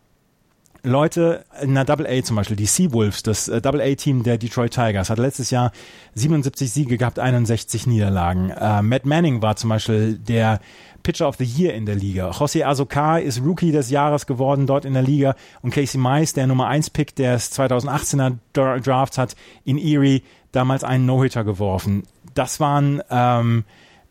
[0.87, 4.73] Leute in der Double A zum Beispiel, die Seawolves, das äh, Double A-Team der Detroit
[4.73, 5.73] Tigers, hat letztes Jahr
[6.15, 8.51] 77 Siege gehabt, 61 Niederlagen.
[8.51, 10.61] Äh, Matt Manning war zum Beispiel der
[11.03, 12.31] Pitcher of the Year in der Liga.
[12.31, 16.47] José Azocar ist Rookie des Jahres geworden dort in der Liga und Casey Mice, der
[16.47, 20.23] Nummer 1 Pick des 2018er Drafts hat in Erie
[20.53, 22.05] damals einen No-Hitter geworfen.
[22.35, 23.65] Das waren ähm,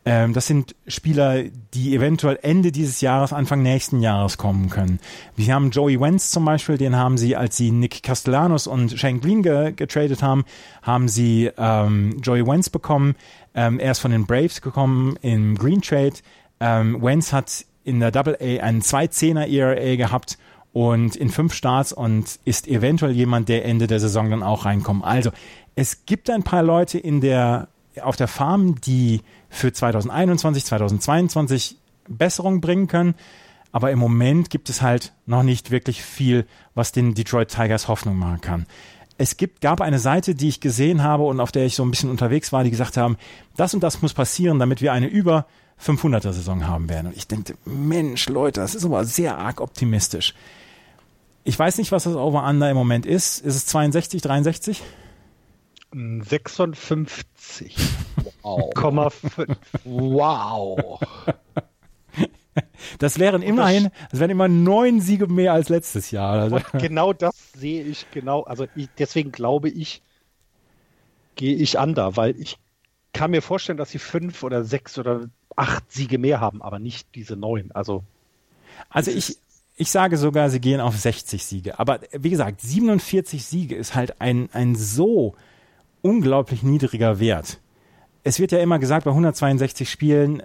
[0.07, 4.99] ähm, das sind Spieler, die eventuell Ende dieses Jahres, Anfang nächsten Jahres kommen können.
[5.35, 9.19] Wir haben Joey Wentz zum Beispiel, den haben sie, als sie Nick Castellanos und Shane
[9.19, 10.45] Green ge getradet haben,
[10.83, 13.15] haben sie ähm, Joey Wentz bekommen.
[13.55, 16.13] Ähm, er ist von den Braves gekommen im Green Trade.
[16.59, 20.37] Ähm, Wentz hat in der Double A einen 2-10er ERA gehabt
[20.71, 25.03] und in fünf Starts und ist eventuell jemand, der Ende der Saison dann auch reinkommt.
[25.03, 25.31] Also
[25.75, 27.69] es gibt ein paar Leute in der
[28.01, 29.21] auf der Farm, die
[29.55, 31.77] für 2021, 2022
[32.07, 33.15] Besserung bringen können.
[33.71, 36.45] Aber im Moment gibt es halt noch nicht wirklich viel,
[36.75, 38.65] was den Detroit Tigers Hoffnung machen kann.
[39.17, 41.91] Es gibt, gab eine Seite, die ich gesehen habe und auf der ich so ein
[41.91, 43.17] bisschen unterwegs war, die gesagt haben,
[43.55, 45.45] das und das muss passieren, damit wir eine über
[45.81, 47.07] 500er Saison haben werden.
[47.07, 50.33] Und ich denke, Mensch, Leute, das ist aber sehr arg optimistisch.
[51.43, 53.39] Ich weiß nicht, was das Over-Under im Moment ist.
[53.39, 54.83] Ist es 62, 63?
[55.95, 57.75] 56.
[58.41, 58.71] Wow.
[59.83, 60.99] wow.
[62.99, 66.39] Das wären immerhin, das wären immer neun Siege mehr als letztes Jahr.
[66.39, 66.61] Also.
[66.79, 68.43] genau das sehe ich genau.
[68.43, 70.01] Also ich, deswegen glaube ich,
[71.35, 72.57] gehe ich an da, weil ich
[73.11, 77.13] kann mir vorstellen, dass sie fünf oder sechs oder acht Siege mehr haben, aber nicht
[77.13, 77.71] diese neun.
[77.73, 78.03] Also,
[78.89, 79.37] also ich,
[79.75, 81.77] ich sage sogar, sie gehen auf 60 Siege.
[81.77, 85.35] Aber wie gesagt, 47 Siege ist halt ein, ein so
[86.05, 87.59] unglaublich niedriger Wert.
[88.23, 90.43] Es wird ja immer gesagt, bei 162 Spielen,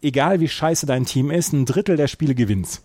[0.00, 2.80] egal wie scheiße dein Team ist, ein Drittel der Spiele gewinnt.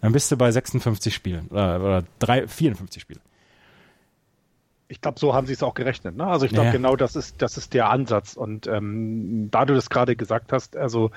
[0.00, 3.20] Dann bist du bei 56 Spielen oder, oder drei, 54 Spielen.
[4.88, 6.16] Ich glaube, so haben sie es auch gerechnet.
[6.16, 6.26] Ne?
[6.26, 6.72] Also ich glaube, ja.
[6.72, 8.34] genau das ist, das ist der Ansatz.
[8.34, 11.10] Und ähm, da du das gerade gesagt hast, also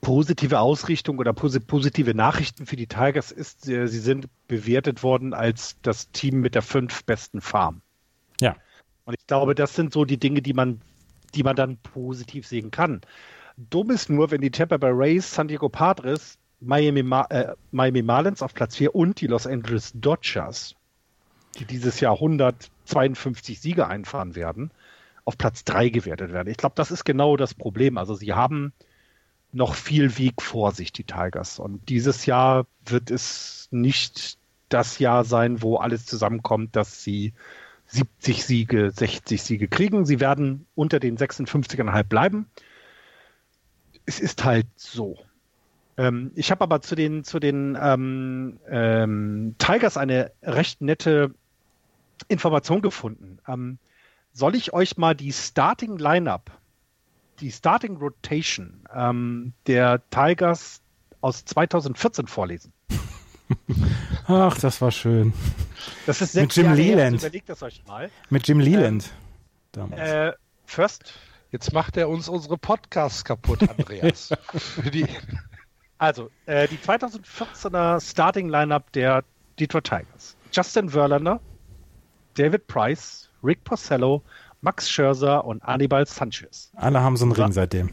[0.00, 5.76] positive Ausrichtung oder positive Nachrichten für die Tigers ist, äh, sie sind bewertet worden als
[5.82, 7.80] das Team mit der fünf besten Farm.
[9.04, 10.80] Und ich glaube, das sind so die Dinge, die man,
[11.34, 13.02] die man dann positiv sehen kann.
[13.56, 18.02] Dumm ist nur, wenn die Tampa Bay Rays, San Diego Padres, Miami, Ma äh, Miami
[18.02, 20.74] Marlins auf Platz 4 und die Los Angeles Dodgers,
[21.58, 24.70] die dieses Jahr 152 Siege einfahren werden,
[25.24, 26.48] auf Platz 3 gewertet werden.
[26.48, 27.98] Ich glaube, das ist genau das Problem.
[27.98, 28.72] Also sie haben
[29.52, 31.58] noch viel Weg vor sich, die Tigers.
[31.58, 37.34] Und dieses Jahr wird es nicht das Jahr sein, wo alles zusammenkommt, dass sie
[37.94, 40.04] 70 Siege, 60 Siege kriegen.
[40.04, 42.46] Sie werden unter den 56,5 bleiben.
[44.04, 45.16] Es ist halt so.
[45.96, 51.32] Ähm, ich habe aber zu den, zu den ähm, ähm, Tigers eine recht nette
[52.26, 53.38] Information gefunden.
[53.46, 53.78] Ähm,
[54.32, 56.50] soll ich euch mal die Starting Lineup,
[57.38, 60.82] die Starting Rotation ähm, der Tigers
[61.20, 62.72] aus 2014 vorlesen?
[64.26, 65.32] Ach, das war schön.
[66.06, 67.20] Das ist Mit Jim Jahre Leland.
[67.20, 68.10] Her, überlegt das euch mal.
[68.30, 69.10] Mit Jim Leland.
[69.76, 70.32] Ähm, äh,
[70.66, 71.14] first.
[71.50, 74.30] Jetzt macht er uns unsere Podcasts kaputt, Andreas.
[75.98, 79.22] also, äh, die 2014er Starting Lineup der
[79.60, 80.36] Detroit Tigers.
[80.50, 81.40] Justin Verlander,
[82.34, 84.22] David Price, Rick Porcello,
[84.62, 86.72] Max Scherzer und Anibal Sanchez.
[86.74, 87.90] Alle haben so einen Ring seitdem.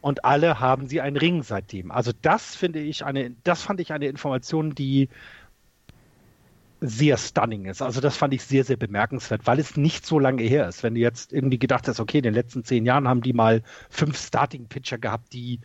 [0.00, 1.90] Und alle haben sie einen Ring seitdem.
[1.90, 5.08] Also das finde ich eine, das fand ich eine Information, die
[6.80, 7.82] sehr stunning ist.
[7.82, 10.82] Also das fand ich sehr, sehr bemerkenswert, weil es nicht so lange her ist.
[10.82, 13.62] Wenn du jetzt irgendwie gedacht hast, okay, in den letzten zehn Jahren haben die mal
[13.88, 15.60] fünf Starting-Pitcher gehabt, die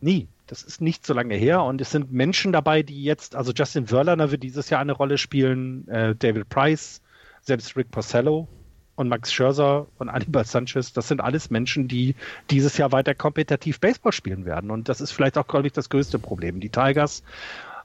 [0.00, 0.28] nie.
[0.46, 3.86] Das ist nicht so lange her und es sind Menschen dabei, die jetzt, also Justin
[3.86, 7.02] Verlander wird dieses Jahr eine Rolle spielen, äh, David Price,
[7.42, 8.48] selbst Rick Porcello
[8.96, 12.16] und Max Scherzer und Anibal Sanchez, das sind alles Menschen, die
[12.50, 14.70] dieses Jahr weiter kompetitiv Baseball spielen werden.
[14.70, 16.60] Und das ist vielleicht auch, glaube ich, das größte Problem.
[16.60, 17.22] Die Tigers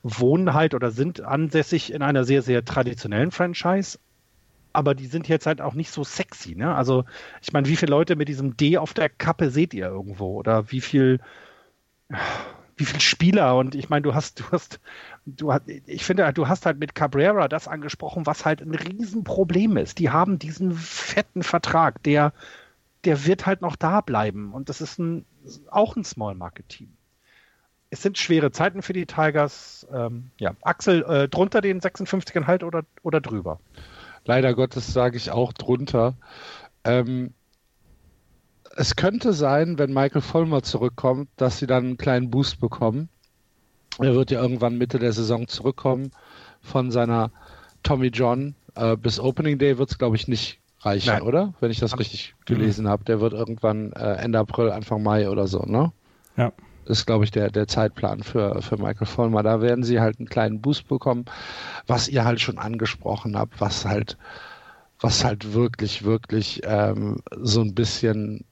[0.06, 3.98] wohnen halt oder sind ansässig in einer sehr, sehr traditionellen Franchise,
[4.72, 6.54] aber die sind jetzt halt auch nicht so sexy.
[6.56, 6.76] Ne?
[6.76, 7.06] Also
[7.42, 10.36] ich meine, wie viele Leute mit diesem D auf der Kappe seht ihr irgendwo?
[10.36, 11.20] Oder wie viel,
[12.78, 13.58] wie viel Spieler?
[13.58, 14.80] Und ich meine, du hast, du hast,
[15.26, 19.76] du hast, ich finde, du hast halt mit Cabrera das angesprochen, was halt ein Riesenproblem
[19.78, 19.98] ist.
[19.98, 22.32] Die haben diesen fetten Vertrag, der,
[23.06, 24.54] der wird halt noch da bleiben.
[24.54, 25.26] Und das ist ein,
[25.72, 26.96] auch ein Small Market Team
[27.96, 29.88] es sind schwere Zeiten für die Tigers.
[29.90, 33.60] Ähm, ja, Axel, äh, drunter den 56 halt oder, oder drüber?
[34.26, 36.16] Leider Gottes sage ich auch drunter.
[36.84, 37.34] Ähm,
[38.76, 43.08] es könnte sein, wenn Michael Vollmer zurückkommt, dass sie dann einen kleinen Boost bekommen.
[44.00, 46.12] Er wird ja irgendwann Mitte der Saison zurückkommen
[46.62, 47.32] von seiner
[47.82, 48.56] Tommy John.
[48.76, 51.22] Äh, bis Opening Day wird es, glaube ich, nicht reichen, Nein.
[51.22, 51.54] oder?
[51.62, 52.90] Wenn ich das richtig gelesen mhm.
[52.90, 53.06] habe.
[53.06, 55.94] Der wird irgendwann äh, Ende April, Anfang Mai oder so, ne?
[56.36, 56.52] Ja
[56.86, 59.44] ist, glaube ich, der, der Zeitplan für, für Michael Vollmer.
[59.44, 61.26] Da werden sie halt einen kleinen Boost bekommen,
[61.88, 64.18] was ihr halt schon angesprochen habt, was halt,
[65.00, 68.46] was halt wirklich, wirklich ähm, so ein bisschen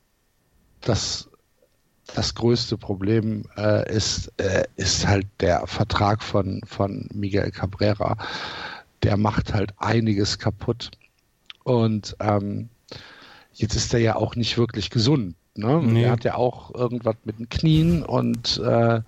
[0.81, 1.29] das,
[2.15, 8.17] das größte Problem äh, ist, äh, ist halt der Vertrag von, von Miguel Cabrera.
[9.03, 10.91] Der macht halt einiges kaputt.
[11.63, 12.69] Und ähm,
[13.53, 15.35] jetzt ist er ja auch nicht wirklich gesund.
[15.55, 15.81] Ne?
[15.83, 16.03] Nee.
[16.03, 19.01] Er hat ja auch irgendwas mit den Knien und äh,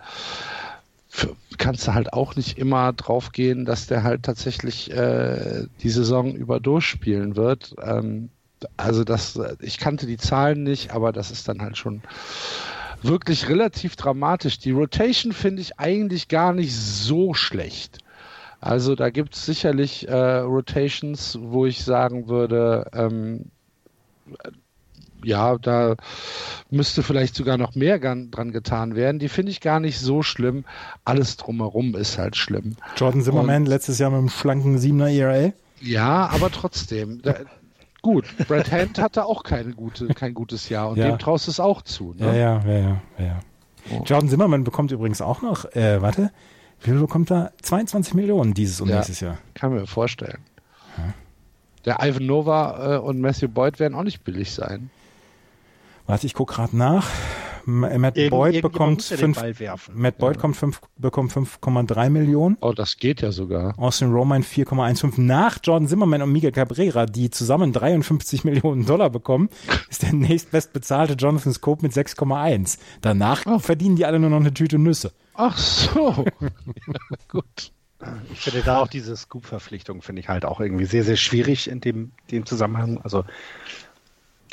[1.58, 6.36] kannst du halt auch nicht immer drauf gehen, dass der halt tatsächlich äh, die Saison
[6.36, 7.76] über durchspielen wird.
[7.82, 8.30] Ähm,
[8.78, 12.02] also das, ich kannte die Zahlen nicht, aber das ist dann halt schon
[13.02, 14.60] wirklich relativ dramatisch.
[14.60, 18.00] Die Rotation finde ich eigentlich gar nicht so schlecht.
[18.62, 23.52] Also da gibt es sicherlich äh, Rotations, wo ich sagen würde, ähm,
[25.24, 25.96] ja, da
[26.70, 29.20] müsste vielleicht sogar noch mehr dran getan werden.
[29.20, 30.66] Die finde ich gar nicht so schlimm.
[31.04, 32.76] Alles drumherum ist halt schlimm.
[32.96, 35.54] Jordan Zimmerman Und, letztes Jahr mit einem schlanken 7er ERA.
[35.82, 37.22] Ja, aber trotzdem.
[37.22, 37.36] Da,
[38.02, 41.08] gut, Brad Hand hatte auch keine gute, kein gutes Jahr und ja.
[41.08, 42.14] dem traust es auch zu.
[42.18, 42.28] Ne?
[42.28, 43.02] Ja, ja, ja, ja.
[43.20, 43.40] ja.
[43.92, 44.04] Oh.
[44.04, 46.32] Jordan Zimmerman bekommt übrigens auch noch, äh, warte,
[46.82, 47.52] wie viel bekommt er?
[47.62, 49.38] 22 Millionen dieses und ja, nächstes Jahr.
[49.54, 50.40] Kann mir vorstellen.
[50.98, 51.14] Ja.
[51.86, 54.90] Der Ivan Nova äh, und Matthew Boyd werden auch nicht billig sein.
[56.08, 57.10] Warte, ich gucke gerade nach.
[57.68, 59.42] Matt Irgend, Boyd bekommt fünf,
[59.94, 60.42] Matt Boyd ja.
[60.42, 62.58] kommt fünf, bekommt 5,3 Millionen.
[62.62, 63.78] Oh, das geht ja sogar.
[63.80, 69.50] Austin Roman 4,15 nach Jordan Zimmerman und Miguel Cabrera, die zusammen 53 Millionen Dollar bekommen,
[69.90, 72.78] ist der nächstbestbezahlte Jonathan Scope mit 6,1.
[73.02, 73.58] Danach oh.
[73.58, 75.12] verdienen die alle nur noch eine Tüte Nüsse.
[75.34, 76.26] Ach so.
[76.40, 76.50] ja,
[77.28, 77.72] gut.
[78.32, 81.82] Ich finde da auch diese Scoop-Verpflichtung finde ich halt auch irgendwie sehr, sehr schwierig in
[81.82, 83.00] dem, dem Zusammenhang.
[83.02, 83.24] Also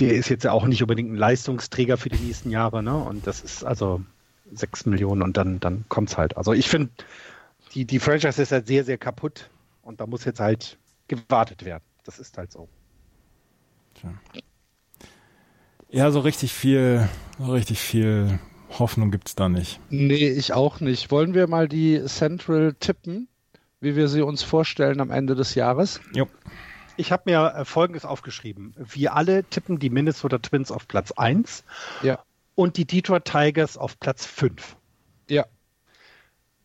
[0.00, 2.96] der ist jetzt ja auch nicht unbedingt ein Leistungsträger für die nächsten Jahre, ne?
[2.96, 4.02] Und das ist also
[4.52, 6.36] sechs Millionen und dann, dann kommt es halt.
[6.36, 6.90] Also ich finde,
[7.74, 9.50] die, die Franchise ist halt sehr, sehr kaputt
[9.82, 10.78] und da muss jetzt halt
[11.08, 11.84] gewartet werden.
[12.04, 12.68] Das ist halt so.
[13.94, 14.12] Tja.
[15.90, 17.08] Ja, so richtig viel,
[17.38, 18.38] so richtig viel
[18.78, 19.78] Hoffnung gibt es da nicht.
[19.90, 21.10] Nee, ich auch nicht.
[21.10, 23.28] Wollen wir mal die Central tippen,
[23.80, 26.00] wie wir sie uns vorstellen am Ende des Jahres?
[26.14, 26.26] Jo.
[26.96, 28.74] Ich habe mir äh, Folgendes aufgeschrieben.
[28.76, 31.64] Wir alle tippen die Minnesota Twins auf Platz 1
[32.02, 32.18] ja.
[32.54, 34.76] und die Detroit Tigers auf Platz 5.
[35.28, 35.46] Ja.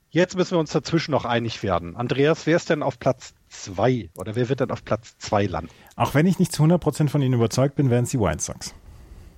[0.09, 1.95] Jetzt müssen wir uns dazwischen noch einig werden.
[1.95, 5.71] Andreas, wer ist denn auf Platz 2 oder wer wird denn auf Platz 2 landen?
[5.95, 8.73] Auch wenn ich nicht zu 100% von Ihnen überzeugt bin, werden es die White Sox.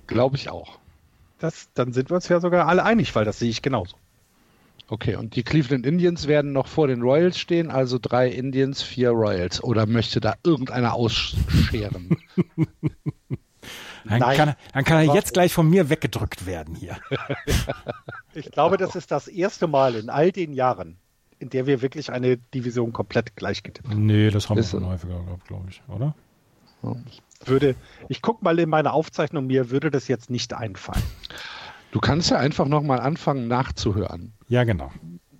[0.06, 0.78] Glaube ich auch.
[1.38, 3.96] Das, dann sind wir uns ja sogar alle einig, weil das sehe ich genauso.
[4.88, 9.10] Okay, und die Cleveland Indians werden noch vor den Royals stehen, also drei Indians, vier
[9.10, 9.62] Royals.
[9.62, 12.16] Oder möchte da irgendeiner ausscheren?
[14.04, 16.96] Dann kann, er, dann kann er jetzt gleich von mir weggedrückt werden hier.
[18.34, 20.96] ich glaube, das ist das erste Mal in all den Jahren,
[21.38, 24.06] in der wir wirklich eine Division komplett gleich getippt haben.
[24.06, 26.14] Nee, das haben wir schon häufiger gehabt, glaube ich, oder?
[27.06, 27.76] Ich würde,
[28.08, 31.02] ich gucke mal in meine Aufzeichnung, mir würde das jetzt nicht einfallen.
[31.92, 34.32] Du kannst ja einfach nochmal anfangen nachzuhören.
[34.50, 34.90] Ja, genau.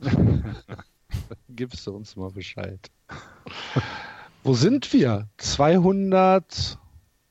[1.49, 2.78] Gibst du uns mal Bescheid.
[4.45, 5.28] Wo sind wir?
[5.39, 6.78] 200,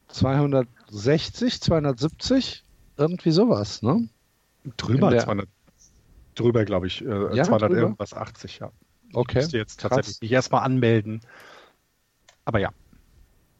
[0.10, 2.65] 260, 270?
[2.97, 4.10] Irgendwie sowas, ne?
[4.76, 5.47] Drüber, der, 200,
[6.35, 7.01] drüber glaube ich.
[7.01, 7.81] Äh, ja, 200 drüber?
[7.81, 8.72] irgendwas, 80, ja.
[9.14, 9.39] Okay.
[9.39, 11.22] Ich müsste jetzt tatsächlich mich erstmal anmelden.
[12.43, 12.72] Aber ja.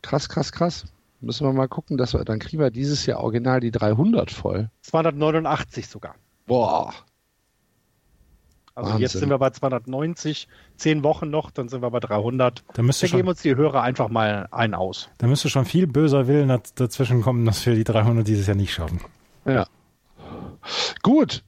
[0.02, 0.84] Krass, krass, krass.
[1.22, 4.70] Müssen wir mal gucken, dass wir, dann kriegen wir dieses Jahr original die 300 voll.
[4.82, 6.16] 289 sogar.
[6.48, 6.94] Boah.
[8.80, 9.02] Also Wahnsinn.
[9.02, 10.48] jetzt sind wir bei 290,
[10.78, 12.64] zehn Wochen noch, dann sind wir bei 300.
[12.74, 15.10] Da, da geben uns die Hörer einfach mal einen aus.
[15.18, 18.74] Da müsste schon viel böser Willen dazwischen kommen, dass wir die 300 dieses Jahr nicht
[18.74, 19.02] schaffen.
[19.46, 19.68] Ja.
[21.02, 21.44] Gut.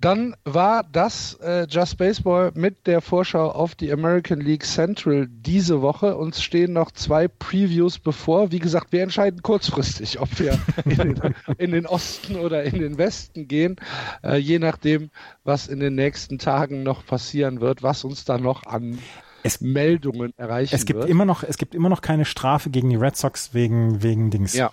[0.00, 5.82] Dann war das äh, Just Baseball mit der Vorschau auf die American League Central diese
[5.82, 6.16] Woche.
[6.16, 8.52] Uns stehen noch zwei Previews bevor.
[8.52, 12.96] Wie gesagt, wir entscheiden kurzfristig, ob wir in den, in den Osten oder in den
[12.96, 13.76] Westen gehen,
[14.22, 15.10] äh, je nachdem,
[15.42, 19.00] was in den nächsten Tagen noch passieren wird, was uns da noch an
[19.42, 21.10] es, Meldungen erreichen es gibt wird.
[21.10, 24.54] Immer noch, es gibt immer noch keine Strafe gegen die Red Sox wegen, wegen Dings.
[24.54, 24.70] Ja.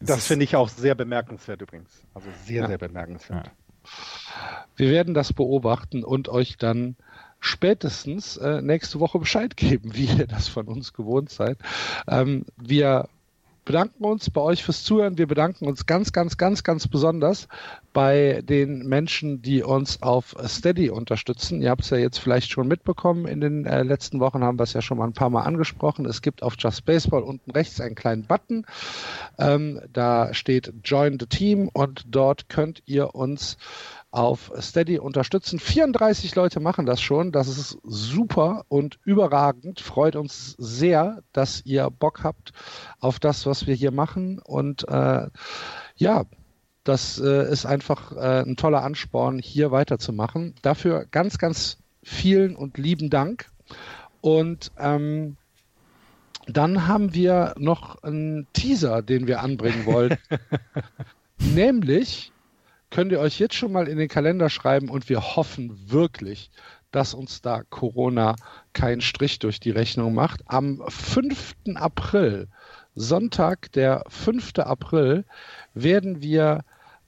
[0.00, 2.02] Das finde ich auch sehr bemerkenswert übrigens.
[2.12, 2.66] Also sehr, ja.
[2.68, 3.46] sehr bemerkenswert.
[3.46, 3.52] Ja.
[4.76, 6.96] Wir werden das beobachten und euch dann
[7.40, 11.58] spätestens äh, nächste Woche Bescheid geben, wie ihr das von uns gewohnt seid.
[12.08, 13.08] Ähm, wir
[13.64, 15.18] bedanken uns bei euch fürs Zuhören.
[15.18, 17.48] Wir bedanken uns ganz, ganz, ganz, ganz besonders
[17.92, 21.62] bei den Menschen, die uns auf Steady unterstützen.
[21.62, 23.26] Ihr habt es ja jetzt vielleicht schon mitbekommen.
[23.26, 26.04] In den äh, letzten Wochen haben wir es ja schon mal ein paar Mal angesprochen.
[26.06, 28.66] Es gibt auf Just Baseball unten rechts einen kleinen Button.
[29.38, 33.56] Ähm, da steht Join the Team und dort könnt ihr uns
[34.14, 35.58] auf Steady unterstützen.
[35.58, 37.32] 34 Leute machen das schon.
[37.32, 39.80] Das ist super und überragend.
[39.80, 42.52] Freut uns sehr, dass ihr Bock habt
[43.00, 44.38] auf das, was wir hier machen.
[44.38, 45.26] Und äh,
[45.96, 46.24] ja,
[46.84, 50.54] das äh, ist einfach äh, ein toller Ansporn, hier weiterzumachen.
[50.62, 53.50] Dafür ganz, ganz vielen und lieben Dank.
[54.20, 55.36] Und ähm,
[56.46, 60.18] dann haben wir noch einen Teaser, den wir anbringen wollen.
[61.38, 62.30] Nämlich
[62.94, 66.52] könnt ihr euch jetzt schon mal in den Kalender schreiben und wir hoffen wirklich,
[66.92, 68.36] dass uns da Corona
[68.72, 70.42] keinen Strich durch die Rechnung macht.
[70.46, 71.56] Am 5.
[71.74, 72.46] April,
[72.94, 74.60] Sonntag, der 5.
[74.60, 75.24] April,
[75.74, 76.60] werden wir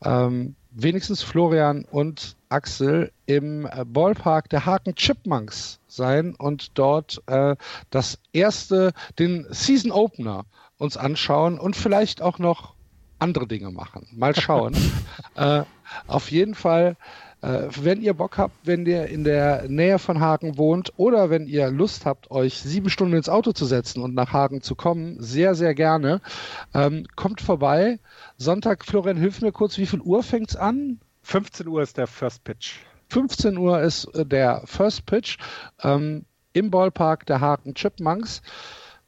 [0.04, 7.54] ähm, wenigstens Florian und Axel im äh, Ballpark der Haken Chipmunks sein und dort äh,
[7.90, 10.46] das erste, den Season Opener
[10.78, 12.74] uns anschauen und vielleicht auch noch
[13.20, 14.08] andere Dinge machen.
[14.10, 14.76] Mal schauen.
[15.36, 15.62] äh,
[16.06, 16.96] auf jeden Fall,
[17.42, 21.46] äh, wenn ihr Bock habt, wenn ihr in der Nähe von Hagen wohnt oder wenn
[21.46, 25.16] ihr Lust habt, euch sieben Stunden ins Auto zu setzen und nach Hagen zu kommen,
[25.20, 26.20] sehr, sehr gerne.
[26.74, 27.98] Ähm, kommt vorbei.
[28.36, 31.00] Sonntag, Florian, hilf mir kurz, wie viel Uhr fängt es an?
[31.22, 32.76] 15 Uhr ist der First Pitch.
[33.08, 35.38] 15 Uhr ist äh, der First Pitch
[35.82, 38.42] ähm, im Ballpark der Haken Chipmunks.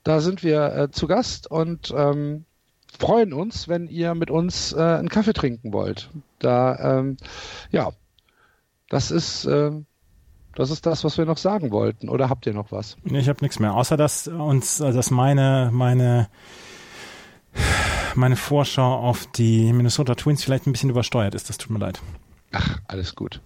[0.04, 2.44] Da sind wir äh, zu Gast und ähm,
[2.98, 6.10] freuen uns, wenn ihr mit uns äh, einen Kaffee trinken wollt.
[6.38, 7.16] Da, ähm,
[7.70, 7.90] ja,
[8.88, 9.72] das ist, äh,
[10.54, 12.08] das ist das, was wir noch sagen wollten.
[12.08, 12.96] Oder habt ihr noch was?
[13.04, 16.28] Ich habe nichts mehr, außer dass uns, äh, dass meine, meine,
[18.14, 21.48] meine Vorschau auf die Minnesota Twins vielleicht ein bisschen übersteuert ist.
[21.48, 22.00] Das tut mir leid.
[22.52, 23.40] Ach, alles gut.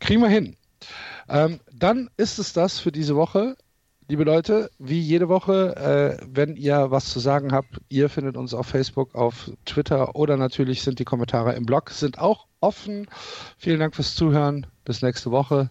[0.00, 0.56] Kriegen wir hin.
[1.28, 3.56] Ähm, dann ist es das für diese Woche
[4.08, 8.54] liebe Leute, wie jede Woche, äh, wenn ihr was zu sagen habt, ihr findet uns
[8.54, 13.06] auf Facebook, auf Twitter oder natürlich sind die Kommentare im Blog, sind auch offen.
[13.58, 14.66] Vielen Dank fürs Zuhören.
[14.84, 15.70] Bis nächste Woche.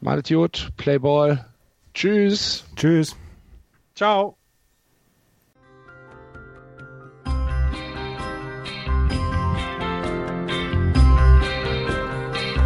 [0.00, 1.44] Malet gut, Playball.
[1.92, 2.64] Tschüss.
[2.74, 3.14] Tschüss.
[3.94, 4.36] Ciao.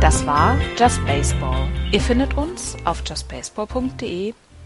[0.01, 1.69] Das war Just Baseball.
[1.91, 4.33] Ihr findet uns auf justbaseball.de